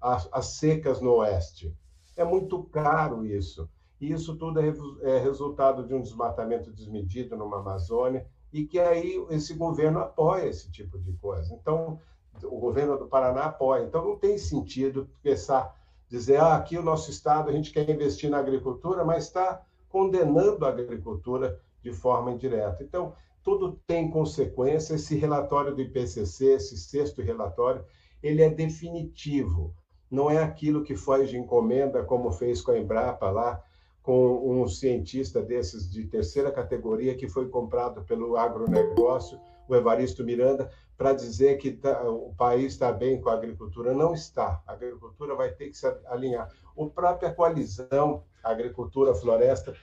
as, 0.00 0.28
as, 0.32 0.46
secas 0.46 1.00
no 1.00 1.16
oeste. 1.16 1.76
É 2.16 2.24
muito 2.24 2.62
caro 2.64 3.24
isso. 3.24 3.68
E 4.00 4.12
isso 4.12 4.36
tudo 4.36 4.60
é, 4.60 4.72
é 5.02 5.18
resultado 5.18 5.86
de 5.86 5.94
um 5.94 6.00
desmatamento 6.00 6.70
desmedido 6.72 7.36
numa 7.36 7.58
Amazônia 7.58 8.26
e 8.52 8.64
que 8.64 8.78
aí 8.78 9.24
esse 9.30 9.54
governo 9.54 9.98
apoia 9.98 10.46
esse 10.46 10.70
tipo 10.70 10.98
de 10.98 11.12
coisa. 11.14 11.54
Então, 11.54 11.98
o 12.42 12.58
governo 12.58 12.98
do 12.98 13.06
Paraná 13.06 13.44
apoia. 13.44 13.84
Então, 13.84 14.04
não 14.04 14.16
tem 14.16 14.38
sentido 14.38 15.08
pensar, 15.22 15.74
dizer, 16.08 16.36
ah, 16.36 16.54
aqui 16.54 16.76
o 16.76 16.82
nosso 16.82 17.10
estado, 17.10 17.48
a 17.48 17.52
gente 17.52 17.72
quer 17.72 17.88
investir 17.88 18.30
na 18.30 18.38
agricultura, 18.38 19.04
mas 19.04 19.24
está 19.24 19.64
condenando 19.88 20.64
a 20.64 20.68
agricultura 20.68 21.60
de 21.82 21.92
forma 21.92 22.32
indireta. 22.32 22.82
Então, 22.82 23.14
tudo 23.42 23.78
tem 23.86 24.10
consequência. 24.10 24.94
Esse 24.94 25.16
relatório 25.16 25.74
do 25.74 25.82
IPCC, 25.82 26.46
esse 26.54 26.76
sexto 26.76 27.22
relatório, 27.22 27.84
ele 28.22 28.42
é 28.42 28.48
definitivo. 28.48 29.74
Não 30.14 30.30
é 30.30 30.42
aquilo 30.42 30.84
que 30.84 30.94
foi 30.94 31.26
de 31.26 31.36
encomenda, 31.36 32.04
como 32.04 32.30
fez 32.30 32.62
com 32.62 32.70
a 32.70 32.78
Embrapa 32.78 33.30
lá, 33.30 33.60
com 34.00 34.60
um 34.60 34.68
cientista 34.68 35.42
desses 35.42 35.90
de 35.90 36.04
terceira 36.04 36.52
categoria 36.52 37.16
que 37.16 37.28
foi 37.28 37.48
comprado 37.48 38.04
pelo 38.04 38.36
agronegócio, 38.36 39.40
o 39.68 39.74
Evaristo 39.74 40.22
Miranda, 40.22 40.70
para 40.96 41.12
dizer 41.12 41.56
que 41.56 41.72
tá, 41.72 42.08
o 42.08 42.32
país 42.36 42.74
está 42.74 42.92
bem 42.92 43.20
com 43.20 43.28
a 43.28 43.32
agricultura. 43.32 43.92
Não 43.92 44.14
está. 44.14 44.62
A 44.66 44.72
agricultura 44.72 45.34
vai 45.34 45.50
ter 45.50 45.70
que 45.70 45.76
se 45.76 45.86
alinhar. 46.06 46.48
A 46.78 46.86
própria 46.86 47.32
coalizão 47.34 48.22
Agricultura 48.42 49.14
Floresta 49.14 49.74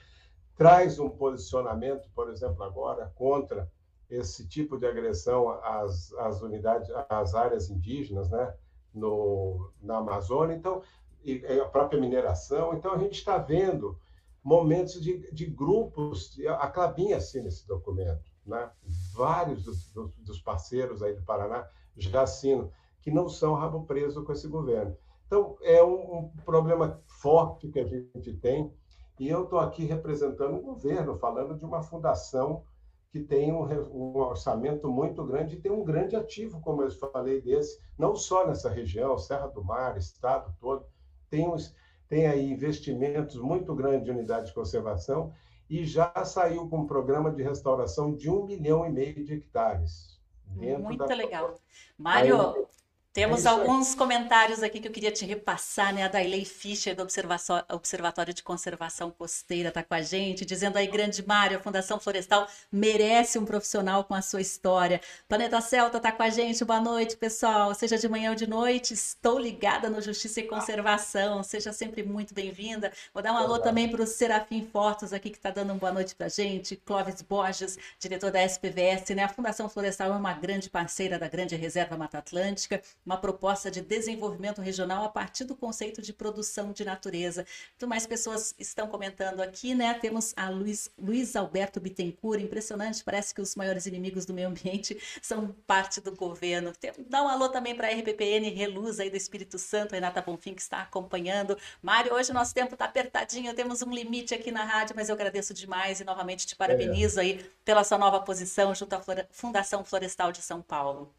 traz 0.56 0.98
um 0.98 1.10
posicionamento, 1.10 2.08
por 2.14 2.30
exemplo, 2.30 2.62
agora, 2.62 3.12
contra 3.14 3.70
esse 4.08 4.46
tipo 4.46 4.78
de 4.78 4.86
agressão 4.86 5.50
às, 5.62 6.12
às 6.14 6.40
unidades, 6.40 6.88
às 7.08 7.34
áreas 7.34 7.68
indígenas, 7.68 8.30
né? 8.30 8.54
No, 8.94 9.70
na 9.80 9.98
Amazônia, 9.98 10.54
então, 10.54 10.82
e 11.24 11.44
a 11.60 11.64
própria 11.66 12.00
mineração. 12.00 12.74
Então, 12.74 12.92
a 12.92 12.98
gente 12.98 13.14
está 13.14 13.38
vendo 13.38 13.98
momentos 14.42 15.00
de, 15.00 15.30
de 15.32 15.46
grupos, 15.46 16.36
a 16.58 16.66
Clabinha 16.66 17.16
assina 17.16 17.48
esse 17.48 17.66
documento, 17.66 18.24
né? 18.44 18.70
vários 19.14 19.62
dos, 19.62 19.92
dos, 20.18 20.40
parceiros 20.40 21.02
aí 21.02 21.14
do 21.14 21.22
Paraná 21.22 21.66
já 21.96 22.22
assinam, 22.22 22.70
que 23.00 23.10
não 23.10 23.28
são 23.28 23.54
rabo 23.54 23.84
preso 23.84 24.24
com 24.24 24.32
esse 24.32 24.48
governo. 24.48 24.96
Então, 25.26 25.56
é 25.62 25.82
um, 25.82 26.18
um 26.18 26.28
problema 26.44 27.00
forte 27.06 27.68
que 27.68 27.78
a 27.78 27.86
gente 27.86 28.32
tem, 28.34 28.72
e 29.18 29.28
eu 29.28 29.44
estou 29.44 29.60
aqui 29.60 29.84
representando 29.84 30.54
um 30.54 30.62
governo, 30.62 31.16
falando 31.16 31.56
de 31.56 31.64
uma 31.64 31.82
fundação 31.82 32.64
que 33.12 33.20
tem 33.20 33.52
um, 33.52 33.62
um, 33.92 34.16
orçamento 34.16 34.90
muito 34.90 35.22
grande 35.22 35.54
e 35.54 35.60
tem 35.60 35.70
um 35.70 35.84
grande 35.84 36.16
ativo, 36.16 36.62
como 36.62 36.82
eu 36.82 36.90
falei 36.90 37.42
desse, 37.42 37.78
não 37.98 38.16
só 38.16 38.46
nessa 38.46 38.70
região, 38.70 39.18
Serra 39.18 39.48
do 39.48 39.62
Mar, 39.62 39.98
estado 39.98 40.50
todo, 40.58 40.86
tem, 41.28 41.46
uns, 41.46 41.76
tem 42.08 42.26
aí 42.26 42.50
investimentos 42.50 43.36
muito 43.36 43.74
grandes 43.74 44.04
de 44.04 44.10
unidade 44.10 44.46
de 44.46 44.54
conservação 44.54 45.30
e 45.68 45.84
já 45.84 46.10
saiu 46.24 46.66
com 46.70 46.78
um 46.78 46.86
programa 46.86 47.30
de 47.30 47.42
restauração 47.42 48.16
de 48.16 48.30
um 48.30 48.46
milhão 48.46 48.86
e 48.86 48.90
meio 48.90 49.22
de 49.22 49.34
hectares. 49.34 50.18
Muito 50.46 51.04
legal. 51.14 51.54
Mário, 51.98 52.40
Aí, 52.40 52.64
temos 53.12 53.44
é 53.44 53.48
alguns 53.50 53.94
comentários 53.94 54.62
aqui 54.62 54.80
que 54.80 54.88
eu 54.88 54.92
queria 54.92 55.12
te 55.12 55.26
repassar, 55.26 55.94
né? 55.94 56.04
A 56.04 56.08
Dailey 56.08 56.46
Fischer, 56.46 56.96
do 56.96 57.02
Observatório 57.02 58.32
de 58.32 58.42
Conservação 58.42 59.10
Costeira, 59.10 59.68
está 59.68 59.82
com 59.82 59.92
a 59.92 60.00
gente, 60.00 60.46
dizendo 60.46 60.78
aí, 60.78 60.86
grande 60.86 61.26
Mário, 61.26 61.58
a 61.58 61.60
Fundação 61.60 62.00
Florestal 62.00 62.48
merece 62.70 63.38
um 63.38 63.44
profissional 63.44 64.04
com 64.04 64.14
a 64.14 64.22
sua 64.22 64.40
história. 64.40 64.98
Planeta 65.28 65.60
Celta 65.60 65.98
está 65.98 66.10
com 66.10 66.22
a 66.22 66.30
gente, 66.30 66.64
boa 66.64 66.80
noite, 66.80 67.14
pessoal. 67.14 67.74
Seja 67.74 67.98
de 67.98 68.08
manhã 68.08 68.30
ou 68.30 68.36
de 68.36 68.46
noite, 68.46 68.94
estou 68.94 69.38
ligada 69.38 69.90
no 69.90 70.00
Justiça 70.00 70.40
e 70.40 70.44
Conservação. 70.44 71.42
Seja 71.42 71.70
sempre 71.70 72.02
muito 72.02 72.32
bem-vinda. 72.32 72.90
Vou 73.12 73.22
dar 73.22 73.34
um 73.34 73.36
alô 73.36 73.58
também 73.58 73.90
para 73.90 74.02
o 74.02 74.06
Serafim 74.06 74.66
Fortos 74.72 75.12
aqui, 75.12 75.28
que 75.28 75.36
está 75.36 75.50
dando 75.50 75.70
uma 75.70 75.78
boa 75.78 75.92
noite 75.92 76.14
para 76.14 76.26
a 76.26 76.30
gente. 76.30 76.76
Clóvis 76.76 77.20
Borges, 77.20 77.76
diretor 77.98 78.30
da 78.30 78.42
SPVS, 78.42 79.10
né? 79.14 79.24
A 79.24 79.28
Fundação 79.28 79.68
Florestal 79.68 80.12
é 80.12 80.16
uma 80.16 80.32
grande 80.32 80.70
parceira 80.70 81.18
da 81.18 81.28
Grande 81.28 81.56
Reserva 81.56 81.94
Mata 81.94 82.16
Atlântica 82.16 82.80
uma 83.04 83.16
proposta 83.16 83.70
de 83.70 83.80
desenvolvimento 83.80 84.60
regional 84.60 85.04
a 85.04 85.08
partir 85.08 85.44
do 85.44 85.56
conceito 85.56 86.00
de 86.00 86.12
produção 86.12 86.72
de 86.72 86.84
natureza. 86.84 87.44
Muito 87.72 87.88
mais 87.88 88.06
pessoas 88.06 88.54
estão 88.58 88.86
comentando 88.86 89.40
aqui, 89.40 89.74
né? 89.74 89.94
Temos 89.94 90.32
a 90.36 90.48
Luiz, 90.48 90.90
Luiz 90.98 91.34
Alberto 91.36 91.80
Bittencourt, 91.80 92.40
impressionante, 92.40 93.02
parece 93.04 93.34
que 93.34 93.40
os 93.40 93.54
maiores 93.56 93.86
inimigos 93.86 94.24
do 94.24 94.34
meio 94.34 94.48
ambiente 94.48 94.96
são 95.20 95.54
parte 95.66 96.00
do 96.00 96.14
governo. 96.14 96.72
Tem, 96.72 96.92
dá 97.08 97.22
um 97.22 97.28
alô 97.28 97.48
também 97.48 97.74
para 97.74 97.88
a 97.88 97.90
RPPN 97.90 98.50
Reluz 98.50 99.00
aí 99.00 99.10
do 99.10 99.16
Espírito 99.16 99.58
Santo, 99.58 99.92
Renata 99.92 100.22
Bonfim, 100.22 100.54
que 100.54 100.62
está 100.62 100.82
acompanhando. 100.82 101.56
Mário, 101.82 102.14
hoje 102.14 102.30
o 102.30 102.34
nosso 102.34 102.54
tempo 102.54 102.74
está 102.74 102.84
apertadinho, 102.84 103.54
temos 103.54 103.82
um 103.82 103.90
limite 103.90 104.34
aqui 104.34 104.50
na 104.50 104.64
rádio, 104.64 104.94
mas 104.96 105.08
eu 105.08 105.14
agradeço 105.14 105.52
demais 105.52 106.00
e 106.00 106.04
novamente 106.04 106.46
te 106.46 106.56
parabenizo 106.56 107.18
é. 107.20 107.22
aí 107.22 107.50
pela 107.64 107.84
sua 107.84 107.98
nova 107.98 108.20
posição 108.20 108.74
junto 108.74 108.94
à 108.94 109.02
Fundação 109.30 109.84
Florestal 109.84 110.32
de 110.32 110.42
São 110.42 110.62
Paulo. 110.62 111.12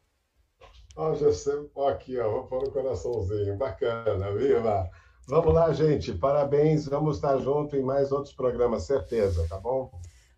Ó, 0.96 1.16
José, 1.16 1.52
aqui, 1.88 2.20
ó, 2.20 2.30
vou 2.30 2.44
pôr 2.48 2.68
o 2.68 2.72
coraçãozinho, 2.72 3.58
bacana, 3.58 4.32
viva! 4.34 4.90
Vamos 5.28 5.54
lá, 5.54 5.74
gente, 5.74 6.14
parabéns, 6.14 6.86
vamos 6.86 7.16
estar 7.16 7.38
junto 7.40 7.76
em 7.76 7.82
mais 7.82 8.12
outros 8.12 8.34
programas, 8.34 8.84
certeza, 8.84 9.48
tá 9.50 9.60
bom? 9.60 9.90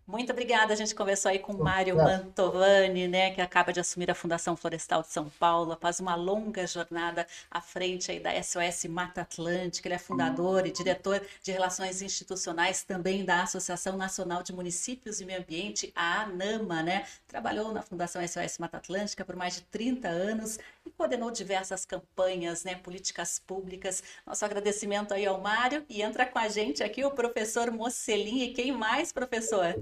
Muito 0.06 0.30
obrigada. 0.30 0.72
A 0.72 0.76
gente 0.76 0.94
conversou 0.94 1.32
aí 1.32 1.40
com 1.40 1.52
o 1.52 1.58
Mário 1.58 1.96
Mantovani, 1.96 3.08
né, 3.08 3.32
que 3.32 3.40
acaba 3.40 3.72
de 3.72 3.80
assumir 3.80 4.08
a 4.08 4.14
Fundação 4.14 4.56
Florestal 4.56 5.02
de 5.02 5.08
São 5.08 5.28
Paulo, 5.28 5.72
após 5.72 5.98
uma 5.98 6.14
longa 6.14 6.64
jornada 6.64 7.26
à 7.50 7.60
frente 7.60 8.12
aí 8.12 8.20
da 8.20 8.30
SOS 8.40 8.84
Mata 8.84 9.22
Atlântica. 9.22 9.88
Ele 9.88 9.96
é 9.96 9.98
fundador 9.98 10.64
e 10.64 10.70
diretor 10.70 11.20
de 11.42 11.50
Relações 11.50 12.02
Institucionais 12.02 12.84
também 12.84 13.24
da 13.24 13.42
Associação 13.42 13.96
Nacional 13.96 14.44
de 14.44 14.52
Municípios 14.52 15.20
e 15.20 15.24
Meio 15.24 15.40
Ambiente, 15.40 15.92
a 15.96 16.22
ANAMA, 16.22 16.84
né? 16.84 17.04
Trabalhou 17.26 17.72
na 17.72 17.82
Fundação 17.82 18.22
SOS 18.26 18.58
Mata 18.58 18.76
Atlântica 18.76 19.24
por 19.24 19.34
mais 19.34 19.56
de 19.56 19.62
30 19.62 20.06
anos 20.06 20.56
e 20.84 20.90
coordenou 20.90 21.32
diversas 21.32 21.84
campanhas, 21.84 22.62
né, 22.62 22.76
políticas 22.76 23.40
públicas. 23.40 24.04
Nosso 24.24 24.44
agradecimento 24.44 25.12
aí 25.12 25.26
ao 25.26 25.40
Mário 25.40 25.84
e 25.88 26.00
entra 26.00 26.24
com 26.24 26.38
a 26.38 26.48
gente 26.48 26.84
aqui 26.84 27.04
o 27.04 27.10
professor 27.10 27.72
Mocelin. 27.72 28.42
E 28.42 28.54
quem 28.54 28.70
mais, 28.70 29.12
professor? 29.12 29.74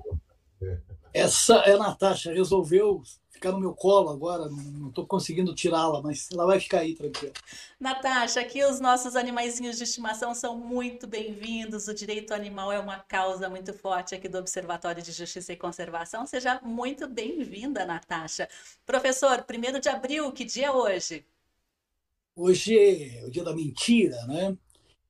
Essa 1.12 1.56
é 1.58 1.74
a 1.74 1.78
Natasha, 1.78 2.32
resolveu 2.32 3.02
ficar 3.44 3.52
no 3.52 3.60
meu 3.60 3.74
colo 3.74 4.10
agora, 4.10 4.48
não 4.48 4.88
estou 4.88 5.06
conseguindo 5.06 5.54
tirá-la, 5.54 6.00
mas 6.00 6.28
ela 6.32 6.46
vai 6.46 6.58
ficar 6.58 6.78
aí 6.78 6.94
tranquila. 6.94 7.32
Natasha, 7.78 8.40
aqui 8.40 8.64
os 8.64 8.80
nossos 8.80 9.16
animaizinhos 9.16 9.76
de 9.76 9.84
estimação 9.84 10.34
são 10.34 10.56
muito 10.56 11.06
bem-vindos. 11.06 11.86
O 11.86 11.94
direito 11.94 12.32
animal 12.32 12.72
é 12.72 12.78
uma 12.78 12.98
causa 13.00 13.50
muito 13.50 13.74
forte 13.74 14.14
aqui 14.14 14.28
do 14.28 14.38
Observatório 14.38 15.02
de 15.02 15.12
Justiça 15.12 15.52
e 15.52 15.56
Conservação. 15.56 16.26
Seja 16.26 16.60
muito 16.64 17.06
bem-vinda, 17.06 17.84
Natasha. 17.84 18.48
Professor, 18.86 19.44
1 19.46 19.80
de 19.80 19.88
abril, 19.88 20.32
que 20.32 20.44
dia 20.44 20.66
é 20.66 20.70
hoje? 20.70 21.26
Hoje 22.34 22.78
é 22.78 23.24
o 23.26 23.30
dia 23.30 23.44
da 23.44 23.54
mentira, 23.54 24.24
né? 24.26 24.56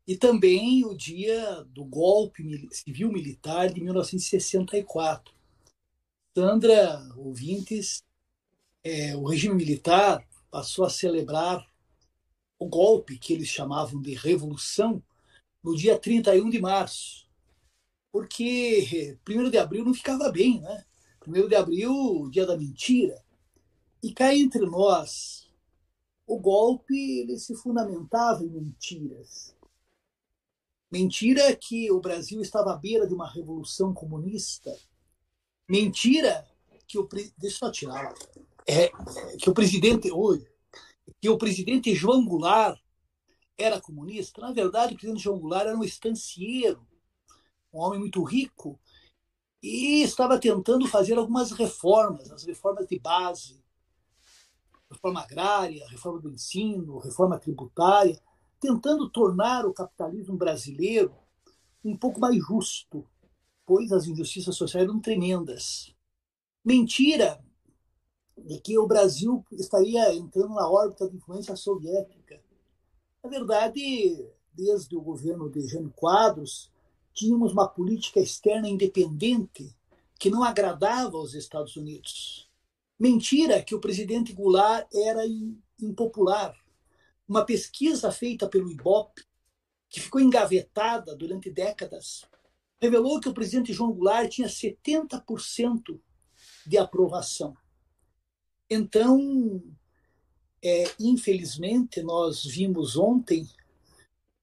E 0.07 0.17
também 0.17 0.85
o 0.85 0.95
dia 0.95 1.65
do 1.69 1.85
golpe 1.85 2.69
civil-militar 2.71 3.73
de 3.73 3.81
1964. 3.81 5.33
Sandra, 6.37 7.01
ouvintes, 7.17 8.03
é, 8.83 9.15
o 9.15 9.25
regime 9.25 9.55
militar 9.55 10.27
passou 10.51 10.85
a 10.85 10.91
celebrar 10.91 11.65
o 12.59 12.67
golpe 12.67 13.17
que 13.21 13.33
eles 13.33 13.47
chamavam 13.47 14.03
de 14.03 14.15
revolução 14.15 15.01
no 15.63 15.77
dia 15.77 15.97
31 15.97 16.51
de 16.51 16.61
março, 16.61 17.29
porque 18.11 19.17
1 19.29 19.49
de 19.49 19.59
abril 19.59 19.85
não 19.85 19.95
ficava 19.95 20.29
bem, 20.29 20.61
né? 20.61 20.85
1 21.25 21.47
de 21.47 21.55
abril, 21.55 22.29
dia 22.29 22.45
da 22.45 22.57
mentira. 22.57 23.25
E 24.03 24.13
cá 24.13 24.35
entre 24.35 24.67
nós, 24.67 25.49
o 26.27 26.37
golpe 26.37 27.21
ele 27.21 27.39
se 27.39 27.55
fundamentava 27.55 28.43
em 28.43 28.51
mentiras. 28.51 29.55
Mentira 30.91 31.55
que 31.55 31.93
o 31.93 32.01
Brasil 32.01 32.41
estava 32.41 32.73
à 32.73 32.77
beira 32.77 33.07
de 33.07 33.15
uma 33.15 33.31
revolução 33.31 33.95
comunista. 33.95 34.77
Mentira 35.69 36.47
que 36.87 36.99
o 36.99 37.09
deixa 37.09 37.35
eu 37.43 37.51
só 37.51 37.71
tirar 37.71 38.05
lá 38.05 38.15
é, 38.67 38.91
que 39.39 39.49
o 39.49 39.55
presidente 39.55 40.11
hoje, 40.11 40.47
que 41.21 41.29
o 41.29 41.39
presidente 41.39 41.95
João 41.95 42.25
Goulart 42.25 42.79
era 43.57 43.81
comunista. 43.81 44.41
Na 44.41 44.53
verdade, 44.53 44.95
o 44.95 44.97
presidente 44.97 45.23
João 45.23 45.39
Goulart 45.39 45.67
era 45.67 45.77
um 45.77 45.85
estancieiro, 45.85 46.87
um 47.73 47.81
homem 47.81 48.01
muito 48.01 48.23
rico, 48.23 48.79
e 49.63 50.03
estava 50.03 50.39
tentando 50.39 50.87
fazer 50.87 51.17
algumas 51.17 51.51
reformas, 51.53 52.31
as 52.31 52.45
reformas 52.45 52.87
de 52.87 52.99
base, 52.99 53.63
reforma 54.91 55.23
agrária, 55.23 55.89
reforma 55.89 56.21
do 56.21 56.31
ensino, 56.31 56.99
reforma 56.99 57.39
tributária, 57.39 58.21
tentando 58.61 59.09
tornar 59.09 59.67
o 59.67 59.75
capitalismo 59.75 60.37
brasileiro 60.37 61.15
um 61.85 61.97
pouco 61.97 62.19
mais 62.19 62.37
justo, 62.37 63.07
pois 63.67 63.93
as 63.93 64.07
injustiças 64.07 64.57
sociais 64.57 64.87
eram 64.87 65.01
tremendas. 65.01 65.95
Mentira 66.65 67.43
de 68.37 68.59
que 68.61 68.79
o 68.79 68.87
Brasil 68.87 69.45
estaria 69.53 70.15
entrando 70.15 70.55
na 70.55 70.69
órbita 70.69 71.09
de 71.09 71.17
influência 71.17 71.55
soviética. 71.57 72.43
Na 73.23 73.31
verdade, 73.31 74.29
desde 74.53 74.97
o 74.97 75.01
governo 75.01 75.49
de 75.49 75.67
Jânio 75.67 75.93
Quadros, 75.95 76.71
tínhamos 77.13 77.53
uma 77.53 77.69
política 77.69 78.21
externa 78.21 78.69
independente 78.69 79.75
que 80.19 80.31
não 80.31 80.43
agradava 80.43 81.17
aos 81.17 81.35
Estados 81.35 81.77
Unidos. 81.77 82.51
Mentira 82.99 83.63
que 83.63 83.75
o 83.75 83.81
presidente 83.81 84.33
Goulart 84.33 84.87
era 84.95 85.23
impopular. 85.81 86.55
Uma 87.27 87.45
pesquisa 87.45 88.11
feita 88.11 88.49
pelo 88.49 88.71
IBOP, 88.71 89.23
que 89.89 90.01
ficou 90.01 90.21
engavetada 90.21 91.15
durante 91.15 91.51
décadas, 91.51 92.25
revelou 92.85 93.19
que 93.19 93.29
o 93.29 93.35
presidente 93.35 93.73
João 93.73 93.93
Goulart 93.93 94.31
tinha 94.31 94.47
70% 94.47 95.99
de 96.67 96.77
aprovação. 96.77 97.57
Então, 98.69 99.63
é, 100.63 100.85
infelizmente, 101.01 102.03
nós 102.03 102.45
vimos 102.45 102.97
ontem 102.97 103.49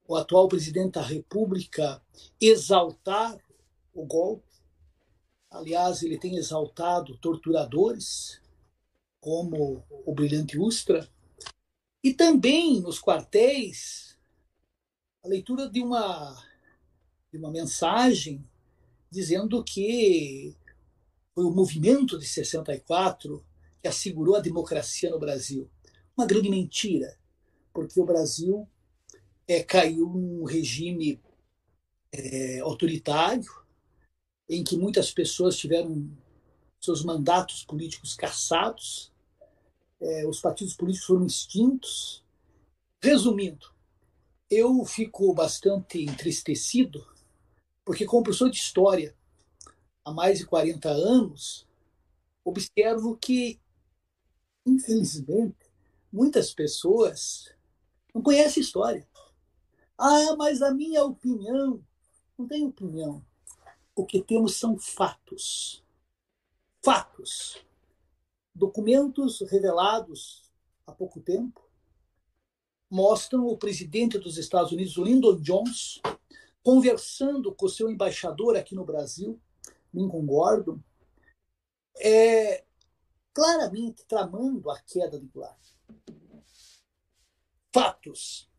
o 0.08 0.16
atual 0.16 0.48
presidente 0.48 0.94
da 0.94 1.02
República 1.02 2.02
exaltar 2.40 3.38
o 3.94 4.06
golpe. 4.06 4.50
Aliás, 5.50 6.02
ele 6.02 6.18
tem 6.18 6.36
exaltado 6.38 7.18
torturadores, 7.18 8.42
como 9.20 9.84
o 9.90 10.14
brilhante 10.16 10.58
Ustra, 10.58 11.08
e 12.04 12.12
também 12.12 12.82
nos 12.82 13.00
quartéis 13.00 14.18
a 15.24 15.28
leitura 15.28 15.70
de 15.70 15.84
uma 15.84 16.51
de 17.32 17.38
uma 17.38 17.50
mensagem 17.50 18.44
dizendo 19.10 19.64
que 19.64 20.56
foi 21.34 21.46
o 21.46 21.52
movimento 21.52 22.20
de 22.20 22.28
64 22.28 23.44
que 23.82 23.88
assegurou 23.88 24.36
a 24.36 24.42
democracia 24.42 25.10
no 25.10 25.20
Brasil. 25.20 25.70
Uma 26.16 26.28
grande 26.28 26.50
mentira, 26.50 27.18
porque 27.74 28.00
o 28.00 28.06
Brasil 28.06 28.68
é, 29.48 29.64
caiu 29.64 30.10
num 30.10 30.44
regime 30.44 31.22
é, 32.12 32.60
autoritário, 32.60 33.50
em 34.50 34.64
que 34.64 34.78
muitas 34.78 35.12
pessoas 35.12 35.58
tiveram 35.58 36.10
seus 36.82 37.04
mandatos 37.04 37.64
políticos 37.64 38.14
cassados, 38.14 39.12
é, 40.02 40.26
os 40.28 40.42
partidos 40.42 40.76
políticos 40.76 41.08
foram 41.08 41.26
extintos. 41.26 42.24
Resumindo, 43.02 43.68
eu 44.50 44.84
fico 44.84 45.34
bastante 45.34 46.02
entristecido, 46.04 47.06
porque, 47.84 48.06
como 48.06 48.24
professor 48.24 48.50
de 48.50 48.58
história 48.58 49.16
há 50.04 50.12
mais 50.12 50.40
de 50.40 50.46
40 50.46 50.90
anos, 50.90 51.68
observo 52.44 53.18
que, 53.18 53.60
infelizmente, 54.66 55.58
muitas 56.12 56.54
pessoas 56.54 57.54
não 58.14 58.22
conhecem 58.22 58.62
história. 58.62 59.08
Ah, 59.98 60.36
mas 60.38 60.62
a 60.62 60.74
minha 60.74 61.04
opinião. 61.04 61.84
Não 62.38 62.48
tem 62.48 62.66
opinião. 62.66 63.24
O 63.96 64.06
que 64.06 64.22
temos 64.22 64.56
são 64.56 64.78
fatos. 64.78 65.84
Fatos. 66.84 67.64
Documentos 68.54 69.42
revelados 69.42 70.52
há 70.86 70.92
pouco 70.92 71.22
tempo 71.22 71.62
mostram 72.90 73.48
o 73.48 73.58
presidente 73.58 74.20
dos 74.20 74.38
Estados 74.38 74.74
Unidos, 74.74 74.98
Lyndon 74.98 75.40
Johnson, 75.40 76.02
conversando 76.64 77.54
com 77.54 77.66
o 77.66 77.70
seu 77.70 77.90
embaixador 77.90 78.56
aqui 78.56 78.76
no 78.76 78.86
Brasil, 78.86 79.42
Lincoln 79.94 80.26
Gordon, 80.26 80.80
é, 81.98 82.64
claramente 83.34 84.06
tramando 84.06 84.70
a 84.70 84.80
queda 84.82 85.20
de 85.20 85.28
Goulart. 85.28 85.60
Fatos. 87.74 88.50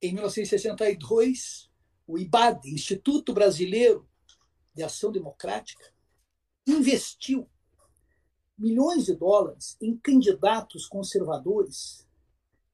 Em 0.00 0.12
1962, 0.12 1.70
o 2.06 2.18
IBAD, 2.18 2.70
Instituto 2.70 3.32
Brasileiro 3.32 4.08
de 4.74 4.82
Ação 4.82 5.12
Democrática, 5.12 5.92
investiu 6.66 7.48
milhões 8.56 9.06
de 9.06 9.14
dólares 9.14 9.76
em 9.80 9.96
candidatos 9.96 10.86
conservadores 10.86 12.06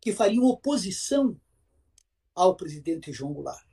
que 0.00 0.12
fariam 0.12 0.44
oposição 0.44 1.38
ao 2.34 2.56
presidente 2.56 3.12
João 3.12 3.32
Goulart. 3.32 3.69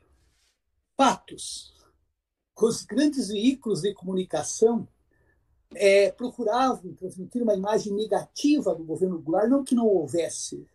Fatos. 0.97 1.75
Os 2.59 2.83
grandes 2.83 3.27
veículos 3.27 3.81
de 3.81 3.93
comunicação 3.93 4.87
é, 5.75 6.11
procuravam 6.11 6.93
transmitir 6.95 7.43
uma 7.43 7.53
imagem 7.53 7.93
negativa 7.93 8.73
do 8.73 8.83
governo 8.83 9.21
Goulart, 9.21 9.47
não 9.47 9.63
que 9.63 9.75
não 9.75 9.85
houvesse, 9.85 10.65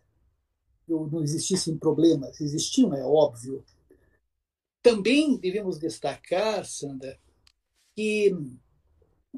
não 0.87 1.21
existissem 1.21 1.77
problemas, 1.77 2.39
existiam, 2.39 2.93
é 2.93 3.03
óbvio. 3.03 3.65
Também 4.81 5.37
devemos 5.37 5.77
destacar, 5.77 6.65
Sandra, 6.65 7.19
que 7.93 8.33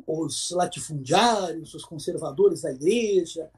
os 0.06 0.52
latifundiários, 0.52 1.74
os 1.74 1.84
conservadores 1.84 2.62
da 2.62 2.72
igreja, 2.72 3.52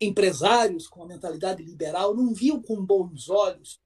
empresários 0.00 0.88
com 0.88 1.04
a 1.04 1.06
mentalidade 1.06 1.62
liberal 1.62 2.16
não 2.16 2.34
viam 2.34 2.60
com 2.60 2.84
bons 2.84 3.28
olhos 3.28 3.80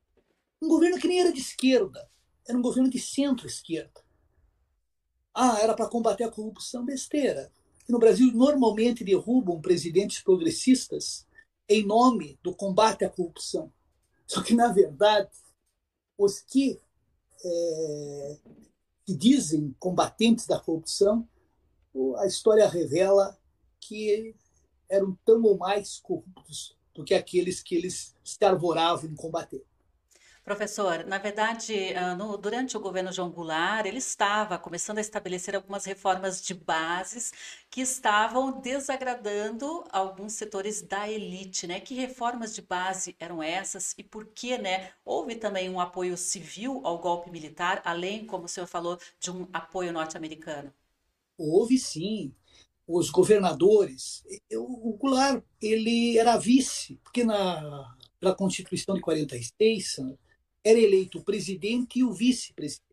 um 0.61 0.69
governo 0.69 0.99
que 0.99 1.07
nem 1.07 1.21
era 1.21 1.33
de 1.33 1.41
esquerda, 1.41 2.09
era 2.49 2.57
um 2.57 2.63
governo 2.63 2.89
de 2.89 2.99
centro-esquerda. 2.99 4.03
Ah, 5.35 5.61
era 5.61 5.75
para 5.75 5.89
combater 5.89 6.25
a 6.25 6.31
corrupção 6.31 6.85
besteira. 6.85 7.53
E 7.87 7.93
no 7.93 7.99
Brasil, 7.99 8.33
normalmente 8.33 9.05
derrubam 9.05 9.61
presidentes 9.61 10.23
progressistas 10.23 11.27
em 11.69 11.85
nome 11.85 12.39
do 12.43 12.55
combate 12.55 13.05
à 13.05 13.11
corrupção. 13.11 13.71
Só 14.27 14.43
que, 14.43 14.55
na 14.55 14.73
verdade, 14.73 15.31
os 16.17 16.41
que, 16.41 16.81
é, 17.45 18.39
que 19.05 19.15
dizem 19.15 19.75
combatentes 19.79 20.47
da 20.47 20.59
corrupção, 20.59 21.29
a 22.19 22.27
história 22.27 22.69
revela 22.69 23.39
que 23.81 24.35
eram 24.89 25.17
tão 25.25 25.43
ou 25.43 25.59
mais 25.59 25.99
corruptos 25.99 26.77
do 26.95 27.05
que 27.05 27.15
aqueles 27.15 27.63
que 27.63 27.75
eles 27.75 28.15
se 28.25 28.45
arvoravam 28.45 29.11
em 29.11 29.15
combater. 29.15 29.65
Professor, 30.49 31.05
na 31.05 31.19
verdade, 31.19 31.93
ah, 31.95 32.15
no, 32.15 32.39
durante 32.39 32.75
o 32.75 32.81
governo 32.81 33.13
João 33.13 33.29
Goulart, 33.29 33.85
ele 33.85 33.99
estava 33.99 34.59
começando 34.59 34.97
a 34.97 35.03
estabelecer 35.03 35.55
algumas 35.55 35.85
reformas 35.85 36.43
de 36.43 36.55
bases 36.55 37.35
que 37.69 37.83
estavam 37.83 38.59
desagradando 38.59 39.85
alguns 39.93 40.33
setores 40.33 40.81
da 40.81 41.07
elite, 41.07 41.67
né? 41.67 41.81
Que 41.81 41.95
reformas 41.95 42.55
de 42.55 42.63
base 42.63 43.15
eram 43.21 43.43
essas 43.43 43.95
e 43.99 44.03
por 44.03 44.29
que, 44.29 44.57
né? 44.57 44.91
Houve 45.05 45.37
também 45.37 45.69
um 45.69 45.79
apoio 45.79 46.17
civil 46.17 46.81
ao 46.83 46.99
golpe 46.99 47.31
militar, 47.31 47.83
além, 47.85 48.25
como 48.25 48.47
o 48.47 48.49
senhor 48.49 48.67
falou, 48.67 48.99
de 49.21 49.31
um 49.31 49.47
apoio 49.53 49.93
norte-americano? 49.93 50.73
Houve 51.37 51.77
sim. 51.77 52.35
Os 52.87 53.11
governadores, 53.11 54.25
o 54.55 54.97
Goulart, 54.97 55.45
ele 55.61 56.17
era 56.17 56.39
vice, 56.39 56.99
porque 57.05 57.23
na, 57.23 57.95
na 58.19 58.35
Constituição 58.35 58.95
de 58.95 59.03
46, 59.03 59.99
era 60.65 60.79
eleito 60.79 61.19
o 61.19 61.25
presidente 61.25 61.99
e 61.99 62.05
o 62.05 62.13
vice-presidente. 62.13 62.89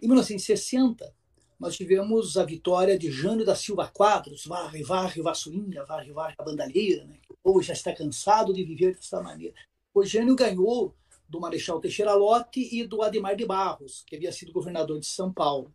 Em 0.00 0.06
1960, 0.06 1.14
nós 1.58 1.76
tivemos 1.76 2.36
a 2.36 2.44
vitória 2.44 2.98
de 2.98 3.10
Jânio 3.10 3.44
da 3.44 3.54
Silva 3.54 3.88
Quadros, 3.88 4.44
varre, 4.44 4.82
varre, 4.82 5.22
vassourinha, 5.22 5.84
varre, 5.84 6.12
varre, 6.12 6.34
a 6.36 6.44
bandalheira, 6.44 7.04
né? 7.06 7.18
o 7.30 7.36
povo 7.42 7.62
já 7.62 7.72
está 7.72 7.94
cansado 7.94 8.52
de 8.52 8.62
viver 8.62 8.94
dessa 8.94 9.22
maneira. 9.22 9.54
O 9.94 10.04
Jânio 10.04 10.36
ganhou 10.36 10.94
do 11.28 11.40
Marechal 11.40 11.80
Teixeira 11.80 12.14
Lott 12.14 12.60
e 12.60 12.86
do 12.86 13.02
Ademar 13.02 13.36
de 13.36 13.46
Barros, 13.46 14.04
que 14.06 14.16
havia 14.16 14.30
sido 14.32 14.52
governador 14.52 15.00
de 15.00 15.06
São 15.06 15.32
Paulo. 15.32 15.74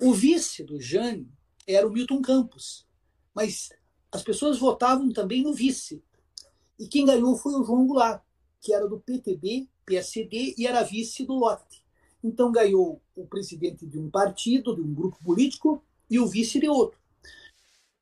O 0.00 0.12
vice 0.12 0.62
do 0.62 0.80
Jânio 0.80 1.30
era 1.66 1.86
o 1.86 1.90
Milton 1.90 2.20
Campos, 2.20 2.86
mas 3.34 3.70
as 4.12 4.22
pessoas 4.22 4.58
votavam 4.58 5.10
também 5.10 5.42
no 5.42 5.54
vice. 5.54 6.02
E 6.78 6.86
quem 6.86 7.06
ganhou 7.06 7.36
foi 7.36 7.54
o 7.54 7.64
João 7.64 7.86
Goulart, 7.86 8.22
que 8.60 8.72
era 8.72 8.88
do 8.88 9.00
PTB 9.00 9.68
PSD 9.90 10.54
e 10.56 10.68
era 10.68 10.84
vice 10.84 11.26
do 11.26 11.34
Lotte. 11.34 11.84
Então 12.22 12.52
ganhou 12.52 13.02
o 13.16 13.26
presidente 13.26 13.84
de 13.84 13.98
um 13.98 14.08
partido, 14.08 14.76
de 14.76 14.80
um 14.80 14.94
grupo 14.94 15.18
político, 15.24 15.82
e 16.08 16.20
o 16.20 16.28
vice 16.28 16.60
de 16.60 16.68
outro. 16.68 16.96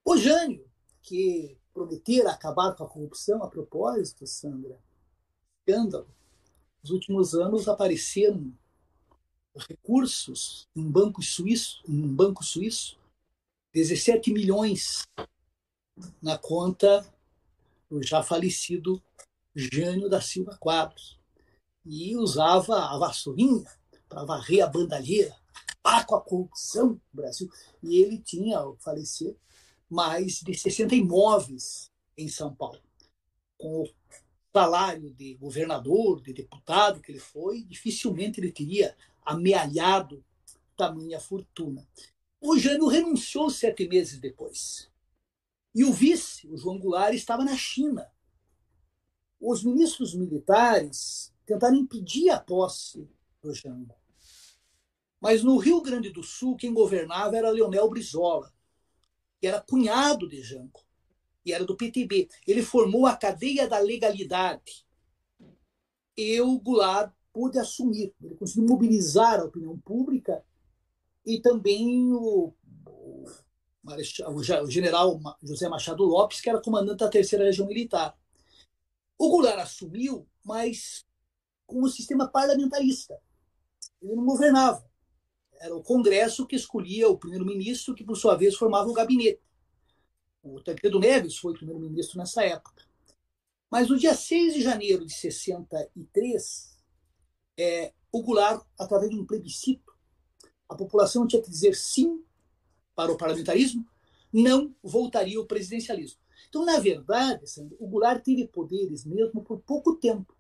O 0.05 0.17
Jânio, 0.19 0.67
que 1.03 1.57
prometera 1.73 2.31
acabar 2.31 2.75
com 2.75 2.85
a 2.85 2.89
corrupção 2.89 3.43
a 3.43 3.49
propósito, 3.49 4.27
Sandra, 4.27 4.79
escândalo, 5.61 6.09
nos 6.83 6.91
últimos 6.91 7.35
anos 7.35 7.69
apareceram 7.69 8.53
recursos 9.69 10.69
em 10.77 10.83
banco 10.83 11.23
suíço, 11.23 11.83
em 11.89 12.03
um 12.03 12.15
banco 12.15 12.45
suíço, 12.45 12.99
17 13.73 14.33
milhões 14.33 15.07
na 16.21 16.37
conta 16.37 17.07
do 17.91 18.03
já 18.03 18.23
falecido 18.23 19.03
Jânio 19.55 20.09
da 20.09 20.21
Silva 20.21 20.57
Quadros. 20.59 21.18
E 21.85 22.17
usava 22.17 22.77
a 22.77 22.99
vassourinha 22.99 23.65
para 24.09 24.25
varrer 24.25 24.65
a 24.65 24.67
bandalheira, 24.67 25.35
acabar 25.83 26.07
com 26.07 26.15
a 26.15 26.21
corrupção 26.21 26.89
no 26.91 27.01
Brasil. 27.13 27.49
E 27.83 28.03
ele 28.03 28.19
tinha, 28.19 28.59
ao 28.59 28.77
falecer, 28.77 29.37
mais 29.89 30.41
de 30.41 30.55
60 30.55 30.95
imóveis 30.95 31.91
em 32.17 32.29
São 32.29 32.55
Paulo. 32.55 32.81
Com 33.57 33.83
o 33.83 33.89
salário 34.53 35.11
de 35.15 35.35
governador, 35.35 36.21
de 36.23 36.33
deputado 36.33 37.01
que 37.01 37.13
ele 37.13 37.21
foi, 37.21 37.63
dificilmente 37.65 38.41
ele 38.41 38.53
teria 38.53 38.97
amealhado 39.25 40.25
tamanha 40.77 41.21
fortuna. 41.21 41.87
O 42.41 42.57
Jânio 42.57 42.87
renunciou 42.87 43.51
sete 43.51 43.89
meses 43.89 44.21
depois. 44.21 44.89
E 45.75 45.85
o 45.85 45.93
vice, 45.93 46.49
o 46.49 46.57
João 46.57 46.79
Goulart, 46.79 47.15
estava 47.15 47.45
na 47.45 47.57
China. 47.57 48.11
Os 49.41 49.63
ministros 49.65 50.15
militares 50.15 51.33
tentaram 51.49 51.77
impedir 51.77 52.29
a 52.29 52.39
posse 52.39 53.09
do 53.43 53.55
Jango. 53.55 53.95
Mas 55.19 55.43
no 55.43 55.57
Rio 55.57 55.81
Grande 55.81 56.11
do 56.11 56.23
Sul, 56.23 56.57
quem 56.57 56.75
governava 56.75 57.37
era 57.37 57.51
Leonel 57.51 57.89
Brizola, 57.89 58.53
que 59.41 59.47
era 59.47 59.61
cunhado 59.61 60.29
de 60.29 60.43
Jango, 60.43 60.81
e 61.45 61.53
era 61.53 61.65
do 61.65 61.77
PTB. 61.77 62.29
Ele 62.47 62.63
formou 62.63 63.07
a 63.07 63.17
cadeia 63.17 63.67
da 63.67 63.79
legalidade. 63.79 64.87
E 66.17 66.41
o 66.41 66.61
Goulart 66.61 67.13
pôde 67.33 67.59
assumir, 67.59 68.15
ele 68.23 68.35
conseguiu 68.35 68.69
mobilizar 68.69 69.41
a 69.41 69.45
opinião 69.45 69.79
pública 69.79 70.45
e 71.25 71.41
também 71.41 72.13
o, 72.13 72.53
o, 72.87 73.25
o 74.35 74.71
general 74.71 75.21
José 75.43 75.69
Machado 75.69 76.05
Lopes, 76.05 76.41
que 76.41 76.51
era 76.51 76.61
comandante 76.61 76.99
da 76.99 77.09
terceira 77.09 77.45
região 77.45 77.67
militar. 77.67 78.19
O 79.17 79.31
Goulart 79.31 79.61
assumiu, 79.61 80.29
mas 80.45 81.08
com 81.69 81.85
um 81.85 81.89
sistema 81.89 82.27
parlamentarista. 82.27 83.21
Ele 84.03 84.17
não 84.17 84.25
governava. 84.25 84.85
Era 85.61 85.77
o 85.77 85.83
Congresso 85.83 86.47
que 86.47 86.57
escolhia 86.57 87.09
o 87.09 87.19
primeiro-ministro, 87.19 87.95
que 87.95 88.03
por 88.03 88.17
sua 88.17 88.35
vez 88.35 88.57
formava 88.57 88.89
o 88.89 88.95
gabinete. 88.95 89.41
O 90.43 90.61
Tancredo 90.63 90.99
Neves 90.99 91.37
foi 91.37 91.53
primeiro-ministro 91.53 92.19
nessa 92.19 92.43
época. 92.43 92.85
Mas 93.71 93.91
no 93.91 93.99
dia 93.99 94.15
6 94.15 94.55
de 94.55 94.63
janeiro 94.63 95.05
de 95.05 95.13
63, 95.13 96.79
é, 97.59 97.93
o 98.11 98.23
Goulart, 98.23 98.65
através 98.79 99.11
de 99.11 99.19
um 99.19 99.27
plebiscito, 99.27 99.93
a 100.69 100.75
população 100.75 101.27
tinha 101.27 101.43
que 101.43 101.51
dizer 101.51 101.75
sim 101.75 102.25
para 102.95 103.13
o 103.13 103.17
parlamentarismo, 103.17 103.87
não 104.33 104.75
voltaria 104.83 105.39
ao 105.39 105.47
presidencialismo. 105.47 106.21
Então, 106.49 106.65
na 106.65 106.79
verdade, 106.79 107.45
o 107.79 107.87
Goulart 107.87 108.25
teve 108.25 108.47
poderes 108.49 109.05
mesmo 109.05 109.43
por 109.43 109.61
pouco 109.61 109.97
tempo. 109.97 110.38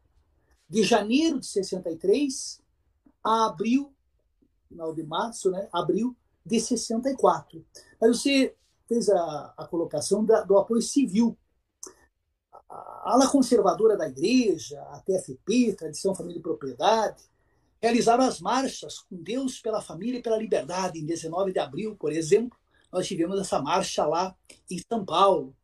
De 0.69 0.83
janeiro 0.83 1.41
de 1.41 1.47
63 1.47 2.61
a 3.25 3.47
abril, 3.47 3.93
final 4.69 4.95
de 4.95 5.03
março, 5.03 5.51
né, 5.51 5.69
abril 5.73 6.17
de 6.45 6.61
64. 6.61 7.65
Mas 8.01 8.19
você 8.19 8.55
fez 8.87 9.09
a, 9.09 9.55
a 9.57 9.67
colocação 9.67 10.25
da, 10.25 10.43
do 10.43 10.59
apoio 10.59 10.81
civil. 10.81 11.37
A 12.69 13.13
ala 13.13 13.31
conservadora 13.31 13.97
da 13.97 14.09
igreja, 14.09 14.81
a 14.91 15.01
TFP, 15.01 15.75
Tradição, 15.75 16.15
Família 16.15 16.39
e 16.39 16.43
Propriedade, 16.43 17.23
realizaram 17.81 18.25
as 18.25 18.41
marchas 18.41 19.01
com 19.01 19.17
Deus 19.23 19.61
pela 19.61 19.81
família 19.81 20.19
e 20.19 20.23
pela 20.23 20.37
liberdade. 20.37 20.99
Em 20.99 21.07
19 21.07 21.53
de 21.53 21.59
abril, 21.59 21.97
por 21.97 22.13
exemplo, 22.13 22.59
nós 22.93 23.07
tivemos 23.07 23.39
essa 23.41 23.61
marcha 23.61 24.07
lá 24.07 24.35
em 24.71 24.79
São 24.79 25.05
Paulo. 25.05 25.55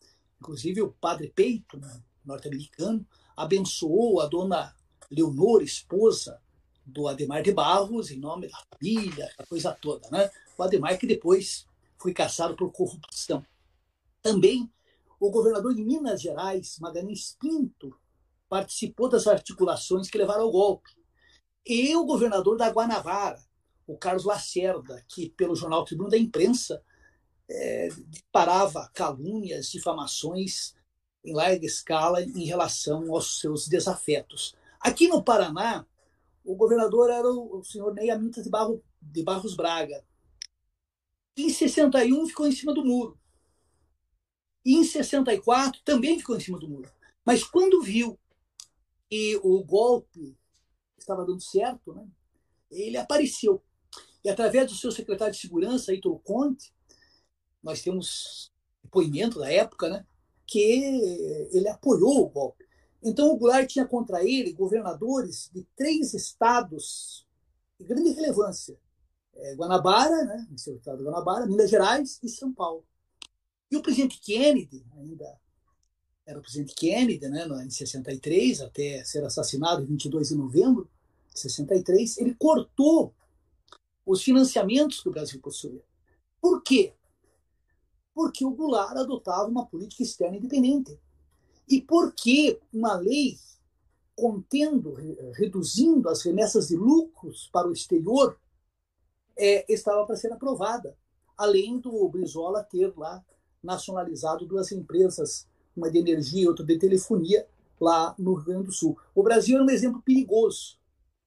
Inclusive, 0.40 0.83
o 0.83 0.93
padre 0.93 1.33
Peito, 1.35 1.79
né, 1.79 2.03
norte-americano, 2.25 3.07
abençoou 3.37 4.21
a 4.21 4.27
dona 4.27 4.75
Leonor, 5.11 5.62
esposa 5.62 6.40
do 6.85 7.09
Ademar 7.09 7.43
de 7.43 7.53
Barros, 7.53 8.11
em 8.11 8.19
nome 8.19 8.49
da 8.49 8.59
família, 8.71 9.31
a 9.38 9.47
coisa 9.47 9.73
toda. 9.73 10.09
Né? 10.11 10.31
O 10.57 10.62
Ademar 10.62 10.99
que 10.99 11.07
depois 11.07 11.67
foi 11.97 12.12
caçado 12.12 12.55
por 12.57 12.71
corrupção. 12.71 13.45
Também 14.23 14.71
o 15.19 15.31
governador 15.31 15.75
de 15.75 15.83
Minas 15.83 16.21
Gerais, 16.21 16.79
Magalhães 16.79 17.37
Pinto, 17.40 17.97
participou 18.49 19.09
das 19.09 19.27
articulações 19.27 20.11
que 20.11 20.19
levaram 20.19 20.43
ao 20.43 20.53
golpe 20.53 20.90
e 21.67 21.97
o 21.97 22.05
governador 22.05 22.59
da 22.59 22.69
Guanabara, 22.69 23.43
o 23.87 23.97
Carlos 23.97 24.25
Lacerda, 24.25 25.03
que 25.09 25.31
pelo 25.31 25.57
jornal 25.57 25.85
Tribuna 25.85 26.11
da 26.11 26.19
Imprensa 26.19 26.83
é, 27.49 27.88
disparava 28.09 28.90
calúnias, 28.95 29.71
difamações 29.71 30.75
em 31.25 31.33
larga 31.33 31.64
escala 31.64 32.23
em 32.23 32.45
relação 32.45 33.14
aos 33.14 33.40
seus 33.40 33.67
desafetos. 33.67 34.55
Aqui 34.85 35.09
no 35.09 35.25
Paraná, 35.25 35.87
o 36.44 36.55
governador 36.55 37.11
era 37.11 37.27
o, 37.27 37.64
senhor 37.64 37.94
Ney 37.94 38.11
Amintas 38.11 38.44
de, 38.44 38.51
Barro, 38.51 38.85
de 39.01 39.23
Barros 39.23 39.57
Braga. 39.57 40.05
Em 41.35 41.49
61 41.49 42.27
ficou 42.27 42.47
em 42.47 42.53
cima 42.53 42.75
do 42.75 42.85
muro. 42.85 43.18
E 44.62 44.77
em 44.77 44.85
64 44.85 45.81
também 45.83 46.18
ficou 46.18 46.37
em 46.37 46.40
cima 46.40 46.59
do 46.59 46.68
muro. 46.68 46.92
Mas 47.25 47.42
quando 47.42 47.81
viu 47.81 48.20
que 49.09 49.40
o 49.42 49.64
golpe 49.64 50.37
estava 50.99 51.25
dando 51.25 51.40
certo, 51.40 51.94
né? 51.94 52.07
ele 52.70 52.99
apareceu. 52.99 53.64
E 54.23 54.29
através 54.29 54.70
do 54.70 54.77
seu 54.77 54.92
secretário 54.92 55.33
de 55.33 55.40
segurança, 55.40 55.92
Heitor 55.92 56.18
Conte, 56.20 56.75
nós 57.62 57.81
temos 57.81 58.53
depoimento 58.83 59.38
da 59.38 59.51
época, 59.51 59.88
né? 59.88 60.07
que 60.47 60.61
ele 61.55 61.68
apoiou 61.70 62.20
o 62.20 62.29
golpe. 62.29 62.63
Então 63.05 63.31
o 63.31 63.37
Goulart 63.37 63.69
tinha 63.69 63.87
contra 63.87 64.25
ele 64.25 64.53
governadores 64.53 65.51
de 65.53 65.62
três 65.77 66.14
estados 66.14 67.27
de 67.79 67.85
grande 67.85 68.11
relevância. 68.11 68.79
É, 69.35 69.55
Guanabara, 69.55 70.25
né, 70.25 70.47
no 70.51 70.59
seu 70.59 70.77
estado 70.77 70.99
de 70.99 71.05
Guanabara, 71.05 71.47
Minas 71.47 71.69
Gerais 71.69 72.19
e 72.23 72.29
São 72.29 72.53
Paulo. 72.53 72.85
E 73.71 73.77
o 73.77 73.83
presidente 73.83 74.21
Kennedy, 74.21 74.87
ainda 74.97 75.38
era 76.25 76.38
o 76.38 76.43
presidente 76.43 76.75
Kennedy, 76.75 77.29
né, 77.29 77.47
em 77.64 77.71
63, 77.71 78.62
até 78.62 79.05
ser 79.05 79.23
assassinado 79.25 79.83
em 79.83 79.87
22 79.87 80.29
de 80.29 80.35
novembro, 80.37 80.88
63, 81.35 82.19
ele 82.19 82.35
cortou 82.35 83.12
os 84.07 84.23
financiamentos 84.23 85.03
que 85.03 85.09
o 85.09 85.12
Brasil 85.12 85.40
possuía. 85.40 85.83
Por 86.40 86.62
quê? 86.62 86.95
Porque 88.14 88.45
o 88.45 88.51
Goulart 88.51 88.97
adotava 88.97 89.49
uma 89.49 89.67
política 89.67 90.03
externa 90.03 90.37
independente. 90.37 90.99
E 91.68 91.81
porque 91.81 92.61
uma 92.72 92.94
lei 92.96 93.38
contendo, 94.16 94.94
reduzindo 95.33 96.09
as 96.09 96.22
remessas 96.22 96.68
de 96.68 96.77
lucros 96.77 97.48
para 97.53 97.68
o 97.68 97.72
exterior 97.72 98.38
é, 99.37 99.72
estava 99.72 100.07
para 100.07 100.16
ser 100.16 100.33
aprovada, 100.33 100.96
além 101.37 101.79
do 101.79 102.09
Brizola 102.09 102.62
ter 102.62 102.92
lá 102.96 103.24
nacionalizado 103.62 104.46
duas 104.46 104.70
empresas, 104.70 105.48
uma 105.77 105.90
de 105.90 105.98
energia 105.98 106.44
e 106.44 106.48
outra 106.48 106.64
de 106.64 106.79
telefonia, 106.79 107.46
lá 107.81 108.14
no 108.18 108.35
Rio 108.35 108.44
Grande 108.44 108.66
do 108.66 108.72
Sul. 108.72 108.96
O 109.14 109.22
Brasil 109.22 109.57
era 109.57 109.64
um 109.64 109.70
exemplo 109.70 110.00
perigoso, 110.03 110.79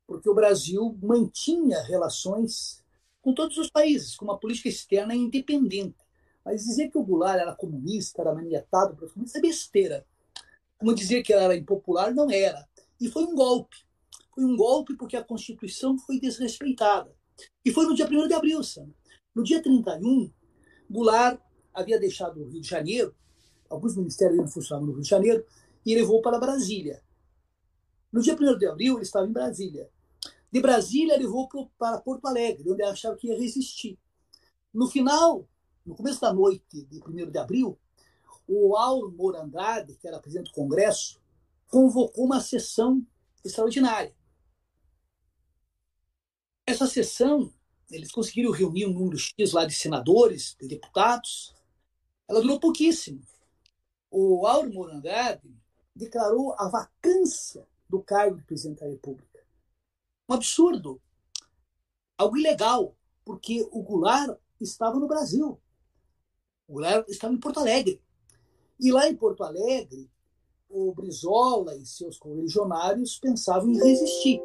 porque 0.06 0.30
o 0.30 0.36
Brasil 0.36 0.98
mantinha 1.02 1.82
relações 1.84 2.84
com 3.22 3.34
todos 3.34 3.58
os 3.58 3.70
países, 3.70 4.16
com 4.16 4.24
uma 4.24 4.38
política 4.38 4.70
externa 4.70 5.14
independente. 5.14 5.98
Mas 6.46 6.64
dizer 6.64 6.90
que 6.90 6.98
o 6.98 7.04
Goulart 7.04 7.42
era 7.42 7.54
comunista, 7.54 8.22
era 8.22 8.34
manietado 8.34 8.96
por 8.96 9.12
isso 9.22 9.38
é 9.38 9.42
besteira. 9.42 10.06
Como 10.78 10.94
dizer 10.94 11.24
que 11.24 11.34
ela 11.34 11.44
era 11.44 11.56
impopular, 11.56 12.14
não 12.14 12.30
era. 12.30 12.68
E 13.00 13.10
foi 13.10 13.24
um 13.24 13.36
golpe. 13.36 13.76
Foi 14.34 14.44
um 14.46 14.56
golpe 14.56 14.96
porque 14.96 15.18
a 15.18 15.24
Constituição 15.24 15.98
foi 15.98 16.20
desrespeitada. 16.20 17.14
E 17.66 17.72
foi 17.72 17.86
no 17.86 17.96
dia 17.96 18.06
1 18.06 18.28
de 18.28 18.34
abril, 18.34 18.64
sabe? 18.64 18.94
No 19.34 19.44
dia 19.44 19.62
31, 19.62 20.32
Goulart 20.90 21.40
havia 21.74 22.00
deixado 22.00 22.42
o 22.42 22.50
Rio 22.50 22.62
de 22.62 22.68
Janeiro, 22.68 23.16
alguns 23.70 23.96
ministérios 23.96 24.38
não 24.38 24.48
funcionavam 24.48 24.88
no 24.88 24.94
Rio 24.94 25.04
de 25.04 25.10
Janeiro, 25.10 25.46
e 25.86 25.96
levou 25.96 26.22
para 26.22 26.40
Brasília. 26.40 27.04
No 28.12 28.22
dia 28.22 28.36
1 28.36 28.58
de 28.58 28.68
abril, 28.68 28.96
ele 28.96 29.04
estava 29.04 29.28
em 29.28 29.32
Brasília. 29.32 29.90
De 30.52 30.62
Brasília, 30.62 31.18
levou 31.18 31.48
para 31.78 32.00
Porto 32.00 32.26
Alegre, 32.26 32.72
onde 32.72 32.82
achava 32.84 33.16
que 33.16 33.28
ia 33.28 33.38
resistir. 33.38 34.00
No 34.74 34.88
final, 34.88 35.48
no 35.86 35.96
começo 35.96 36.22
da 36.22 36.34
noite 36.34 36.84
de 36.86 37.00
1 37.00 37.30
de 37.30 37.38
abril, 37.38 37.78
o 38.48 38.76
Auro 38.76 39.12
Moura 39.12 39.42
Andrade, 39.42 39.96
que 39.96 40.08
era 40.08 40.20
presidente 40.20 40.48
do 40.48 40.54
Congresso, 40.54 41.22
convocou 41.68 42.26
uma 42.26 42.42
sessão 42.42 43.06
extraordinária. 43.44 44.16
Essa 46.66 46.88
sessão, 46.88 47.54
eles 47.90 48.12
conseguiram 48.12 48.52
reunir 48.52 48.86
um 48.86 48.94
número 48.94 49.18
X 49.18 49.54
lá 49.54 49.66
de 49.66 49.74
senadores, 49.74 50.56
de 50.60 50.68
deputados. 50.68 51.54
Ela 52.28 52.42
durou 52.42 52.60
pouquíssimo. 52.60 53.22
O 54.10 54.46
Auro 54.46 54.74
Moura 54.74 54.96
Andrade 54.96 55.54
declarou 55.96 56.54
a 56.58 56.70
vacância 56.70 57.68
do 57.90 58.02
cargo 58.02 58.38
de 58.38 58.44
presidente 58.44 58.80
da 58.80 58.88
República 58.88 59.38
um 60.30 60.34
absurdo, 60.34 61.02
algo 62.18 62.38
ilegal, 62.38 62.96
porque 63.24 63.66
o 63.72 63.82
Goulart 63.82 64.38
estava 64.60 65.00
no 65.00 65.08
Brasil. 65.08 65.60
O 66.68 66.74
Goulart 66.74 67.08
estava 67.08 67.34
em 67.34 67.40
Porto 67.40 67.60
Alegre. 67.60 68.02
E 68.80 68.92
lá 68.92 69.08
em 69.08 69.16
Porto 69.16 69.44
Alegre, 69.44 70.10
o 70.70 70.94
Brizola 70.94 71.76
e 71.76 71.86
seus 71.86 72.18
correligionários 72.18 73.18
pensavam 73.18 73.72
em 73.72 73.78
resistir. 73.78 74.42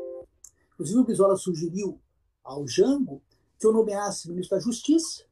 Inclusive, 0.72 0.98
o 0.98 1.04
Brizola 1.04 1.36
sugeriu 1.36 2.00
ao 2.42 2.66
Jango 2.66 3.22
que 3.58 3.66
eu 3.66 3.72
nomeasse 3.72 4.28
ministro 4.28 4.56
da 4.56 4.62
Justiça 4.62 5.24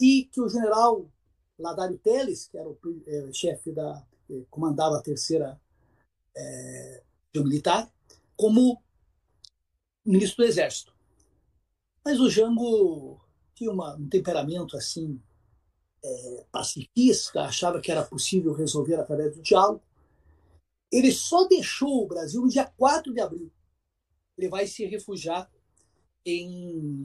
e 0.00 0.24
que 0.32 0.40
o 0.40 0.48
general 0.48 1.10
Ladário 1.58 1.98
Teles, 1.98 2.46
que 2.46 2.56
era 2.56 2.68
o 2.68 2.78
é, 3.06 3.32
chefe 3.32 3.72
da. 3.72 4.06
Eh, 4.30 4.44
comandava 4.48 4.96
a 4.96 5.02
terceira 5.02 5.60
é, 6.36 7.02
militar, 7.34 7.90
como 8.36 8.80
ministro 10.04 10.44
do 10.44 10.48
Exército. 10.48 10.94
Mas 12.04 12.20
o 12.20 12.30
Jango 12.30 13.20
tinha 13.54 13.72
uma, 13.72 13.96
um 13.96 14.08
temperamento 14.08 14.76
assim 14.76 15.20
é, 16.02 16.44
pacifista, 16.50 17.42
achava 17.42 17.80
que 17.80 17.90
era 17.90 18.04
possível 18.04 18.52
resolver 18.52 18.96
através 18.96 19.34
do 19.36 19.42
diálogo. 19.42 19.82
Ele 20.90 21.12
só 21.12 21.46
deixou 21.46 22.02
o 22.02 22.06
Brasil 22.06 22.40
no 22.40 22.48
dia 22.48 22.64
4 22.76 23.12
de 23.12 23.20
abril. 23.20 23.50
Ele 24.36 24.48
vai 24.48 24.66
se 24.66 24.84
refugiar 24.86 25.50
em, 26.24 26.48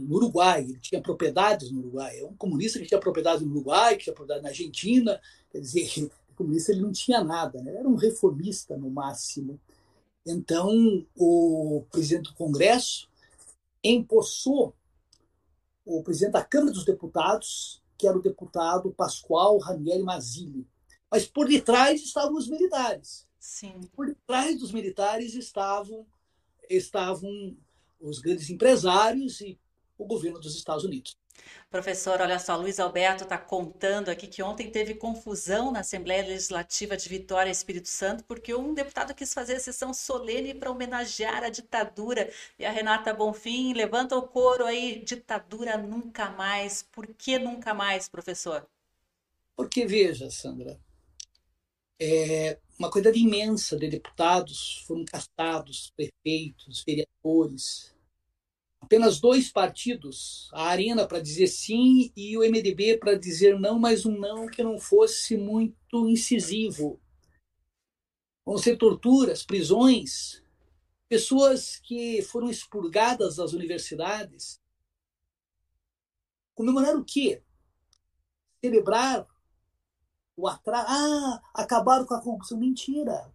no 0.08 0.16
Uruguai. 0.16 0.62
Ele 0.62 0.80
tinha 0.80 1.02
propriedades 1.02 1.72
no 1.72 1.80
Uruguai. 1.80 2.20
É 2.20 2.26
um 2.26 2.36
comunista 2.36 2.80
que 2.80 2.86
tinha 2.86 3.00
propriedades 3.00 3.42
no 3.42 3.52
Uruguai, 3.52 3.98
que 3.98 4.06
tinha 4.06 4.14
propriedade 4.14 4.44
na 4.44 4.50
Argentina. 4.50 5.22
Quer 5.52 5.60
dizer, 5.60 6.10
o 6.30 6.36
comunista 6.36 6.72
ele 6.72 6.82
não 6.82 6.92
tinha 6.92 7.24
nada, 7.24 7.62
né? 7.62 7.76
era 7.76 7.88
um 7.88 7.96
reformista 7.96 8.78
no 8.78 8.90
máximo. 8.90 9.60
Então, 10.26 11.06
o 11.16 11.86
presidente 11.92 12.32
do 12.32 12.36
Congresso 12.36 13.10
empossou 13.84 14.74
o 15.86 16.02
presidente 16.02 16.32
da 16.32 16.44
Câmara 16.44 16.72
dos 16.72 16.86
Deputados, 16.86 17.83
que 18.04 18.08
era 18.08 18.18
o 18.18 18.22
deputado 18.22 18.92
Pascoal 18.92 19.58
Ranieri 19.60 20.04
Mazzilli. 20.04 20.68
Mas 21.10 21.26
por 21.26 21.48
detrás 21.48 22.04
estavam 22.04 22.36
os 22.36 22.50
militares. 22.50 23.26
Sim. 23.40 23.80
Por 23.96 24.08
detrás 24.08 24.60
dos 24.60 24.74
militares 24.74 25.36
estavam 25.36 26.06
estavam 26.70 27.56
os 28.02 28.20
grandes 28.20 28.50
empresários 28.50 29.40
e 29.40 29.58
o 29.98 30.06
governo 30.06 30.38
dos 30.38 30.54
Estados 30.54 30.84
Unidos. 30.84 31.16
Professor, 31.70 32.22
olha 32.22 32.38
só, 32.38 32.56
Luiz 32.56 32.80
Alberto 32.80 33.24
está 33.24 33.38
contando 33.38 34.10
aqui 34.10 34.28
que 34.28 34.44
ontem 34.44 34.70
teve 34.70 34.94
confusão 34.94 35.72
na 35.72 35.80
Assembleia 35.80 36.24
Legislativa 36.24 36.96
de 36.96 37.10
Vitória 37.10 37.50
Espírito 37.50 37.88
Santo, 37.88 38.24
porque 38.26 38.54
um 38.54 38.76
deputado 38.76 39.14
quis 39.16 39.34
fazer 39.34 39.56
a 39.56 39.60
sessão 39.60 39.92
solene 39.92 40.54
para 40.54 40.70
homenagear 40.70 41.44
a 41.44 41.50
ditadura. 41.50 42.32
E 42.60 42.66
a 42.66 42.72
Renata 42.72 43.12
Bonfim 43.14 43.74
levanta 43.74 44.16
o 44.16 44.28
coro 44.28 44.66
aí, 44.66 45.04
ditadura 45.04 45.78
nunca 45.78 46.30
mais. 46.30 46.84
Por 46.84 47.08
que 47.08 47.40
nunca 47.40 47.74
mais, 47.74 48.08
professor? 48.08 48.68
Porque, 49.56 49.86
veja, 49.86 50.30
Sandra, 50.30 50.80
é 52.00 52.60
uma 52.78 52.90
quantidade 52.92 53.20
imensa 53.20 53.78
de 53.78 53.88
deputados 53.88 54.84
foram 54.88 55.06
castados, 55.06 55.92
prefeitos, 55.96 56.84
vereadores, 56.84 57.93
apenas 58.94 59.20
dois 59.20 59.52
partidos, 59.52 60.52
a 60.54 60.68
Arena 60.68 61.08
para 61.08 61.20
dizer 61.20 61.48
sim 61.48 62.14
e 62.16 62.38
o 62.38 62.42
MDB 62.42 63.00
para 63.00 63.18
dizer 63.18 63.60
não, 63.60 63.80
mas 63.80 64.06
um 64.06 64.16
não 64.16 64.46
que 64.46 64.62
não 64.62 64.78
fosse 64.78 65.36
muito 65.36 66.08
incisivo. 66.08 67.02
Vão 68.46 68.56
ser 68.60 68.78
torturas, 68.78 69.44
prisões, 69.44 70.44
pessoas 71.10 71.80
que 71.80 72.22
foram 72.22 72.52
expurgadas 72.52 73.38
das 73.38 73.54
universidades. 73.54 74.62
Comemorar 76.54 76.96
o 76.96 77.04
quê? 77.04 77.42
Celebrar 78.64 79.26
o 80.38 80.48
atraso. 80.48 80.86
Ah, 80.88 81.42
acabaram 81.56 82.06
com 82.06 82.14
a 82.14 82.22
corrupção. 82.22 82.60
Mentira. 82.60 83.34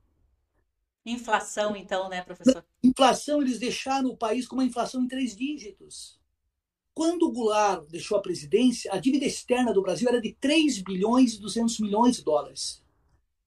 Inflação, 1.08 1.74
então, 1.74 2.08
né, 2.08 2.22
professor? 2.22 2.64
Inflação, 2.84 3.40
eles 3.40 3.58
deixaram 3.58 4.10
o 4.10 4.16
país 4.16 4.46
com 4.46 4.56
uma 4.56 4.64
inflação 4.64 5.02
em 5.02 5.08
três 5.08 5.34
dígitos. 5.34 6.18
Quando 6.94 7.22
o 7.22 7.32
Goulart 7.32 7.88
deixou 7.88 8.18
a 8.18 8.20
presidência, 8.20 8.92
a 8.92 8.98
dívida 8.98 9.24
externa 9.24 9.72
do 9.72 9.80
Brasil 9.80 10.08
era 10.08 10.20
de 10.20 10.34
3 10.34 10.82
bilhões 10.82 11.34
e 11.34 11.40
200 11.40 11.78
milhões 11.78 12.16
de 12.16 12.24
dólares. 12.24 12.82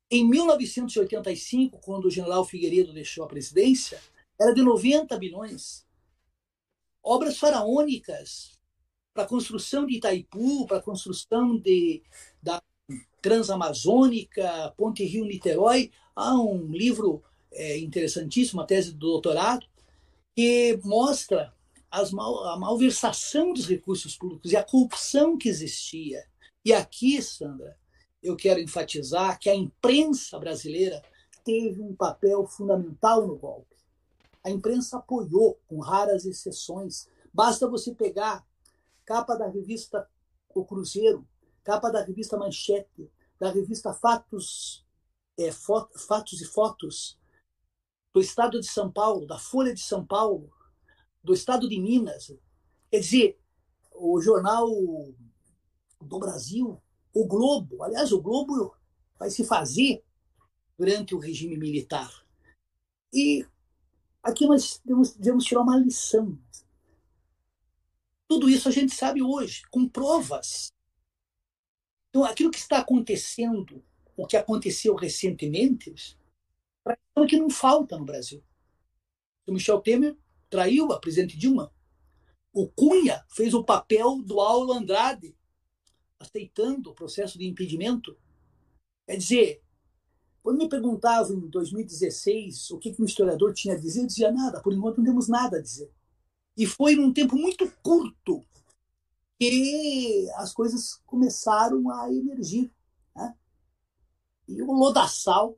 Em 0.09 0.28
1985, 0.28 1.80
quando 1.80 2.05
o 2.05 2.09
general 2.09 2.45
Figueiredo 2.45 2.93
deixou 2.93 3.24
a 3.24 3.28
presidência, 3.28 4.01
era 4.39 4.53
de 4.53 4.62
90 4.64 5.16
bilhões. 5.18 5.86
Obras 7.03 7.38
faraônicas 7.38 8.59
para 9.14 9.24
a 9.24 9.28
construção 9.28 9.86
de 9.86 9.97
Itaipu, 9.97 10.66
para 10.66 10.78
a 10.78 10.82
construção 10.82 11.57
de, 11.57 12.01
da 12.41 12.62
Transamazônica, 13.22 14.74
Ponte 14.76 15.03
Rio-Niterói. 15.03 15.91
Há 16.16 16.36
um 16.36 16.68
livro 16.72 17.24
é, 17.52 17.78
interessantíssima, 17.80 18.66
tese 18.66 18.91
do 18.93 18.99
doutorado, 18.99 19.66
que 20.36 20.80
mostra 20.84 21.54
mal, 22.12 22.47
a 22.47 22.58
malversação 22.58 23.54
dos 23.54 23.68
recursos 23.68 24.16
públicos 24.16 24.52
e 24.52 24.56
a 24.56 24.64
corrupção 24.64 25.38
que 25.38 25.49
existia. 25.49 26.26
E 26.64 26.74
aqui, 26.74 27.22
Sandra, 27.22 27.78
eu 28.22 28.36
quero 28.36 28.60
enfatizar 28.60 29.39
que 29.39 29.49
a 29.49 29.56
imprensa 29.56 30.39
brasileira 30.39 31.02
teve 31.43 31.82
um 31.82 31.95
papel 31.95 32.45
fundamental 32.45 33.26
no 33.26 33.36
golpe. 33.36 33.76
A 34.43 34.49
imprensa 34.49 34.97
apoiou, 34.97 35.60
com 35.68 35.80
raras 35.80 36.26
exceções. 36.26 37.08
Basta 37.34 37.68
você 37.68 37.93
pegar 37.93 38.45
capa 39.06 39.36
da 39.36 39.47
revista 39.47 40.08
O 40.54 40.64
Cruzeiro, 40.64 41.28
capa 41.64 41.89
da 41.89 42.04
revista 42.04 42.38
Manchete, 42.38 43.10
da 43.39 43.52
revista 43.52 43.93
Fatos, 43.93 44.86
é, 45.38 45.52
Fatos 45.52 46.41
e 46.41 46.45
Fotos, 46.45 47.18
do 48.14 48.20
Estado 48.20 48.59
de 48.59 48.68
São 48.68 48.91
Paulo, 48.91 49.26
da 49.26 49.38
Folha 49.38 49.74
de 49.74 49.82
São 49.82 50.05
Paulo, 50.05 50.51
do 51.24 51.34
Estado 51.34 51.68
de 51.68 51.80
Minas. 51.80 52.34
Quer 52.89 52.99
dizer, 52.99 53.39
o 53.93 54.20
jornal 54.22 54.68
do 56.01 56.20
Brasil, 56.20 56.82
o 57.14 57.26
Globo, 57.26 57.84
aliás, 57.84 58.12
o 58.12 58.22
Globo 58.22 58.76
vai 59.18 59.30
se 59.30 59.45
fazer 59.45 60.03
durante 60.78 61.14
o 61.14 61.20
regime 61.20 61.57
militar. 61.57 62.26
E 63.14 63.45
aqui 64.24 64.45
nós 64.45 64.82
devemos, 64.84 65.14
devemos 65.14 65.45
tirar 65.45 65.62
uma 65.62 65.78
lição. 65.78 66.38
Tudo 68.28 68.49
isso 68.49 68.68
a 68.68 68.72
gente 68.72 68.93
sabe 68.93 69.22
hoje, 69.22 69.64
com 69.70 69.88
provas. 69.88 70.72
Então, 72.09 72.24
aquilo 72.24 72.51
que 72.51 72.57
está 72.57 72.80
acontecendo, 72.80 73.84
o 74.18 74.26
que 74.26 74.36
aconteceu 74.36 74.95
recentemente, 74.95 76.18
tradição 76.84 77.27
que 77.27 77.38
não 77.38 77.49
falta 77.49 77.97
no 77.97 78.05
Brasil. 78.05 78.43
O 79.47 79.53
Michel 79.53 79.82
Temer 79.82 80.17
traiu 80.49 80.91
a 80.91 80.99
presidente 80.99 81.38
Dilma. 81.38 81.73
O 82.53 82.67
Cunha 82.67 83.25
fez 83.29 83.53
o 83.53 83.63
papel 83.63 84.21
do 84.21 84.39
Aulo 84.39 84.73
Andrade, 84.73 85.36
aceitando 86.19 86.91
o 86.91 86.95
processo 86.95 87.38
de 87.38 87.47
impedimento. 87.47 88.17
Quer 89.07 89.17
dizer, 89.17 89.63
quando 90.43 90.57
me 90.57 90.69
perguntavam 90.69 91.38
em 91.38 91.49
2016 91.49 92.71
o 92.71 92.79
que, 92.79 92.93
que 92.93 93.01
um 93.01 93.05
historiador 93.05 93.53
tinha 93.53 93.75
a 93.75 93.77
dizer, 93.77 94.01
eu 94.01 94.07
dizia 94.07 94.32
nada, 94.32 94.61
por 94.61 94.73
enquanto 94.73 94.97
não 94.97 95.05
temos 95.05 95.27
nada 95.27 95.57
a 95.57 95.61
dizer. 95.61 95.91
E 96.57 96.65
foi 96.65 96.95
num 96.95 97.13
tempo 97.13 97.36
muito 97.36 97.71
curto 97.82 98.45
que 99.39 100.29
as 100.36 100.53
coisas 100.53 100.95
começaram 101.05 101.89
a 101.89 102.11
emergir. 102.13 102.71
Né? 103.15 103.36
E 104.47 104.61
o 104.61 104.71
lodaçal 104.71 105.57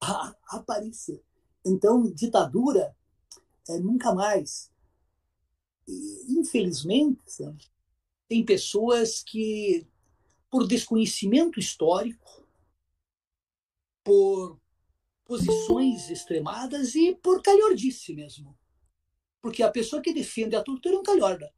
a 0.00 0.34
aparecer. 0.48 1.22
Então, 1.64 2.10
ditadura 2.10 2.96
é 3.68 3.78
nunca 3.78 4.14
mais. 4.14 4.72
E, 5.86 6.38
infelizmente, 6.38 7.22
tem 8.28 8.44
pessoas 8.44 9.22
que, 9.22 9.86
por 10.50 10.66
desconhecimento 10.66 11.60
histórico, 11.60 12.46
por 14.02 14.58
posições 15.24 16.10
extremadas 16.10 16.94
e 16.94 17.14
por 17.14 17.42
calhordice 17.42 18.14
mesmo. 18.14 18.58
Porque 19.42 19.62
a 19.62 19.70
pessoa 19.70 20.02
que 20.02 20.12
defende 20.12 20.56
a 20.56 20.62
tortura 20.62 20.96
é 20.96 20.98
um 20.98 21.02
calhorda. 21.02 21.52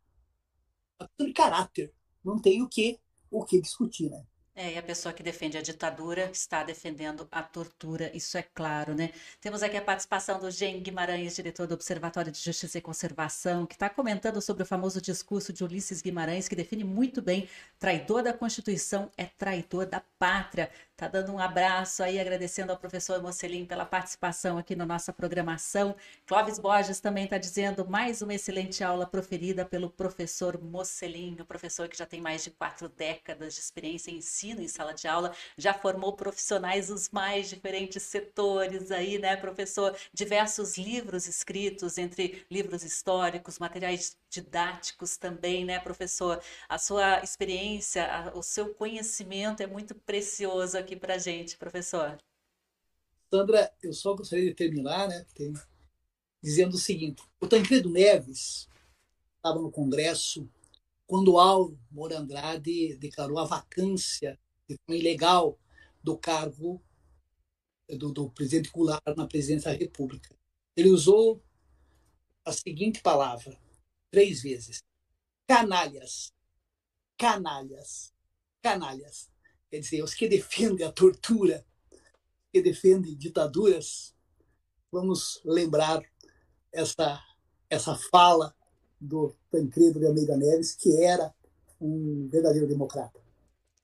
A 0.98 1.08
pessoa 1.08 1.28
de 1.28 1.32
caráter. 1.32 1.94
Não 2.24 2.38
tem 2.40 2.62
o 2.62 2.68
que, 2.68 3.00
o 3.30 3.44
que 3.44 3.60
discutir, 3.60 4.08
né? 4.08 4.24
É, 4.54 4.74
e 4.74 4.78
a 4.78 4.82
pessoa 4.82 5.14
que 5.14 5.22
defende 5.22 5.56
a 5.56 5.62
ditadura 5.62 6.30
está 6.30 6.62
defendendo 6.62 7.26
a 7.32 7.42
tortura, 7.42 8.14
isso 8.14 8.36
é 8.36 8.42
claro, 8.42 8.94
né? 8.94 9.10
Temos 9.40 9.62
aqui 9.62 9.78
a 9.78 9.82
participação 9.82 10.38
do 10.38 10.50
Gen 10.50 10.82
Guimarães, 10.82 11.34
diretor 11.34 11.66
do 11.66 11.72
Observatório 11.72 12.30
de 12.30 12.38
Justiça 12.38 12.76
e 12.76 12.82
Conservação, 12.82 13.64
que 13.64 13.74
está 13.74 13.88
comentando 13.88 14.42
sobre 14.42 14.62
o 14.62 14.66
famoso 14.66 15.00
discurso 15.00 15.54
de 15.54 15.64
Ulisses 15.64 16.02
Guimarães, 16.02 16.48
que 16.48 16.54
define 16.54 16.84
muito 16.84 17.22
bem: 17.22 17.48
traidor 17.78 18.22
da 18.22 18.34
Constituição 18.34 19.10
é 19.16 19.24
traidor 19.24 19.86
da 19.86 20.00
pátria. 20.18 20.70
Tá 21.02 21.08
dando 21.08 21.32
um 21.32 21.38
abraço 21.40 22.00
aí, 22.00 22.20
agradecendo 22.20 22.70
ao 22.70 22.78
professor 22.78 23.20
Mocelin 23.20 23.66
pela 23.66 23.84
participação 23.84 24.56
aqui 24.56 24.76
na 24.76 24.86
nossa 24.86 25.12
programação. 25.12 25.96
Clóvis 26.24 26.60
Borges 26.60 27.00
também 27.00 27.24
está 27.24 27.38
dizendo 27.38 27.84
mais 27.84 28.22
uma 28.22 28.34
excelente 28.34 28.84
aula 28.84 29.04
proferida 29.04 29.64
pelo 29.64 29.90
professor 29.90 30.62
Mocelin, 30.62 31.36
o 31.40 31.44
professor 31.44 31.88
que 31.88 31.98
já 31.98 32.06
tem 32.06 32.20
mais 32.20 32.44
de 32.44 32.52
quatro 32.52 32.88
décadas 32.88 33.54
de 33.54 33.58
experiência 33.58 34.12
em 34.12 34.18
ensino 34.18 34.62
em 34.62 34.68
sala 34.68 34.94
de 34.94 35.08
aula, 35.08 35.34
já 35.58 35.74
formou 35.74 36.12
profissionais 36.12 36.86
dos 36.86 37.10
mais 37.10 37.50
diferentes 37.50 38.04
setores 38.04 38.92
aí, 38.92 39.18
né, 39.18 39.34
professor? 39.34 39.96
Diversos 40.14 40.78
livros 40.78 41.26
escritos, 41.26 41.98
entre 41.98 42.46
livros 42.48 42.84
históricos, 42.84 43.58
materiais 43.58 44.16
didáticos 44.32 45.16
também, 45.16 45.64
né, 45.64 45.78
professor? 45.78 46.42
A 46.68 46.78
sua 46.78 47.22
experiência, 47.22 48.32
o 48.34 48.42
seu 48.42 48.74
conhecimento 48.74 49.62
é 49.62 49.66
muito 49.66 49.94
precioso 49.94 50.78
aqui 50.78 50.96
para 50.96 51.14
a 51.14 51.18
gente, 51.18 51.56
professor. 51.58 52.18
Sandra, 53.32 53.72
eu 53.82 53.92
só 53.92 54.14
gostaria 54.14 54.46
de 54.46 54.54
terminar, 54.54 55.08
né, 55.08 55.26
dizendo 56.42 56.74
o 56.74 56.78
seguinte: 56.78 57.22
o 57.40 57.46
Tancredo 57.46 57.90
Neves 57.90 58.68
estava 59.36 59.60
no 59.60 59.70
Congresso 59.70 60.48
quando 61.06 61.38
Auro 61.38 61.78
Moura 61.90 62.18
Andrade 62.18 62.96
declarou 62.96 63.38
a 63.38 63.44
vacância 63.44 64.38
ilegal 64.88 65.58
do 66.02 66.16
cargo 66.16 66.82
do, 67.88 68.10
do 68.10 68.30
presidente 68.30 68.70
Goulart 68.70 69.02
na 69.14 69.26
presidência 69.26 69.70
da 69.70 69.76
República. 69.76 70.34
Ele 70.74 70.88
usou 70.88 71.42
a 72.44 72.52
seguinte 72.52 73.02
palavra 73.02 73.61
três 74.12 74.42
vezes: 74.42 74.84
canalhas, 75.48 76.32
canalhas, 77.18 78.12
canalhas. 78.62 79.28
Quer 79.70 79.80
dizer, 79.80 80.02
os 80.02 80.14
que 80.14 80.28
defendem 80.28 80.86
a 80.86 80.92
tortura, 80.92 81.64
que 82.52 82.60
defendem 82.60 83.16
ditaduras, 83.16 84.14
vamos 84.92 85.40
lembrar 85.44 86.02
essa, 86.70 87.18
essa 87.70 87.96
fala 87.96 88.54
do 89.00 89.34
Tancredo 89.50 89.98
de 89.98 90.06
Almeida 90.06 90.36
Neves, 90.36 90.74
que 90.76 91.02
era 91.02 91.34
um 91.80 92.28
verdadeiro 92.28 92.68
democrata. 92.68 93.21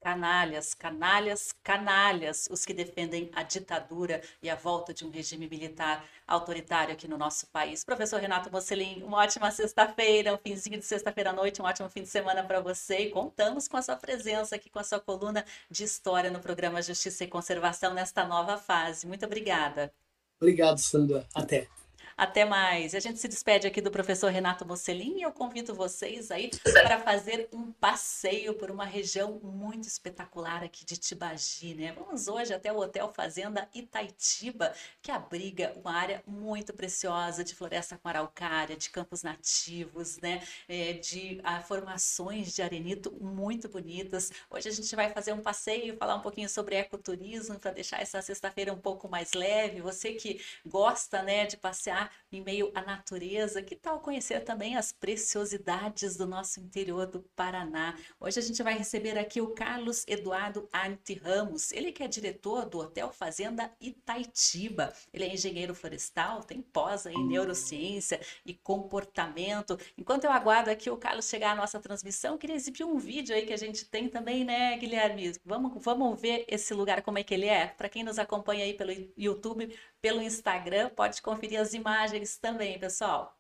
Canalhas, 0.01 0.74
canalhas, 0.74 1.53
canalhas, 1.62 2.49
os 2.51 2.64
que 2.64 2.72
defendem 2.72 3.30
a 3.34 3.42
ditadura 3.42 4.22
e 4.40 4.49
a 4.49 4.55
volta 4.55 4.94
de 4.94 5.05
um 5.05 5.11
regime 5.11 5.49
militar 5.49 6.05
autoritário 6.26 6.94
aqui 6.94 7.09
no 7.09 7.18
nosso 7.18 7.46
país. 7.49 7.84
Professor 7.84 8.20
Renato 8.20 8.51
Mocelin, 8.51 9.03
uma 9.03 9.18
ótima 9.18 9.51
sexta-feira, 9.51 10.34
um 10.34 10.38
finzinho 10.38 10.78
de 10.78 10.84
sexta-feira 10.84 11.30
à 11.30 11.32
noite, 11.32 11.61
um 11.61 11.64
ótimo 11.64 11.88
fim 11.88 12.03
de 12.03 12.09
semana 12.09 12.44
para 12.44 12.61
você 12.61 13.01
e 13.01 13.11
contamos 13.11 13.66
com 13.66 13.76
a 13.76 13.82
sua 13.82 13.96
presença 13.96 14.55
aqui 14.55 14.70
com 14.70 14.78
a 14.78 14.84
sua 14.84 15.01
coluna 15.01 15.44
de 15.70 15.82
história 15.82 16.30
no 16.30 16.40
programa 16.40 16.80
Justiça 16.80 17.24
e 17.24 17.28
Conservação 17.28 17.92
nesta 17.92 18.24
nova 18.24 18.57
fase. 18.57 19.07
Muito 19.07 19.26
obrigada. 19.26 19.92
Obrigado, 20.40 20.78
Sandra. 20.78 21.26
Até. 21.34 21.66
Até 22.19 22.45
mais. 22.45 22.97
A 22.97 22.99
gente 22.99 23.21
se 23.21 23.29
despede 23.29 23.69
aqui 23.69 23.81
do 23.81 23.93
professor 23.93 24.33
Renato 24.33 24.66
Mocelin 24.66 25.19
e 25.19 25.23
eu 25.23 25.31
convido 25.31 25.73
vocês 25.73 26.33
aí 26.33 26.51
para 26.83 26.99
fazer 26.99 27.49
um 27.53 27.71
passeio 27.71 28.55
por 28.55 28.73
uma 28.73 28.85
região 28.85 29.39
muito 29.41 29.87
espetacular 29.87 30.64
aqui 30.64 30.85
de 30.85 30.97
Tibagi, 30.97 31.77
né? 31.77 31.93
Vamos 31.93 32.27
hoje 32.27 32.53
até 32.53 32.73
o 32.73 32.79
Hotel 32.79 33.09
Fazenda 33.14 33.69
Itaitiba, 33.73 34.75
que 35.01 35.12
abriga 35.12 35.73
uma 35.77 35.93
área 35.93 36.21
muito 36.27 36.75
preciosa 36.75 37.45
de 37.45 37.55
floresta 37.55 37.97
com 37.97 38.09
araucária, 38.09 38.77
de 38.77 38.91
campos 38.91 39.23
nativos, 39.23 40.19
né? 40.19 40.43
É, 40.69 40.95
de 40.95 41.41
ah, 41.45 41.61
formações 41.61 42.53
de 42.53 42.62
arenito 42.62 43.12
muito 43.21 43.69
bonitas. 43.69 44.33
Hoje 44.51 44.69
a 44.69 44.73
gente 44.73 44.97
vai 44.97 45.12
fazer 45.12 45.33
um 45.33 45.41
passeio, 45.41 45.97
falar 45.97 46.16
um 46.16 46.21
pouquinho 46.21 46.49
sobre 46.49 46.75
ecoturismo 46.75 47.61
para 47.61 47.71
deixar 47.71 48.03
essa 48.03 48.21
sexta-feira 48.21 48.73
um 48.73 48.81
pouco 48.81 49.09
mais 49.09 49.35
leve. 49.35 49.81
Você 49.81 50.14
que 50.14 50.45
gosta, 50.66 51.23
né, 51.23 51.47
de 51.47 51.57
passear 51.57 52.07
em 52.30 52.42
meio 52.42 52.70
à 52.74 52.82
natureza. 52.82 53.62
Que 53.62 53.76
tal 53.76 54.00
conhecer 54.00 54.44
também 54.44 54.76
as 54.76 54.92
preciosidades 54.92 56.16
do 56.16 56.26
nosso 56.26 56.61
interior 56.61 57.06
do 57.06 57.20
Paraná? 57.34 57.96
Hoje 58.20 58.38
a 58.38 58.42
gente 58.42 58.62
vai 58.62 58.76
receber 58.76 59.18
aqui 59.18 59.40
o 59.40 59.54
Carlos 59.54 60.04
Eduardo 60.06 60.68
Arndt 60.72 61.14
Ramos, 61.14 61.72
ele 61.72 61.92
que 61.92 62.02
é 62.02 62.09
diretor 62.09 62.68
do 62.68 62.78
Hotel 62.78 63.12
Fazenda 63.12 63.70
Itaitiba. 63.80 64.92
Ele 65.12 65.24
é 65.24 65.32
engenheiro 65.32 65.74
florestal, 65.74 66.42
tem 66.42 66.61
pós 66.61 67.06
em 67.06 67.26
neurociência 67.26 68.20
e 68.44 68.54
comportamento. 68.54 69.78
Enquanto 69.96 70.24
eu 70.24 70.30
aguardo 70.30 70.70
aqui 70.70 70.90
o 70.90 70.96
Carlos 70.96 71.28
chegar 71.28 71.52
à 71.52 71.56
nossa 71.56 71.78
transmissão, 71.80 72.32
eu 72.32 72.38
queria 72.38 72.56
exibir 72.56 72.84
um 72.84 72.98
vídeo 72.98 73.34
aí 73.34 73.46
que 73.46 73.52
a 73.52 73.56
gente 73.56 73.84
tem 73.84 74.09
também, 74.09 74.44
né, 74.44 74.76
Guilherme? 74.78 75.32
Vamos, 75.44 75.82
vamos 75.82 76.20
ver 76.20 76.44
esse 76.48 76.72
lugar 76.74 77.02
como 77.02 77.18
é 77.18 77.22
que 77.22 77.34
ele 77.34 77.46
é? 77.46 77.66
Para 77.66 77.88
quem 77.88 78.02
nos 78.02 78.18
acompanha 78.18 78.64
aí 78.64 78.74
pelo 78.74 78.92
YouTube, 79.16 79.76
pelo 80.00 80.22
Instagram, 80.22 80.90
pode 80.90 81.20
conferir 81.20 81.61
as 81.61 81.74
imagens 81.74 81.97
também, 82.40 82.78
pessoal. 82.78 83.38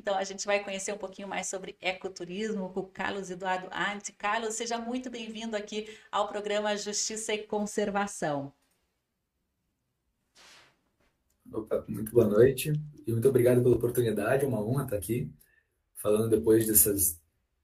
Então 0.00 0.16
a 0.16 0.24
gente 0.24 0.46
vai 0.46 0.64
conhecer 0.64 0.94
um 0.94 0.96
pouquinho 0.96 1.28
mais 1.28 1.46
sobre 1.46 1.76
ecoturismo 1.78 2.70
com 2.70 2.80
o 2.80 2.86
Carlos 2.86 3.30
Eduardo 3.30 3.68
Arndt. 3.70 4.10
Carlos, 4.14 4.54
seja 4.54 4.78
muito 4.78 5.10
bem-vindo 5.10 5.54
aqui 5.54 5.94
ao 6.10 6.26
programa 6.26 6.74
Justiça 6.74 7.34
e 7.34 7.46
Conservação. 7.46 8.50
Opa, 11.52 11.84
muito 11.86 12.12
boa 12.12 12.26
noite 12.26 12.72
e 13.06 13.12
muito 13.12 13.28
obrigado 13.28 13.62
pela 13.62 13.76
oportunidade, 13.76 14.46
é 14.46 14.48
uma 14.48 14.64
honra 14.64 14.84
estar 14.84 14.96
aqui 14.96 15.30
falando 15.96 16.30
depois 16.30 16.66
dessas 16.66 17.20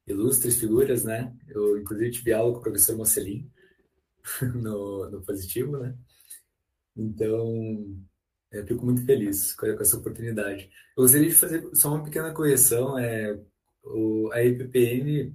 ilustres 0.07 0.59
figuras, 0.59 1.05
né? 1.05 1.35
Eu, 1.49 1.79
inclusive, 1.79 2.11
tive 2.11 2.35
aula 2.35 2.53
com 2.53 2.59
o 2.59 2.63
professor 2.63 2.99
Mocelin 2.99 3.51
no, 4.55 5.09
no 5.09 5.23
Positivo, 5.23 5.79
né? 5.79 5.97
Então, 6.95 7.97
eu 8.59 8.67
fico 8.67 8.85
muito 8.85 9.05
feliz 9.05 9.55
com 9.55 9.67
essa 9.67 9.97
oportunidade. 9.97 10.71
Eu 10.97 11.03
gostaria 11.03 11.29
de 11.29 11.35
fazer 11.35 11.69
só 11.75 11.95
uma 11.95 12.05
pequena 12.05 12.33
correção. 12.33 12.99
É, 12.99 13.39
o, 13.85 14.31
a 14.33 14.43
EPPN 14.45 15.35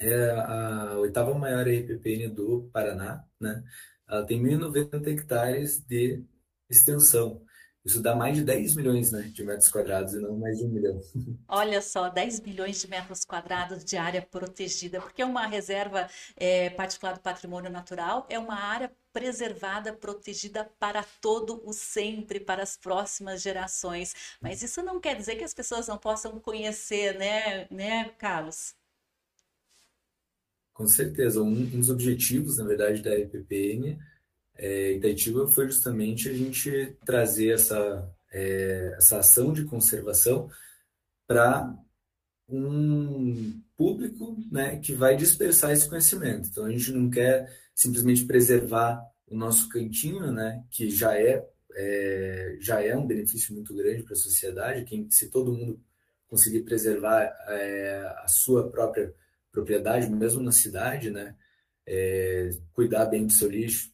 é 0.00 0.30
a 0.30 0.98
oitava 0.98 1.34
maior 1.34 1.66
EPPN 1.66 2.28
do 2.34 2.68
Paraná, 2.72 3.24
né? 3.40 3.62
Ela 4.08 4.24
tem 4.26 4.42
1.090 4.42 5.06
hectares 5.08 5.80
de 5.80 6.22
extensão. 6.68 7.42
Isso 7.84 8.00
dá 8.00 8.16
mais 8.16 8.34
de 8.34 8.42
10 8.42 8.76
milhões 8.76 9.12
né, 9.12 9.30
de 9.30 9.44
metros 9.44 9.70
quadrados 9.70 10.14
e 10.14 10.18
não 10.18 10.38
mais 10.38 10.56
de 10.56 10.64
um 10.64 10.68
milhão. 10.68 10.98
Olha 11.46 11.82
só, 11.82 12.08
10 12.08 12.40
milhões 12.40 12.80
de 12.80 12.88
metros 12.88 13.26
quadrados 13.26 13.84
de 13.84 13.98
área 13.98 14.22
protegida, 14.22 15.02
porque 15.02 15.20
é 15.20 15.26
uma 15.26 15.46
reserva 15.46 16.08
é, 16.34 16.70
particular 16.70 17.12
do 17.12 17.20
patrimônio 17.20 17.70
natural, 17.70 18.26
é 18.30 18.38
uma 18.38 18.54
área 18.54 18.90
preservada, 19.12 19.92
protegida 19.92 20.64
para 20.78 21.04
todo 21.20 21.60
o 21.62 21.74
sempre, 21.74 22.40
para 22.40 22.62
as 22.62 22.74
próximas 22.74 23.42
gerações. 23.42 24.14
Mas 24.40 24.62
isso 24.62 24.82
não 24.82 24.98
quer 24.98 25.14
dizer 25.14 25.36
que 25.36 25.44
as 25.44 25.52
pessoas 25.52 25.86
não 25.86 25.98
possam 25.98 26.40
conhecer, 26.40 27.18
né, 27.18 27.68
né 27.70 28.08
Carlos? 28.18 28.74
Com 30.72 30.86
certeza. 30.86 31.42
Um, 31.42 31.50
um 31.52 31.80
dos 31.80 31.90
objetivos, 31.90 32.56
na 32.56 32.64
verdade, 32.64 33.02
da 33.02 33.14
EPPN 33.16 33.98
é, 34.56 34.92
Itatiba 34.92 35.46
foi 35.48 35.66
justamente 35.66 36.28
a 36.28 36.32
gente 36.32 36.96
trazer 37.04 37.54
essa, 37.54 38.08
é, 38.32 38.94
essa 38.96 39.18
ação 39.18 39.52
de 39.52 39.64
conservação 39.64 40.48
para 41.26 41.74
um 42.48 43.60
público 43.76 44.36
né, 44.50 44.78
que 44.78 44.92
vai 44.92 45.16
dispersar 45.16 45.72
esse 45.72 45.88
conhecimento. 45.88 46.48
Então, 46.48 46.64
a 46.64 46.70
gente 46.70 46.92
não 46.92 47.10
quer 47.10 47.50
simplesmente 47.74 48.24
preservar 48.24 49.02
o 49.26 49.36
nosso 49.36 49.68
cantinho, 49.68 50.30
né, 50.30 50.62
que 50.70 50.90
já 50.90 51.18
é, 51.18 51.44
é 51.74 52.56
já 52.60 52.82
é 52.82 52.96
um 52.96 53.06
benefício 53.06 53.54
muito 53.54 53.74
grande 53.74 54.02
para 54.02 54.12
a 54.12 54.16
sociedade. 54.16 54.84
Quem, 54.84 55.10
se 55.10 55.28
todo 55.30 55.52
mundo 55.52 55.80
conseguir 56.28 56.62
preservar 56.62 57.24
é, 57.48 58.14
a 58.18 58.28
sua 58.28 58.70
própria 58.70 59.12
propriedade, 59.50 60.10
mesmo 60.10 60.42
na 60.42 60.52
cidade, 60.52 61.10
né, 61.10 61.34
é, 61.86 62.50
cuidar 62.72 63.06
bem 63.06 63.26
do 63.26 63.32
seu 63.32 63.48
lixo, 63.48 63.93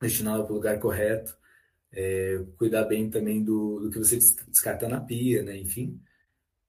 destiná-lo 0.00 0.44
para 0.44 0.52
o 0.52 0.56
lugar 0.56 0.78
correto, 0.78 1.36
é, 1.92 2.44
cuidar 2.56 2.84
bem 2.84 3.10
também 3.10 3.42
do, 3.42 3.80
do 3.80 3.90
que 3.90 3.98
você 3.98 4.16
descarta 4.16 4.88
na 4.88 5.00
pia, 5.00 5.42
né, 5.42 5.56
enfim, 5.56 6.00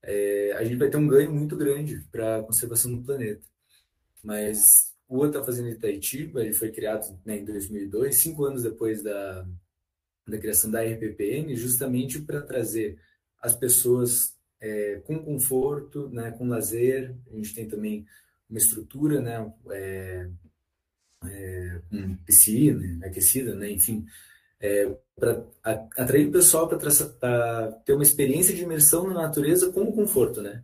é, 0.02 0.54
a 0.54 0.64
gente 0.64 0.78
vai 0.78 0.90
ter 0.90 0.98
um 0.98 1.08
ganho 1.08 1.32
muito 1.32 1.56
grande 1.56 2.04
para 2.12 2.38
a 2.38 2.44
conservação 2.44 2.96
do 2.96 3.04
planeta. 3.04 3.42
Mas 4.24 4.94
o 5.08 5.20
Hotel 5.20 5.44
Fazenda 5.44 5.70
Itaitiba 5.70 6.42
ele 6.42 6.54
foi 6.54 6.72
criado 6.72 7.20
né, 7.26 7.40
em 7.40 7.46
2002, 7.46 8.16
cinco 8.16 8.46
anos 8.46 8.64
depois 8.64 9.04
da, 9.04 9.46
da 10.28 10.38
criação 10.38 10.72
da 10.72 10.84
RPPN, 10.84 11.56
justamente 11.56 12.22
para 12.22 12.42
trazer 12.42 13.00
as 13.42 13.56
pessoas 13.56 14.38
é, 14.62 15.02
com 15.06 15.20
conforto, 15.20 16.10
né, 16.10 16.32
com 16.32 16.48
lazer. 16.48 17.16
A 17.32 17.36
gente 17.36 17.56
tem 17.56 17.68
também 17.68 18.06
uma 18.50 18.60
estrutura, 18.60 19.22
né, 19.22 19.54
é, 19.72 20.30
é, 21.26 21.82
com 21.90 22.16
piscina 22.18 23.06
aquecida, 23.06 23.56
né, 23.56 23.72
enfim, 23.72 24.06
é, 24.60 24.94
para 25.16 25.46
atrair 25.98 26.28
o 26.28 26.32
pessoal 26.32 26.68
para 26.68 27.72
ter 27.86 27.94
uma 27.94 28.04
experiência 28.04 28.54
de 28.54 28.64
imersão 28.64 29.08
na 29.08 29.14
natureza 29.14 29.72
com 29.72 29.92
conforto, 29.92 30.42
né? 30.42 30.64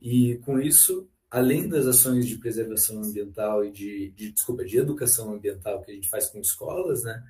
E 0.00 0.38
com 0.44 0.60
isso, 0.60 1.08
além 1.30 1.68
das 1.68 1.86
ações 1.86 2.26
de 2.26 2.38
preservação 2.38 3.02
ambiental 3.02 3.64
e 3.64 3.70
de, 3.70 4.10
de 4.10 4.32
desculpa, 4.32 4.64
de 4.64 4.78
educação 4.78 5.32
ambiental 5.32 5.82
que 5.82 5.90
a 5.90 5.94
gente 5.94 6.08
faz 6.08 6.28
com 6.28 6.40
escolas, 6.40 7.02
né? 7.04 7.22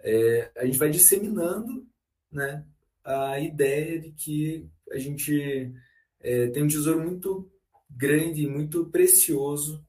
É, 0.00 0.50
a 0.56 0.64
gente 0.64 0.78
vai 0.78 0.90
disseminando, 0.90 1.86
né? 2.30 2.64
A 3.04 3.40
ideia 3.40 4.00
de 4.00 4.12
que 4.12 4.68
a 4.90 4.98
gente 4.98 5.72
é, 6.20 6.48
tem 6.48 6.62
um 6.62 6.68
tesouro 6.68 7.02
muito 7.02 7.50
grande, 7.90 8.46
muito 8.46 8.86
precioso 8.86 9.84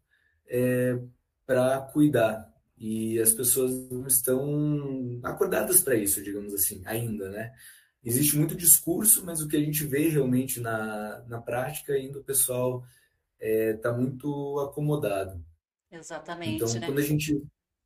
é, 0.48 1.00
para 1.46 1.82
cuidar, 1.82 2.52
e 2.78 3.20
as 3.20 3.34
pessoas 3.34 3.90
não 3.90 4.08
estão 4.08 5.20
acordadas 5.24 5.82
para 5.82 5.96
isso, 5.96 6.22
digamos 6.24 6.54
assim, 6.54 6.82
ainda, 6.86 7.30
né? 7.30 7.54
Existe 8.04 8.38
muito 8.38 8.56
discurso, 8.56 9.26
mas 9.26 9.40
o 9.40 9.48
que 9.48 9.56
a 9.56 9.60
gente 9.60 9.86
vê 9.86 10.10
realmente 10.10 10.60
na, 10.60 11.24
na 11.28 11.42
prática, 11.42 11.94
ainda 11.94 12.20
o 12.20 12.24
pessoal 12.24 12.84
está 13.40 13.90
é, 13.90 13.98
muito 13.98 14.60
acomodado. 14.60 15.44
Exatamente. 15.90 16.56
Então, 16.56 16.74
né? 16.74 16.86
quando 16.88 17.00
a 17.00 17.04
gente 17.04 17.42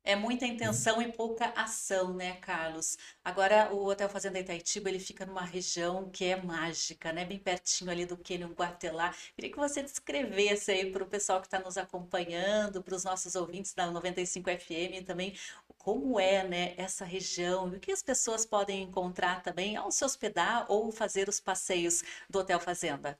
é 0.08 0.16
muita 0.16 0.46
intenção 0.46 1.02
e 1.02 1.12
pouca 1.12 1.52
ação, 1.54 2.14
né, 2.14 2.36
Carlos? 2.36 2.96
Agora, 3.22 3.70
o 3.74 3.86
Hotel 3.86 4.08
Fazenda 4.08 4.40
Itaitiba, 4.40 4.88
ele 4.88 4.98
fica 4.98 5.26
numa 5.26 5.44
região 5.44 6.08
que 6.08 6.24
é 6.24 6.42
mágica, 6.42 7.12
né? 7.12 7.26
Bem 7.26 7.38
pertinho 7.38 7.90
ali 7.90 8.06
do 8.06 8.16
Cânion 8.16 8.48
Guatelá. 8.54 9.14
Queria 9.34 9.50
que 9.50 9.58
você 9.58 9.82
descrevesse 9.82 10.70
aí 10.70 10.90
para 10.90 11.04
o 11.04 11.06
pessoal 11.06 11.42
que 11.42 11.46
está 11.46 11.60
nos 11.60 11.76
acompanhando, 11.76 12.82
para 12.82 12.94
os 12.94 13.04
nossos 13.04 13.34
ouvintes 13.34 13.74
da 13.74 13.90
95 13.90 14.48
FM 14.50 15.04
também, 15.04 15.34
como 15.76 16.18
é, 16.18 16.48
né, 16.48 16.74
essa 16.78 17.04
região 17.04 17.70
e 17.70 17.76
o 17.76 17.80
que 17.80 17.92
as 17.92 18.02
pessoas 18.02 18.46
podem 18.46 18.84
encontrar 18.84 19.42
também 19.42 19.76
ao 19.76 19.90
se 19.92 20.02
hospedar 20.06 20.64
ou 20.70 20.90
fazer 20.90 21.28
os 21.28 21.38
passeios 21.38 22.02
do 22.30 22.38
Hotel 22.38 22.58
Fazenda. 22.58 23.18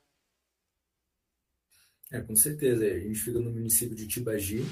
É, 2.11 2.19
com 2.19 2.35
certeza. 2.35 2.83
A 2.83 2.99
gente 2.99 3.19
fica 3.19 3.39
no 3.39 3.51
município 3.51 3.95
de 3.95 4.07
Tibagi, 4.07 4.65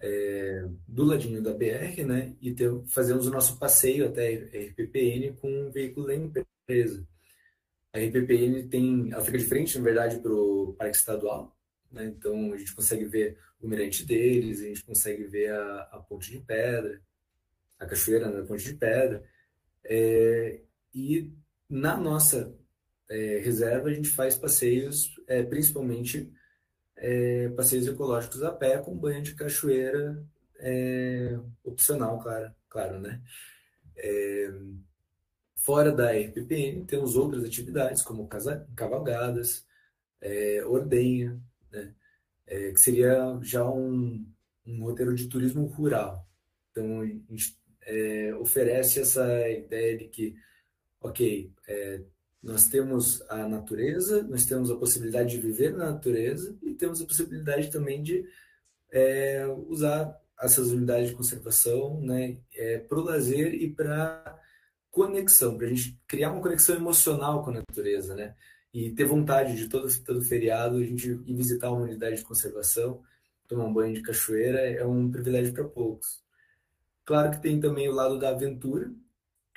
é, 0.00 0.64
do 0.86 1.04
ladinho 1.04 1.42
da 1.42 1.52
BR, 1.52 2.04
né? 2.06 2.34
E 2.40 2.54
ter, 2.54 2.70
fazemos 2.86 3.26
o 3.26 3.30
nosso 3.30 3.58
passeio 3.58 4.06
até 4.06 4.28
a 4.28 4.70
RPPN 4.70 5.34
com 5.40 5.50
um 5.50 5.70
veículo 5.70 6.06
da 6.06 6.14
empresa. 6.14 7.06
A 7.92 7.98
RPPN 7.98 8.68
tem, 8.68 9.12
ela 9.12 9.24
fica 9.24 9.38
de 9.38 9.44
frente, 9.44 9.76
na 9.78 9.84
verdade, 9.84 10.18
para 10.20 10.32
o 10.32 10.74
Parque 10.78 10.96
Estadual, 10.96 11.56
né? 11.90 12.06
Então 12.06 12.52
a 12.52 12.56
gente 12.56 12.74
consegue 12.74 13.04
ver 13.06 13.38
o 13.60 13.66
mirante 13.66 14.04
deles, 14.06 14.60
a 14.60 14.66
gente 14.66 14.84
consegue 14.84 15.24
ver 15.24 15.50
a, 15.50 15.80
a 15.92 15.98
Ponte 15.98 16.30
de 16.30 16.38
Pedra, 16.38 17.00
a 17.78 17.86
cachoeira 17.86 18.30
da 18.30 18.40
né? 18.40 18.46
Ponte 18.46 18.64
de 18.64 18.74
Pedra. 18.74 19.24
É, 19.84 20.60
e 20.94 21.32
na 21.68 21.96
nossa 21.96 22.54
é, 23.08 23.38
reserva 23.38 23.88
a 23.88 23.92
gente 23.92 24.08
faz 24.08 24.36
passeios, 24.36 25.14
é, 25.26 25.42
principalmente 25.42 26.30
é, 26.98 27.48
passeios 27.50 27.86
ecológicos 27.86 28.42
a 28.42 28.50
pé 28.50 28.78
com 28.78 28.96
banho 28.96 29.22
de 29.22 29.34
cachoeira 29.34 30.22
é, 30.58 31.38
opcional, 31.64 32.18
claro, 32.20 32.52
claro, 32.68 33.00
né? 33.00 33.22
É, 33.96 34.52
fora 35.56 35.92
da 35.92 36.12
RPPN, 36.12 36.84
temos 36.86 37.16
outras 37.16 37.44
atividades, 37.44 38.02
como 38.02 38.26
casa, 38.28 38.66
cavalgadas, 38.74 39.66
é, 40.20 40.64
ordenha, 40.64 41.40
né? 41.70 41.94
É, 42.46 42.72
que 42.72 42.80
seria 42.80 43.38
já 43.42 43.68
um, 43.68 44.26
um, 44.66 44.82
roteiro 44.84 45.14
de 45.14 45.28
turismo 45.28 45.66
rural. 45.66 46.26
Então, 46.70 47.02
a 47.02 47.06
gente 47.06 47.56
é, 47.82 48.34
oferece 48.36 49.00
essa 49.00 49.48
ideia 49.48 49.98
de 49.98 50.08
que, 50.08 50.36
ok, 51.00 51.52
nós 52.42 52.68
temos 52.68 53.22
a 53.28 53.48
natureza, 53.48 54.22
nós 54.22 54.44
temos 54.44 54.70
a 54.70 54.76
possibilidade 54.76 55.30
de 55.30 55.40
viver 55.40 55.72
na 55.76 55.92
natureza 55.92 56.56
e 56.62 56.74
temos 56.74 57.00
a 57.00 57.06
possibilidade 57.06 57.70
também 57.70 58.02
de 58.02 58.24
é, 58.90 59.46
usar 59.68 60.18
essas 60.40 60.70
unidades 60.70 61.10
de 61.10 61.16
conservação 61.16 62.00
né, 62.00 62.38
é, 62.54 62.78
para 62.78 62.98
o 62.98 63.02
lazer 63.02 63.54
e 63.54 63.70
para 63.70 64.40
conexão, 64.90 65.56
para 65.56 65.66
a 65.66 65.70
gente 65.70 65.98
criar 66.06 66.32
uma 66.32 66.42
conexão 66.42 66.76
emocional 66.76 67.42
com 67.42 67.50
a 67.50 67.54
natureza, 67.54 68.14
né? 68.14 68.34
E 68.72 68.90
ter 68.90 69.04
vontade 69.04 69.56
de 69.56 69.68
todo, 69.68 69.88
todo 70.04 70.22
feriado 70.22 70.76
a 70.76 70.84
gente 70.84 71.08
ir 71.08 71.34
visitar 71.34 71.70
uma 71.70 71.82
unidade 71.82 72.16
de 72.16 72.24
conservação, 72.24 73.02
tomar 73.46 73.64
um 73.64 73.72
banho 73.72 73.94
de 73.94 74.02
cachoeira 74.02 74.60
é 74.60 74.84
um 74.84 75.10
privilégio 75.10 75.54
para 75.54 75.64
poucos. 75.64 76.22
Claro 77.04 77.30
que 77.30 77.40
tem 77.40 77.58
também 77.60 77.88
o 77.88 77.94
lado 77.94 78.18
da 78.18 78.30
aventura, 78.30 78.92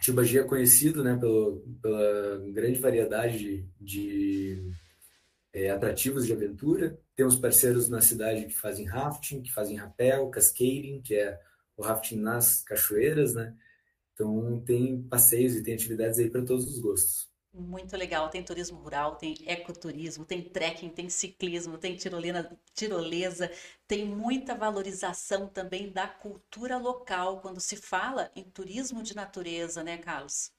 Tibagi 0.02 0.40
é 0.40 0.44
conhecido 0.44 1.04
né, 1.04 1.16
pelo, 1.16 1.62
pela 1.80 2.40
grande 2.52 2.80
variedade 2.80 3.70
de, 3.80 4.60
é, 5.54 5.70
atrativos 5.70 6.26
de 6.26 6.34
aventura. 6.34 7.00
Temos 7.16 7.36
parceiros 7.36 7.88
na 7.88 8.02
cidade 8.02 8.46
que 8.46 8.54
fazem 8.54 8.86
rafting, 8.86 9.44
que 9.44 9.54
fazem 9.54 9.78
rapel, 9.78 10.30
cascading, 10.32 11.02
que 11.04 11.14
é 11.14 11.40
o 11.78 11.84
rafting 11.84 12.18
nas 12.18 12.64
cachoeiras, 12.64 13.36
né? 13.36 13.56
Então 14.14 14.60
tem 14.66 15.04
passeios 15.04 15.56
e 15.56 15.64
tem 15.64 15.76
atividades 15.76 16.18
aí 16.18 16.32
para 16.32 16.44
todos 16.44 16.66
os 16.66 16.80
gostos. 16.80 17.31
Muito 17.54 17.96
legal. 17.98 18.30
Tem 18.30 18.44
turismo 18.44 18.78
rural, 18.80 19.16
tem 19.16 19.36
ecoturismo, 19.46 20.26
tem 20.26 20.42
trekking, 20.44 20.90
tem 20.90 21.10
ciclismo, 21.10 21.78
tem 21.78 21.96
tirolina, 21.96 22.58
tirolesa, 22.74 23.50
tem 23.88 24.06
muita 24.06 24.54
valorização 24.56 25.48
também 25.48 25.90
da 25.92 26.08
cultura 26.08 26.78
local 26.78 27.40
quando 27.42 27.60
se 27.62 27.76
fala 27.78 28.30
em 28.36 28.44
turismo 28.44 29.02
de 29.04 29.16
natureza, 29.16 29.82
né, 29.84 29.98
Carlos? 29.98 30.52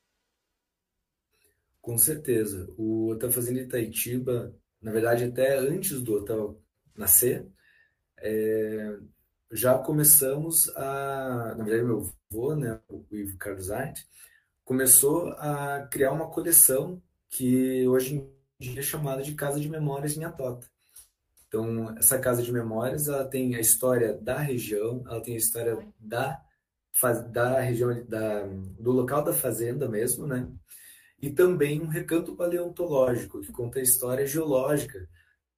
Com 1.80 1.98
certeza. 1.98 2.68
O 2.78 3.08
Hotel 3.10 3.30
Fazenda 3.32 3.60
Itaitiba, 3.60 4.54
na 4.80 4.92
verdade, 4.92 5.24
até 5.24 5.58
antes 5.58 6.00
do 6.00 6.14
hotel 6.14 6.60
nascer, 6.96 7.46
é, 8.18 8.98
já 9.52 9.78
começamos 9.78 10.68
a. 10.76 11.54
Na 11.56 11.64
verdade, 11.64 11.84
meu 11.84 12.12
avô, 12.30 12.56
né, 12.56 12.80
o 12.88 13.04
Ivo 13.12 13.36
Carlos 13.38 13.70
Arte, 13.70 14.06
começou 14.72 15.32
a 15.32 15.86
criar 15.90 16.12
uma 16.12 16.30
coleção 16.30 17.02
que 17.28 17.86
hoje 17.86 18.14
em 18.14 18.32
dia 18.58 18.80
é 18.80 18.82
chamada 18.82 19.22
de 19.22 19.34
Casa 19.34 19.60
de 19.60 19.68
Memórias 19.68 20.16
em 20.16 20.24
Atota. 20.24 20.66
Então, 21.46 21.94
essa 21.98 22.18
Casa 22.18 22.42
de 22.42 22.50
Memórias, 22.50 23.06
ela 23.06 23.26
tem 23.26 23.54
a 23.54 23.60
história 23.60 24.14
da 24.14 24.38
região, 24.38 25.04
ela 25.06 25.20
tem 25.20 25.34
a 25.34 25.36
história 25.36 25.76
da, 26.00 26.42
da 27.30 27.60
região, 27.60 28.02
da, 28.06 28.46
do 28.80 28.92
local 28.92 29.22
da 29.22 29.34
fazenda 29.34 29.86
mesmo, 29.86 30.26
né? 30.26 30.48
E 31.20 31.28
também 31.28 31.82
um 31.82 31.88
recanto 31.88 32.34
paleontológico, 32.34 33.42
que 33.42 33.52
conta 33.52 33.78
a 33.78 33.82
história 33.82 34.26
geológica, 34.26 35.06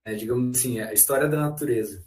né? 0.05 0.17
digamos 0.17 0.59
assim, 0.59 0.81
a 0.81 0.93
história 0.93 1.29
da 1.29 1.37
natureza. 1.37 2.05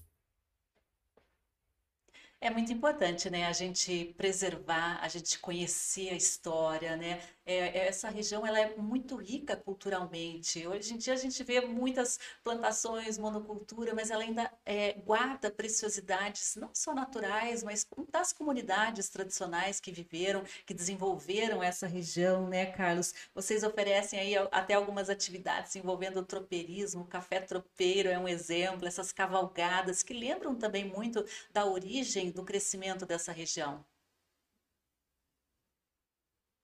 É 2.41 2.49
muito 2.49 2.71
importante, 2.71 3.29
né, 3.29 3.45
a 3.45 3.53
gente 3.53 4.13
preservar, 4.17 4.99
a 5.01 5.07
gente 5.07 5.37
conhecer 5.39 6.09
a 6.09 6.15
história, 6.15 6.95
né? 6.95 7.19
É, 7.47 7.87
essa 7.87 8.09
região 8.09 8.45
ela 8.45 8.59
é 8.59 8.75
muito 8.75 9.15
rica 9.15 9.55
culturalmente. 9.55 10.67
Hoje 10.67 10.93
em 10.93 10.97
dia 10.97 11.13
a 11.13 11.17
gente 11.17 11.41
vê 11.43 11.61
muitas 11.61 12.19
plantações, 12.43 13.17
monocultura, 13.17 13.95
mas 13.95 14.11
ela 14.11 14.23
ainda 14.23 14.51
é, 14.65 14.93
guarda 14.93 15.49
preciosidades 15.49 16.57
não 16.57 16.69
só 16.73 16.93
naturais, 16.93 17.63
mas 17.63 17.87
das 18.11 18.33
comunidades 18.33 19.07
tradicionais 19.09 19.79
que 19.79 19.91
viveram, 19.91 20.43
que 20.65 20.73
desenvolveram 20.73 21.63
essa 21.63 21.87
região, 21.87 22.47
né, 22.47 22.65
Carlos? 22.65 23.13
Vocês 23.33 23.63
oferecem 23.63 24.19
aí 24.19 24.35
até 24.51 24.73
algumas 24.73 25.09
atividades 25.09 25.75
envolvendo 25.75 26.19
o 26.19 26.25
tropeirismo, 26.25 27.03
o 27.03 27.07
café 27.07 27.39
tropeiro 27.39 28.09
é 28.09 28.19
um 28.19 28.27
exemplo, 28.27 28.87
essas 28.87 29.13
cavalgadas 29.13 30.03
que 30.03 30.13
lembram 30.13 30.53
também 30.53 30.83
muito 30.83 31.23
da 31.53 31.65
origem 31.65 32.29
do 32.31 32.43
crescimento 32.43 33.05
dessa 33.05 33.31
região. 33.31 33.85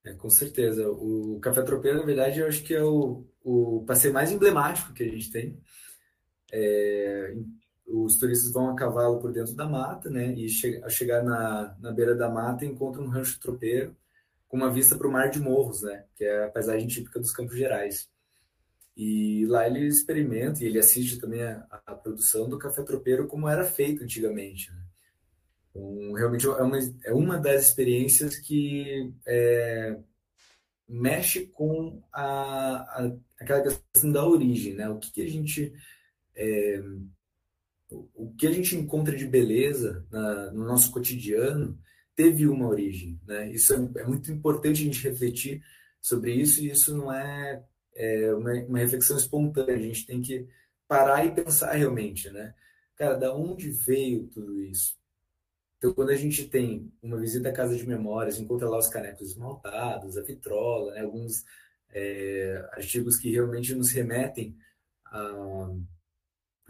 É, 0.04 0.12
com 0.14 0.28
certeza. 0.28 0.88
O 0.90 1.38
Café 1.40 1.62
Tropeiro, 1.62 1.98
na 1.98 2.04
verdade, 2.04 2.40
eu 2.40 2.46
acho 2.46 2.62
que 2.62 2.74
é 2.74 2.82
o, 2.82 3.24
o 3.42 3.84
passeio 3.86 4.12
mais 4.12 4.30
emblemático 4.30 4.92
que 4.92 5.02
a 5.02 5.08
gente 5.08 5.30
tem. 5.30 5.58
É, 6.52 7.34
os 7.86 8.16
turistas 8.18 8.52
vão 8.52 8.70
a 8.70 8.76
cavalo 8.76 9.18
por 9.18 9.32
dentro 9.32 9.54
da 9.54 9.66
mata, 9.68 10.10
né? 10.10 10.34
E 10.34 10.48
che 10.48 10.80
ao 10.82 10.90
chegar 10.90 11.22
na, 11.24 11.76
na 11.80 11.92
beira 11.92 12.14
da 12.14 12.28
mata, 12.28 12.64
encontram 12.66 13.04
um 13.04 13.08
rancho 13.08 13.40
tropeiro 13.40 13.96
com 14.48 14.56
uma 14.58 14.70
vista 14.72 14.96
para 14.96 15.08
o 15.08 15.12
Mar 15.12 15.30
de 15.30 15.40
Morros, 15.40 15.82
né? 15.82 16.04
Que 16.14 16.24
é 16.24 16.44
a 16.44 16.50
paisagem 16.50 16.86
típica 16.86 17.18
dos 17.18 17.32
Campos 17.32 17.56
Gerais. 17.56 18.08
E 18.96 19.46
lá 19.46 19.66
ele 19.66 19.86
experimenta 19.86 20.62
e 20.62 20.66
ele 20.66 20.78
assiste 20.78 21.18
também 21.18 21.42
a, 21.42 21.66
a 21.86 21.94
produção 21.94 22.48
do 22.48 22.58
café 22.58 22.82
tropeiro 22.82 23.26
como 23.26 23.48
era 23.48 23.64
feito 23.64 24.04
antigamente. 24.04 24.70
Né? 24.70 24.83
Realmente 25.74 26.46
é 26.46 26.50
uma, 26.50 26.78
é 27.04 27.12
uma 27.12 27.38
das 27.38 27.68
experiências 27.68 28.38
que 28.38 29.12
é, 29.26 29.98
mexe 30.88 31.46
com 31.46 32.02
a, 32.12 32.24
a, 32.24 33.16
aquela 33.40 33.62
questão 33.62 34.12
da 34.12 34.24
origem, 34.26 34.74
né? 34.74 34.88
O 34.88 34.98
que, 34.98 35.10
que 35.10 35.22
a 35.22 35.28
gente 35.28 35.72
é, 36.36 36.80
o 38.14 38.32
que 38.36 38.46
a 38.46 38.52
gente 38.52 38.76
encontra 38.76 39.16
de 39.16 39.26
beleza 39.26 40.06
na, 40.10 40.50
no 40.52 40.64
nosso 40.64 40.90
cotidiano 40.90 41.78
teve 42.16 42.46
uma 42.46 42.68
origem, 42.68 43.20
né? 43.26 43.50
Isso 43.52 43.72
é, 43.72 44.00
é, 44.00 44.06
muito 44.06 44.30
importante 44.30 44.82
a 44.82 44.84
gente 44.84 45.08
refletir 45.08 45.62
sobre 46.00 46.32
isso 46.34 46.62
e 46.62 46.70
isso 46.70 46.96
não 46.96 47.12
é, 47.12 47.62
é 47.94 48.34
uma, 48.34 48.52
uma 48.64 48.78
reflexão 48.78 49.16
espontânea. 49.16 49.74
A 49.74 49.78
gente 49.78 50.06
tem 50.06 50.20
que 50.20 50.46
parar 50.86 51.24
e 51.24 51.34
pensar 51.34 51.72
realmente, 51.72 52.30
né? 52.30 52.54
Cara, 52.96 53.14
da 53.14 53.34
onde 53.34 53.70
veio 53.70 54.28
tudo 54.28 54.60
isso? 54.60 54.96
Então, 55.84 55.92
quando 55.92 56.08
a 56.08 56.16
gente 56.16 56.48
tem 56.48 56.90
uma 57.02 57.18
visita 57.18 57.50
à 57.50 57.52
casa 57.52 57.76
de 57.76 57.86
memórias, 57.86 58.38
encontra 58.38 58.66
lá 58.66 58.78
os 58.78 58.88
canecos 58.88 59.32
esmaltados, 59.32 60.16
a 60.16 60.22
vitrola, 60.22 60.94
né, 60.94 61.02
alguns 61.02 61.44
é, 61.92 62.66
artigos 62.72 63.18
que 63.18 63.30
realmente 63.30 63.74
nos 63.74 63.92
remetem 63.92 64.56
à, 65.04 65.70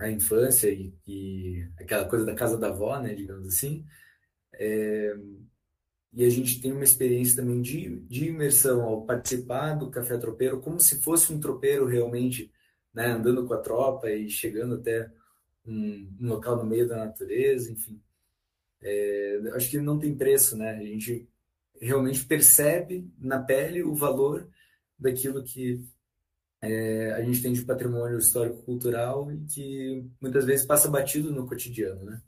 à 0.01 0.11
infância 0.11 0.69
e, 0.69 0.93
e, 1.07 1.65
aquela 1.79 2.07
coisa 2.07 2.25
da 2.25 2.35
casa 2.35 2.59
da 2.59 2.71
avó, 2.71 3.01
né, 3.01 3.15
digamos 3.15 3.47
assim. 3.47 3.87
É, 4.55 5.17
e 6.13 6.25
a 6.25 6.29
gente 6.29 6.61
tem 6.61 6.73
uma 6.73 6.83
experiência 6.83 7.37
também 7.37 7.63
de, 7.63 8.01
de 8.01 8.27
imersão 8.27 8.83
ao 8.83 9.07
participar 9.07 9.75
do 9.75 9.93
café 9.93 10.19
tropeiro, 10.19 10.61
como 10.61 10.81
se 10.81 11.01
fosse 11.01 11.33
um 11.33 11.39
tropeiro 11.39 11.87
realmente, 11.87 12.53
né, 12.93 13.13
andando 13.13 13.47
com 13.47 13.55
a 13.55 13.61
tropa 13.61 14.11
e 14.11 14.29
chegando 14.29 14.75
até 14.75 15.09
um, 15.65 16.17
um 16.21 16.29
local 16.31 16.57
no 16.57 16.67
meio 16.67 16.89
da 16.89 16.97
natureza, 16.97 17.71
enfim 17.71 18.03
é, 18.85 19.41
acho 19.55 19.71
que 19.71 19.79
não 19.79 19.99
tem 19.99 20.15
preço, 20.15 20.57
né? 20.57 20.71
A 20.73 20.85
gente 20.85 21.27
realmente 21.81 22.25
percebe 22.25 23.11
na 23.19 23.43
pele 23.43 23.83
o 23.83 23.95
valor 23.95 24.49
daquilo 24.99 25.43
que 25.43 25.83
é, 26.61 27.13
a 27.13 27.23
gente 27.23 27.43
tem 27.43 27.53
de 27.53 27.65
patrimônio 27.65 28.19
histórico-cultural 28.19 29.31
e 29.33 29.45
que 29.47 30.07
muitas 30.21 30.45
vezes 30.45 30.67
passa 30.67 30.89
batido 30.89 31.33
no 31.33 31.47
cotidiano, 31.47 32.05
né? 32.05 32.23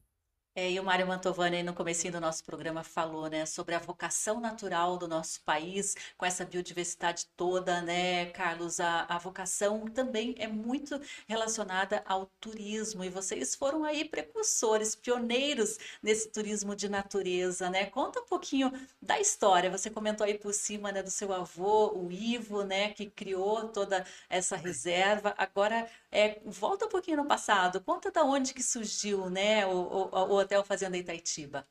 É, 0.59 0.71
e 0.71 0.81
o 0.81 0.83
Mário 0.83 1.07
Mantovani, 1.07 1.63
no 1.63 1.75
começo 1.75 2.11
do 2.11 2.19
nosso 2.19 2.43
programa, 2.43 2.83
falou 2.83 3.29
né, 3.29 3.45
sobre 3.45 3.75
a 3.75 3.79
vocação 3.79 4.41
natural 4.41 4.97
do 4.97 5.07
nosso 5.07 5.43
país, 5.43 5.95
com 6.17 6.25
essa 6.25 6.47
biodiversidade 6.47 7.27
toda, 7.37 7.83
né, 7.83 8.31
Carlos? 8.31 8.81
A, 8.81 9.03
a 9.03 9.19
vocação 9.19 9.85
também 9.85 10.35
é 10.39 10.47
muito 10.49 10.99
relacionada 11.29 12.03
ao 12.07 12.25
turismo, 12.41 13.05
e 13.05 13.11
vocês 13.11 13.55
foram 13.55 13.85
aí 13.85 14.09
precursores, 14.09 14.95
pioneiros 14.95 15.77
nesse 16.03 16.31
turismo 16.31 16.75
de 16.75 16.89
natureza, 16.89 17.69
né? 17.69 17.85
Conta 17.85 18.21
um 18.21 18.25
pouquinho 18.25 18.73
da 19.01 19.21
história. 19.21 19.71
Você 19.71 19.91
comentou 19.91 20.25
aí 20.25 20.39
por 20.39 20.55
cima 20.55 20.91
né, 20.91 21.03
do 21.03 21.11
seu 21.11 21.35
avô, 21.35 21.93
o 21.95 22.11
Ivo, 22.11 22.65
né, 22.65 22.95
que 22.95 23.11
criou 23.11 23.69
toda 23.69 24.07
essa 24.31 24.57
reserva. 24.57 25.35
Agora, 25.37 25.87
é, 26.17 26.41
volta 26.47 26.87
um 26.87 26.89
pouquinho 26.89 27.19
no 27.19 27.27
passado, 27.27 27.79
conta 27.83 28.11
da 28.11 28.25
onde 28.25 28.55
que 28.55 28.63
surgiu 28.63 29.29
né, 29.29 29.67
o, 29.67 29.71
o, 29.71 30.09
o 30.15 30.39
Hotel 30.39 30.65
Fazenda 30.65 30.97
Itaitiba. 30.97 31.69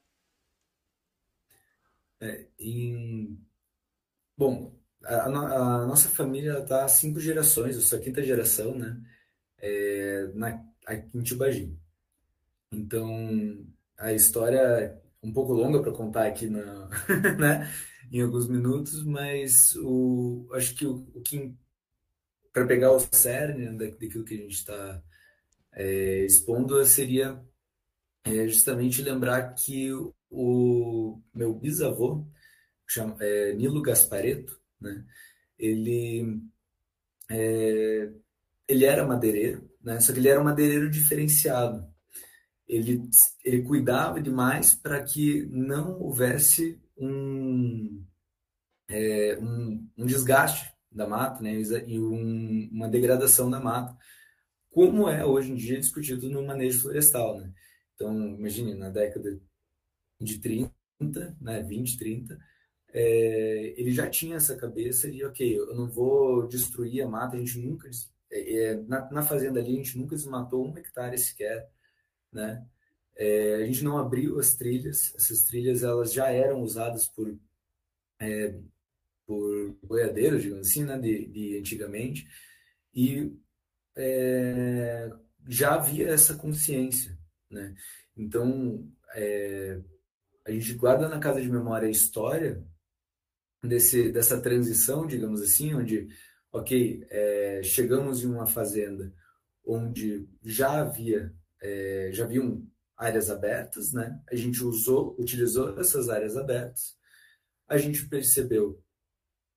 É, 2.22 2.46
em... 2.60 3.40
Bom, 4.38 4.78
a, 5.04 5.26
a, 5.26 5.86
nossa 5.88 6.10
família 6.10 6.60
está 6.60 6.86
há 6.86 6.88
cinco 6.88 7.20
gerações, 7.20 7.76
eu 7.76 7.82
sou 7.82 7.98
a 7.98 8.02
quinta 8.02 8.22
geração, 8.24 8.76
né? 8.78 9.02
É, 9.58 10.30
na, 10.36 10.64
aqui 10.86 11.18
em 11.18 11.24
Tibagi. 11.24 11.76
Então, 12.72 13.66
a 13.98 14.14
história 14.14 14.60
é 14.60 15.02
um 15.24 15.34
pouco 15.34 15.54
longa 15.54 15.82
para 15.82 15.92
contar 15.92 16.28
aqui 16.28 16.48
na, 16.48 16.88
né? 17.40 17.68
em 18.12 18.22
alguns 18.22 18.48
minutos, 18.48 19.04
mas 19.04 19.76
o, 19.78 20.48
acho 20.54 20.76
que 20.76 20.86
o, 20.86 21.08
o 21.16 21.22
que 21.22 21.56
para 22.56 22.66
pegar 22.66 22.94
o 22.94 23.06
cerne 23.12 23.78
daquilo 23.78 24.24
que 24.24 24.34
a 24.34 24.38
gente 24.38 24.54
está 24.54 25.04
é, 25.74 26.26
expondo 26.26 26.86
seria 26.86 27.38
é, 28.24 28.48
justamente 28.48 29.02
lembrar 29.02 29.54
que 29.56 29.92
o 30.32 31.20
meu 31.34 31.54
bisavô, 31.54 32.26
chama, 32.88 33.18
é, 33.20 33.54
Nilo 33.56 33.82
Gaspareto, 33.82 34.58
né, 34.80 35.04
ele, 35.60 36.42
é, 37.30 38.10
ele 38.70 38.86
era 38.86 39.06
madeireiro, 39.06 39.70
né, 39.84 40.00
só 40.00 40.14
que 40.14 40.20
ele 40.20 40.30
era 40.30 40.40
um 40.40 40.46
madeireiro 40.46 40.90
diferenciado. 40.90 41.86
Ele, 42.66 43.02
ele 43.44 43.64
cuidava 43.64 44.22
demais 44.22 44.74
para 44.74 45.04
que 45.04 45.46
não 45.48 46.00
houvesse 46.00 46.82
um, 46.98 48.02
é, 48.88 49.38
um, 49.42 49.90
um 49.98 50.06
desgaste 50.06 50.75
da 50.96 51.06
mata 51.08 51.44
né, 51.44 51.54
e 51.86 52.00
um, 52.00 52.70
uma 52.72 52.88
degradação 52.88 53.50
da 53.50 53.60
mata, 53.60 53.96
como 54.72 55.10
é 55.10 55.26
hoje 55.26 55.52
em 55.52 55.56
dia 55.56 55.80
discutido 55.80 56.30
no 56.30 56.46
manejo 56.46 56.82
florestal. 56.82 57.38
Né? 57.38 57.54
Então, 57.94 58.16
imagine, 58.36 58.74
na 58.76 58.90
década 58.90 59.40
de 60.20 60.40
30, 60.40 60.72
né, 61.42 61.62
20, 61.62 61.98
30, 61.98 62.40
é, 62.94 63.74
ele 63.78 63.92
já 63.92 64.10
tinha 64.10 64.38
essa 64.38 64.56
cabeça 64.56 65.12
de, 65.12 65.24
ok, 65.26 65.60
eu 65.60 65.76
não 65.76 65.90
vou 65.90 66.48
destruir 66.48 67.02
a 67.02 67.08
mata, 67.08 67.36
a 67.36 67.40
gente 67.40 67.60
nunca, 67.60 67.90
é, 68.32 68.54
é, 68.56 68.76
na, 68.84 69.12
na, 69.12 69.22
fazenda 69.22 69.60
ali, 69.60 69.74
a 69.74 69.78
gente 69.78 69.98
nunca 69.98 70.16
desmatou 70.16 70.66
um 70.66 70.78
hectare 70.78 71.18
sequer, 71.18 71.70
né? 72.32 72.66
É, 73.18 73.56
a 73.56 73.66
gente 73.66 73.84
não 73.84 73.98
abriu 73.98 74.40
as 74.40 74.56
trilhas, 74.56 75.14
essas 75.16 75.44
trilhas 75.44 75.84
elas 75.84 76.14
já 76.14 76.30
eram 76.30 76.62
usadas 76.62 77.08
por 77.08 77.34
é, 78.20 78.60
por 79.26 79.78
boiadeiros, 79.84 80.44
digamos 80.44 80.68
assim, 80.68 80.84
né, 80.84 80.98
de, 81.00 81.28
de 81.28 81.58
antigamente, 81.58 82.28
e 82.94 83.32
é, 83.96 85.10
já 85.48 85.76
havia 85.76 86.10
essa 86.10 86.36
consciência, 86.36 87.18
né? 87.50 87.76
Então, 88.16 88.88
é, 89.16 89.82
a 90.46 90.52
gente 90.52 90.74
guarda 90.74 91.10
na 91.10 91.20
casa 91.20 91.42
de 91.42 91.50
memória 91.50 91.88
a 91.88 91.92
história 91.92 92.64
desse, 93.64 94.12
dessa 94.12 94.40
transição, 94.42 95.06
digamos 95.08 95.42
assim, 95.42 95.74
onde, 95.74 96.08
ok, 96.52 97.06
é, 97.10 97.62
chegamos 97.64 98.24
em 98.24 98.28
uma 98.28 98.46
fazenda 98.46 99.14
onde 99.66 100.28
já 100.44 100.82
havia, 100.82 101.34
é, 101.62 102.12
já 102.14 102.26
haviam 102.26 102.66
áreas 102.96 103.30
abertas, 103.30 103.92
né? 103.92 104.22
A 104.30 104.36
gente 104.36 104.64
usou, 104.64 105.16
utilizou 105.20 105.78
essas 105.80 106.08
áreas 106.10 106.38
abertas, 106.38 106.96
a 107.68 107.78
gente 107.78 108.08
percebeu 108.08 108.82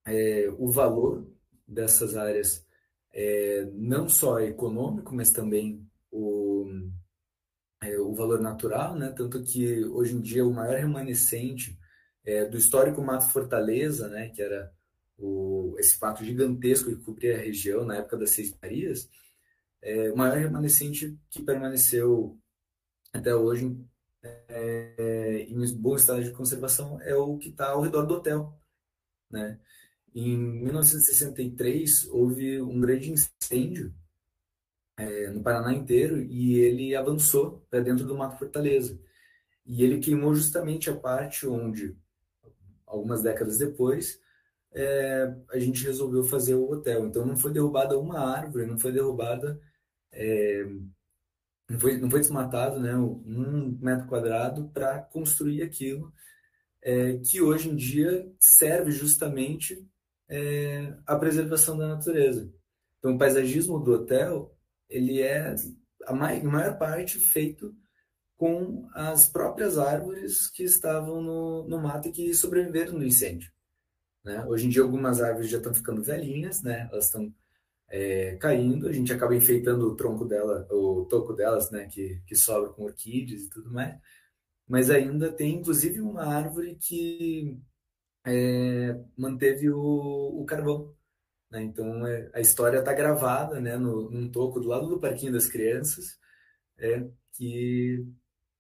é, 0.09 0.49
o 0.59 0.71
valor 0.71 1.27
dessas 1.67 2.17
áreas, 2.17 2.67
é, 3.13 3.69
não 3.75 4.09
só 4.09 4.41
econômico, 4.41 5.15
mas 5.15 5.31
também 5.31 5.87
o, 6.11 6.67
é, 7.83 7.99
o 7.99 8.15
valor 8.15 8.41
natural, 8.41 8.97
né? 8.97 9.13
Tanto 9.17 9.43
que 9.43 9.85
hoje 9.85 10.15
em 10.15 10.21
dia 10.21 10.47
o 10.47 10.53
maior 10.53 10.79
remanescente 10.79 11.79
é, 12.25 12.45
do 12.47 12.57
histórico 12.57 13.03
Mato 13.03 13.29
Fortaleza, 13.29 14.09
né? 14.09 14.29
Que 14.31 14.43
era 14.43 14.73
o, 15.19 15.75
esse 15.79 16.01
mato 16.01 16.25
gigantesco 16.25 16.91
que 16.91 17.05
cobria 17.05 17.37
a 17.37 17.41
região 17.41 17.85
na 17.85 17.97
época 17.97 18.17
das 18.17 18.31
Seis 18.31 18.57
Marias, 18.63 19.09
é, 19.83 20.11
o 20.11 20.17
maior 20.17 20.39
remanescente 20.39 21.19
que 21.31 21.43
permaneceu 21.43 22.39
até 23.13 23.35
hoje 23.35 23.77
é, 24.49 25.47
em 25.49 25.75
bom 25.77 25.97
estado 25.97 26.23
de 26.23 26.33
conservação 26.33 27.01
é 27.03 27.15
o 27.15 27.37
que 27.39 27.49
está 27.51 27.71
ao 27.71 27.83
redor 27.83 28.05
do 28.07 28.15
hotel, 28.15 28.59
né? 29.31 29.59
Em 30.15 30.37
1963 30.37 32.09
houve 32.11 32.61
um 32.61 32.81
grande 32.81 33.13
incêndio 33.13 33.95
é, 34.97 35.31
no 35.31 35.43
Paraná 35.43 35.73
inteiro 35.73 36.21
e 36.23 36.59
ele 36.59 36.95
avançou 36.95 37.65
para 37.71 37.81
dentro 37.81 38.05
do 38.05 38.17
Mato 38.17 38.39
Fortaleza. 38.39 38.99
E 39.65 39.85
ele 39.85 40.01
queimou 40.01 40.35
justamente 40.35 40.91
a 40.91 40.97
parte 40.97 41.47
onde, 41.47 41.97
algumas 42.87 43.23
décadas 43.23 43.59
depois, 43.59 44.21
é, 44.73 45.35
a 45.51 45.59
gente 45.59 45.85
resolveu 45.85 46.25
fazer 46.25 46.55
o 46.55 46.71
hotel. 46.71 47.07
Então 47.07 47.25
não 47.25 47.37
foi 47.37 47.53
derrubada 47.53 47.99
uma 47.99 48.19
árvore, 48.19 48.67
não 48.67 48.79
foi 48.79 48.93
derrubada, 48.93 49.61
é, 50.13 50.65
não, 51.69 51.79
foi, 51.79 51.99
não 51.99 52.11
foi 52.11 52.21
desmatado 52.21 52.81
né, 52.81 52.97
um 52.97 53.79
metro 53.81 54.07
quadrado 54.07 54.69
para 54.71 55.01
construir 55.01 55.63
aquilo, 55.63 56.13
é, 56.83 57.19
que 57.19 57.41
hoje 57.43 57.69
em 57.69 57.77
dia 57.77 58.31
serve 58.41 58.91
justamente 58.91 59.87
é, 60.29 60.95
a 61.07 61.17
preservação 61.17 61.77
da 61.77 61.89
natureza. 61.89 62.53
Então 62.99 63.15
o 63.15 63.19
paisagismo 63.19 63.79
do 63.79 63.93
hotel 63.93 64.55
ele 64.89 65.21
é 65.21 65.55
a 66.07 66.13
maior 66.13 66.79
parte 66.79 67.19
feito 67.19 67.75
com 68.37 68.89
as 68.95 69.29
próprias 69.29 69.77
árvores 69.77 70.49
que 70.49 70.63
estavam 70.63 71.21
no, 71.21 71.69
no 71.69 71.83
mato 71.83 72.09
e 72.09 72.13
que 72.13 72.33
sobreviveram 72.35 72.95
no 72.95 73.05
incêndio. 73.05 73.51
Né? 74.25 74.45
Hoje 74.47 74.67
em 74.67 74.69
dia, 74.69 74.83
algumas 74.83 75.21
árvores 75.21 75.51
já 75.51 75.59
estão 75.59 75.75
ficando 75.75 76.03
velhinhas, 76.03 76.63
né? 76.63 76.89
elas 76.93 77.07
estão 77.07 77.35
é, 77.91 78.37
caindo, 78.37 78.87
a 78.87 78.93
gente 78.93 79.13
acaba 79.13 79.35
enfeitando 79.35 79.89
o 79.89 79.97
tronco 79.97 80.25
dela, 80.25 80.67
o 80.71 81.05
toco 81.07 81.33
delas, 81.33 81.71
né? 81.71 81.87
que, 81.89 82.23
que 82.27 82.37
sobra 82.37 82.71
com 82.71 82.85
orquídeas 82.85 83.43
e 83.43 83.51
tudo 83.51 83.73
mais. 83.73 83.99
Mas 84.69 84.91
ainda 84.91 85.33
tem, 85.33 85.57
inclusive, 85.57 86.01
uma 86.01 86.25
árvore 86.25 86.77
que 86.77 87.59
é, 88.25 88.99
manteve 89.17 89.71
o, 89.71 90.41
o 90.41 90.45
carvão. 90.45 90.95
Né? 91.51 91.63
Então, 91.63 92.07
é, 92.07 92.31
a 92.35 92.41
história 92.41 92.79
está 92.79 92.93
gravada 92.93 93.61
né? 93.61 93.77
no, 93.77 94.11
num 94.11 94.31
toco 94.31 94.61
do 94.61 94.69
lado 94.69 94.89
do 94.89 95.01
Parquinho 95.01 95.33
das 95.33 95.47
Crianças, 95.47 96.19
é, 96.79 97.09
que 97.33 98.07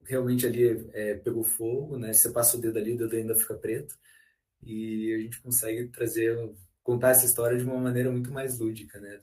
realmente 0.04 0.46
ali 0.46 0.88
é, 0.92 1.14
pegou 1.14 1.44
fogo, 1.44 1.98
né? 1.98 2.12
Você 2.12 2.30
passa 2.30 2.56
o 2.56 2.61
dedo 2.61 2.78
ali, 2.78 2.94
o 2.94 2.96
dedo 2.96 3.14
ainda 3.14 3.34
fica 3.36 3.54
preto. 3.54 3.94
E 4.62 5.14
a 5.14 5.18
gente 5.18 5.40
consegue 5.42 5.88
trazer, 5.88 6.36
contar 6.82 7.11
essa 7.11 7.26
história 7.26 7.59
de 7.59 7.64
uma 7.64 7.78
maneira 7.78 8.11
muito 8.11 8.32
mais 8.32 8.59
lúdica, 8.59 8.98
né? 8.98 9.20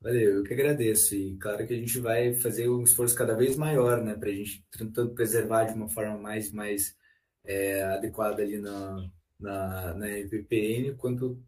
Valeu, 0.00 0.36
eu 0.36 0.42
que 0.42 0.54
agradeço. 0.54 1.14
E 1.14 1.36
claro 1.36 1.66
que 1.66 1.74
a 1.74 1.76
gente 1.76 1.98
vai 2.00 2.32
fazer 2.34 2.70
um 2.70 2.82
esforço 2.82 3.14
cada 3.14 3.34
vez 3.34 3.56
maior, 3.56 4.02
né, 4.02 4.14
para 4.14 4.30
a 4.30 4.32
gente 4.32 4.64
tentando 4.70 5.14
preservar 5.14 5.64
de 5.64 5.74
uma 5.74 5.88
forma 5.88 6.16
mais, 6.16 6.50
mais 6.52 6.96
é, 7.44 7.82
adequada 7.82 8.42
ali 8.42 8.58
na, 8.58 9.10
na, 9.38 9.94
na 9.94 10.10
EPPN, 10.10 10.96
quanto 10.96 11.38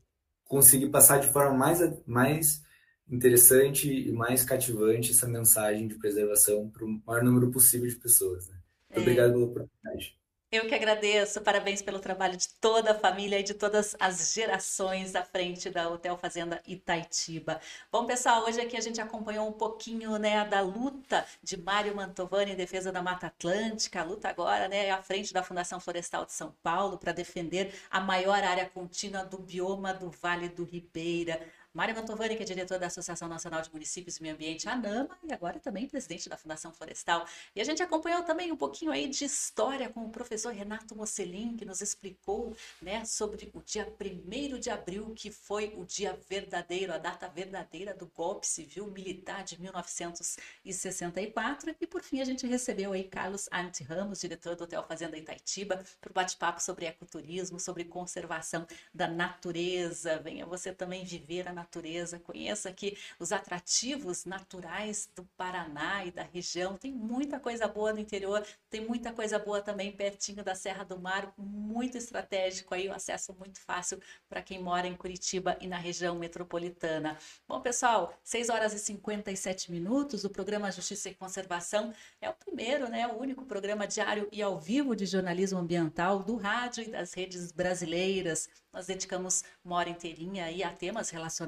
conseguir 0.48 0.88
passar 0.88 1.18
de 1.18 1.28
forma 1.28 1.56
mais, 1.56 1.78
mais 2.04 2.62
interessante 3.08 3.88
e 3.88 4.10
mais 4.10 4.44
cativante 4.44 5.12
essa 5.12 5.28
mensagem 5.28 5.86
de 5.86 5.94
preservação 5.94 6.68
para 6.68 6.84
o 6.84 7.00
maior 7.06 7.22
número 7.22 7.50
possível 7.50 7.86
de 7.86 7.94
pessoas. 7.94 8.48
Né? 8.48 8.56
Muito 8.88 8.98
é. 8.98 9.00
obrigado 9.02 9.32
pela 9.32 9.44
oportunidade. 9.44 10.17
Eu 10.50 10.66
que 10.66 10.74
agradeço, 10.74 11.42
parabéns 11.42 11.82
pelo 11.82 12.00
trabalho 12.00 12.34
de 12.34 12.48
toda 12.58 12.92
a 12.92 12.98
família 12.98 13.38
e 13.38 13.42
de 13.42 13.52
todas 13.52 13.94
as 14.00 14.32
gerações 14.32 15.14
à 15.14 15.22
frente 15.22 15.68
da 15.68 15.90
Hotel 15.90 16.16
Fazenda 16.16 16.62
Itaitiba. 16.66 17.60
Bom, 17.92 18.06
pessoal, 18.06 18.44
hoje 18.46 18.58
aqui 18.58 18.74
a 18.74 18.80
gente 18.80 18.98
acompanhou 18.98 19.46
um 19.46 19.52
pouquinho 19.52 20.16
né, 20.16 20.46
da 20.46 20.62
luta 20.62 21.26
de 21.42 21.58
Mário 21.58 21.94
Mantovani 21.94 22.52
em 22.52 22.56
defesa 22.56 22.90
da 22.90 23.02
Mata 23.02 23.26
Atlântica, 23.26 24.00
a 24.00 24.04
luta 24.04 24.30
agora 24.30 24.68
né, 24.68 24.90
à 24.90 25.02
frente 25.02 25.34
da 25.34 25.42
Fundação 25.42 25.78
Florestal 25.78 26.24
de 26.24 26.32
São 26.32 26.50
Paulo 26.62 26.96
para 26.96 27.12
defender 27.12 27.74
a 27.90 28.00
maior 28.00 28.42
área 28.42 28.64
contínua 28.70 29.26
do 29.26 29.36
bioma 29.36 29.92
do 29.92 30.10
Vale 30.10 30.48
do 30.48 30.64
Ribeira. 30.64 31.42
Mário 31.78 31.94
Mantovani, 31.94 32.34
que 32.34 32.42
é 32.42 32.44
diretor 32.44 32.76
da 32.76 32.88
Associação 32.88 33.28
Nacional 33.28 33.62
de 33.62 33.72
Municípios 33.72 34.16
e 34.16 34.22
Meio 34.22 34.34
Ambiente, 34.34 34.68
ANAMA, 34.68 35.16
e 35.22 35.32
agora 35.32 35.60
também 35.60 35.86
presidente 35.86 36.28
da 36.28 36.36
Fundação 36.36 36.72
Florestal. 36.72 37.24
E 37.54 37.60
a 37.60 37.64
gente 37.64 37.80
acompanhou 37.80 38.24
também 38.24 38.50
um 38.50 38.56
pouquinho 38.56 38.90
aí 38.90 39.06
de 39.06 39.24
história 39.24 39.88
com 39.88 40.00
o 40.00 40.10
professor 40.10 40.52
Renato 40.52 40.96
Mocelin, 40.96 41.56
que 41.56 41.64
nos 41.64 41.80
explicou 41.80 42.56
né, 42.82 43.04
sobre 43.04 43.48
o 43.54 43.62
dia 43.62 43.86
1 44.00 44.58
de 44.58 44.70
abril, 44.70 45.12
que 45.14 45.30
foi 45.30 45.72
o 45.76 45.84
dia 45.84 46.18
verdadeiro, 46.28 46.92
a 46.92 46.98
data 46.98 47.28
verdadeira 47.28 47.94
do 47.94 48.08
golpe 48.08 48.44
civil 48.44 48.88
militar 48.88 49.44
de 49.44 49.60
1964. 49.60 51.76
E 51.80 51.86
por 51.86 52.02
fim 52.02 52.20
a 52.20 52.24
gente 52.24 52.44
recebeu 52.44 52.92
aí 52.92 53.04
Carlos 53.04 53.48
Arndt 53.52 53.84
Ramos, 53.84 54.20
diretor 54.20 54.56
do 54.56 54.64
Hotel 54.64 54.82
Fazenda 54.82 55.16
Itaitiba, 55.16 55.80
para 56.00 56.10
o 56.10 56.12
bate-papo 56.12 56.60
sobre 56.60 56.86
ecoturismo, 56.86 57.60
sobre 57.60 57.84
conservação 57.84 58.66
da 58.92 59.06
natureza. 59.06 60.18
Venha 60.18 60.44
você 60.44 60.72
também 60.72 61.04
viver 61.04 61.46
a 61.46 61.52
natureza 61.52 61.67
natureza, 61.68 62.18
conheça 62.18 62.70
aqui 62.70 62.96
os 63.18 63.30
atrativos 63.30 64.24
naturais 64.24 65.08
do 65.14 65.24
Paraná 65.36 66.04
e 66.06 66.10
da 66.10 66.22
região. 66.22 66.78
Tem 66.78 66.90
muita 66.90 67.38
coisa 67.38 67.68
boa 67.68 67.92
no 67.92 67.98
interior, 67.98 68.44
tem 68.70 68.80
muita 68.80 69.12
coisa 69.12 69.38
boa 69.38 69.60
também 69.60 69.92
pertinho 69.92 70.42
da 70.42 70.54
Serra 70.54 70.82
do 70.82 70.98
Mar, 70.98 71.32
muito 71.36 71.98
estratégico 71.98 72.74
aí, 72.74 72.88
o 72.88 72.94
acesso 72.94 73.34
muito 73.38 73.60
fácil 73.60 74.00
para 74.28 74.40
quem 74.40 74.62
mora 74.62 74.86
em 74.86 74.96
Curitiba 74.96 75.58
e 75.60 75.66
na 75.66 75.76
região 75.76 76.18
metropolitana. 76.18 77.18
Bom, 77.46 77.60
pessoal, 77.60 78.14
6 78.24 78.48
horas 78.48 78.72
e 78.72 78.78
57 78.78 79.70
minutos, 79.70 80.24
o 80.24 80.30
programa 80.30 80.72
Justiça 80.72 81.10
e 81.10 81.14
Conservação 81.14 81.92
é 82.20 82.30
o 82.30 82.34
primeiro, 82.34 82.88
né, 82.88 83.06
o 83.06 83.18
único 83.18 83.44
programa 83.44 83.86
diário 83.86 84.26
e 84.32 84.40
ao 84.40 84.58
vivo 84.58 84.96
de 84.96 85.04
jornalismo 85.04 85.58
ambiental 85.58 86.22
do 86.22 86.36
rádio 86.36 86.84
e 86.84 86.90
das 86.90 87.12
redes 87.12 87.52
brasileiras. 87.52 88.48
Nós 88.72 88.86
dedicamos 88.86 89.44
uma 89.64 89.76
hora 89.76 89.90
inteirinha 89.90 90.44
aí 90.44 90.62
a 90.62 90.70
temas 90.70 91.10
relacionados 91.10 91.47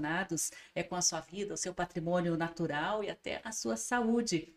é, 0.75 0.83
com 0.83 0.97
a 0.97 1.03
sua 1.03 1.21
vida, 1.21 1.55
o 1.55 1.57
seu 1.57 1.75
patrimônio 1.75 2.37
natural 2.37 3.05
e 3.05 3.11
até 3.11 3.41
a 3.45 3.53
sua 3.53 3.77
saúde. 3.77 4.55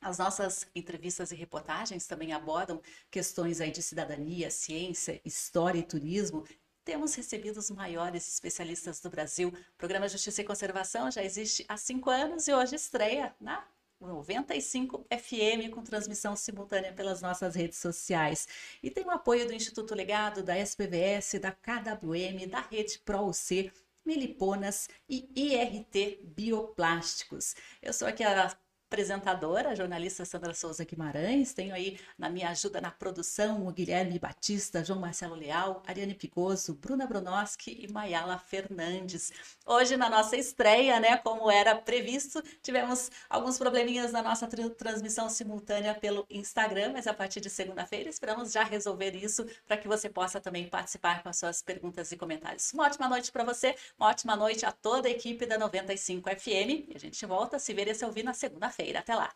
As 0.00 0.18
nossas 0.18 0.66
entrevistas 0.74 1.30
e 1.30 1.34
reportagens 1.34 2.06
também 2.06 2.32
abordam 2.32 2.80
questões 3.10 3.60
aí 3.60 3.70
de 3.70 3.82
cidadania, 3.82 4.50
ciência, 4.50 5.20
história 5.24 5.78
e 5.78 5.82
turismo. 5.82 6.46
Temos 6.84 7.14
recebido 7.14 7.58
os 7.58 7.70
maiores 7.70 8.26
especialistas 8.26 9.00
do 9.00 9.10
Brasil. 9.10 9.48
O 9.48 9.76
programa 9.76 10.08
Justiça 10.08 10.40
e 10.40 10.44
Conservação 10.44 11.10
já 11.10 11.22
existe 11.22 11.66
há 11.68 11.76
cinco 11.76 12.08
anos 12.08 12.48
e 12.48 12.54
hoje 12.54 12.76
estreia 12.76 13.34
na 13.38 13.62
95 14.00 15.04
FM 15.10 15.70
com 15.70 15.82
transmissão 15.82 16.34
simultânea 16.34 16.92
pelas 16.92 17.20
nossas 17.20 17.54
redes 17.54 17.78
sociais. 17.78 18.48
E 18.82 18.90
tem 18.90 19.04
o 19.04 19.10
apoio 19.10 19.46
do 19.46 19.52
Instituto 19.52 19.94
Legado, 19.94 20.42
da 20.42 20.58
SPVS, 20.58 21.38
da 21.38 21.52
KWM, 21.52 22.48
da 22.48 22.60
Rede 22.60 22.98
ProUC, 23.00 23.70
Miliponas 24.04 24.88
e 25.08 25.30
IRT 25.34 26.20
Bioplásticos. 26.24 27.54
Eu 27.82 27.92
sou 27.92 28.08
aqui 28.08 28.22
a 28.22 28.56
apresentadora, 28.90 29.70
a 29.70 29.74
jornalista 29.76 30.24
Sandra 30.24 30.52
Souza 30.52 30.84
Guimarães. 30.84 31.54
Tenho 31.54 31.72
aí 31.72 31.96
na 32.18 32.28
minha 32.28 32.50
ajuda 32.50 32.80
na 32.80 32.90
produção 32.90 33.64
o 33.68 33.72
Guilherme 33.72 34.18
Batista, 34.18 34.84
João 34.84 34.98
Marcelo 34.98 35.36
Leal, 35.36 35.80
Ariane 35.86 36.12
Picoso, 36.12 36.74
Bruna 36.74 37.06
Bronoski 37.06 37.78
e 37.80 37.90
Mayala 37.90 38.36
Fernandes. 38.36 39.32
Hoje, 39.64 39.96
na 39.96 40.10
nossa 40.10 40.36
estreia, 40.36 40.98
né, 40.98 41.16
como 41.18 41.48
era 41.48 41.76
previsto, 41.76 42.42
tivemos 42.60 43.12
alguns 43.28 43.56
probleminhas 43.58 44.10
na 44.10 44.22
nossa 44.22 44.48
transmissão 44.48 45.28
simultânea 45.28 45.94
pelo 45.94 46.26
Instagram, 46.28 46.92
mas 46.92 47.06
a 47.06 47.14
partir 47.14 47.40
de 47.40 47.48
segunda-feira 47.48 48.10
esperamos 48.10 48.50
já 48.50 48.64
resolver 48.64 49.14
isso 49.14 49.46
para 49.68 49.76
que 49.76 49.86
você 49.86 50.08
possa 50.08 50.40
também 50.40 50.68
participar 50.68 51.22
com 51.22 51.28
as 51.28 51.38
suas 51.38 51.62
perguntas 51.62 52.10
e 52.10 52.16
comentários. 52.16 52.72
Uma 52.72 52.86
ótima 52.86 53.08
noite 53.08 53.30
para 53.30 53.44
você, 53.44 53.76
uma 53.96 54.08
ótima 54.08 54.34
noite 54.34 54.66
a 54.66 54.72
toda 54.72 55.06
a 55.06 55.10
equipe 55.12 55.46
da 55.46 55.56
95 55.56 56.28
FM 56.28 56.88
e 56.88 56.92
a 56.96 56.98
gente 56.98 57.24
volta 57.24 57.54
a 57.54 57.60
se 57.60 57.72
ver 57.72 57.86
e 57.86 57.94
se 57.94 58.04
ouvir 58.04 58.24
na 58.24 58.34
segunda-feira 58.34 58.79
quinta-feira. 58.80 59.00
Até 59.00 59.14
lá. 59.14 59.30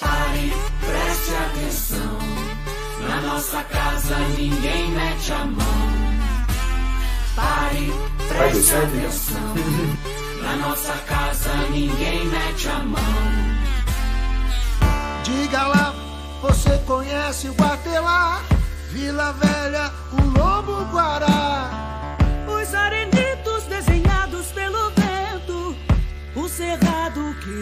Pare, 0.00 0.52
preste 0.80 1.34
atenção. 1.34 2.18
Na 3.08 3.20
nossa 3.22 3.64
casa 3.64 4.18
ninguém 4.36 4.90
mete 4.90 5.32
a 5.32 5.44
mão. 5.44 5.90
Pare, 7.36 7.92
preste 8.28 8.74
atenção. 8.74 9.54
Na 10.42 10.56
nossa 10.56 10.96
casa 11.06 11.54
ninguém 11.70 12.24
mete 12.26 12.68
a 12.68 12.78
mão. 12.78 13.00
Diga 15.24 15.66
lá, 15.66 15.94
você 16.40 16.78
conhece 16.86 17.48
o 17.48 17.54
Guatelá? 17.54 18.42
Vila 18.90 19.32
Velha, 19.34 19.92
o 20.12 20.38
Lobo 20.38 20.84
Guará. 20.90 21.70
Os 22.48 22.74
arenitos 22.74 23.29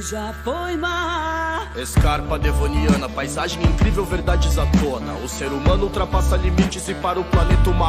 já 0.03 0.33
foi 0.45 0.77
mar. 0.77 1.71
Escarpa 1.77 2.39
devoniana, 2.39 3.09
paisagem 3.09 3.63
incrível, 3.63 4.05
verdades 4.05 4.59
à 4.59 4.67
tona. 4.67 5.15
O 5.25 5.29
ser 5.29 5.49
humano 5.49 5.85
ultrapassa 5.85 6.37
limites 6.37 6.89
e 6.89 6.95
para 6.95 7.21
o 7.21 7.25
planeta 7.25 7.71
uma 7.71 7.77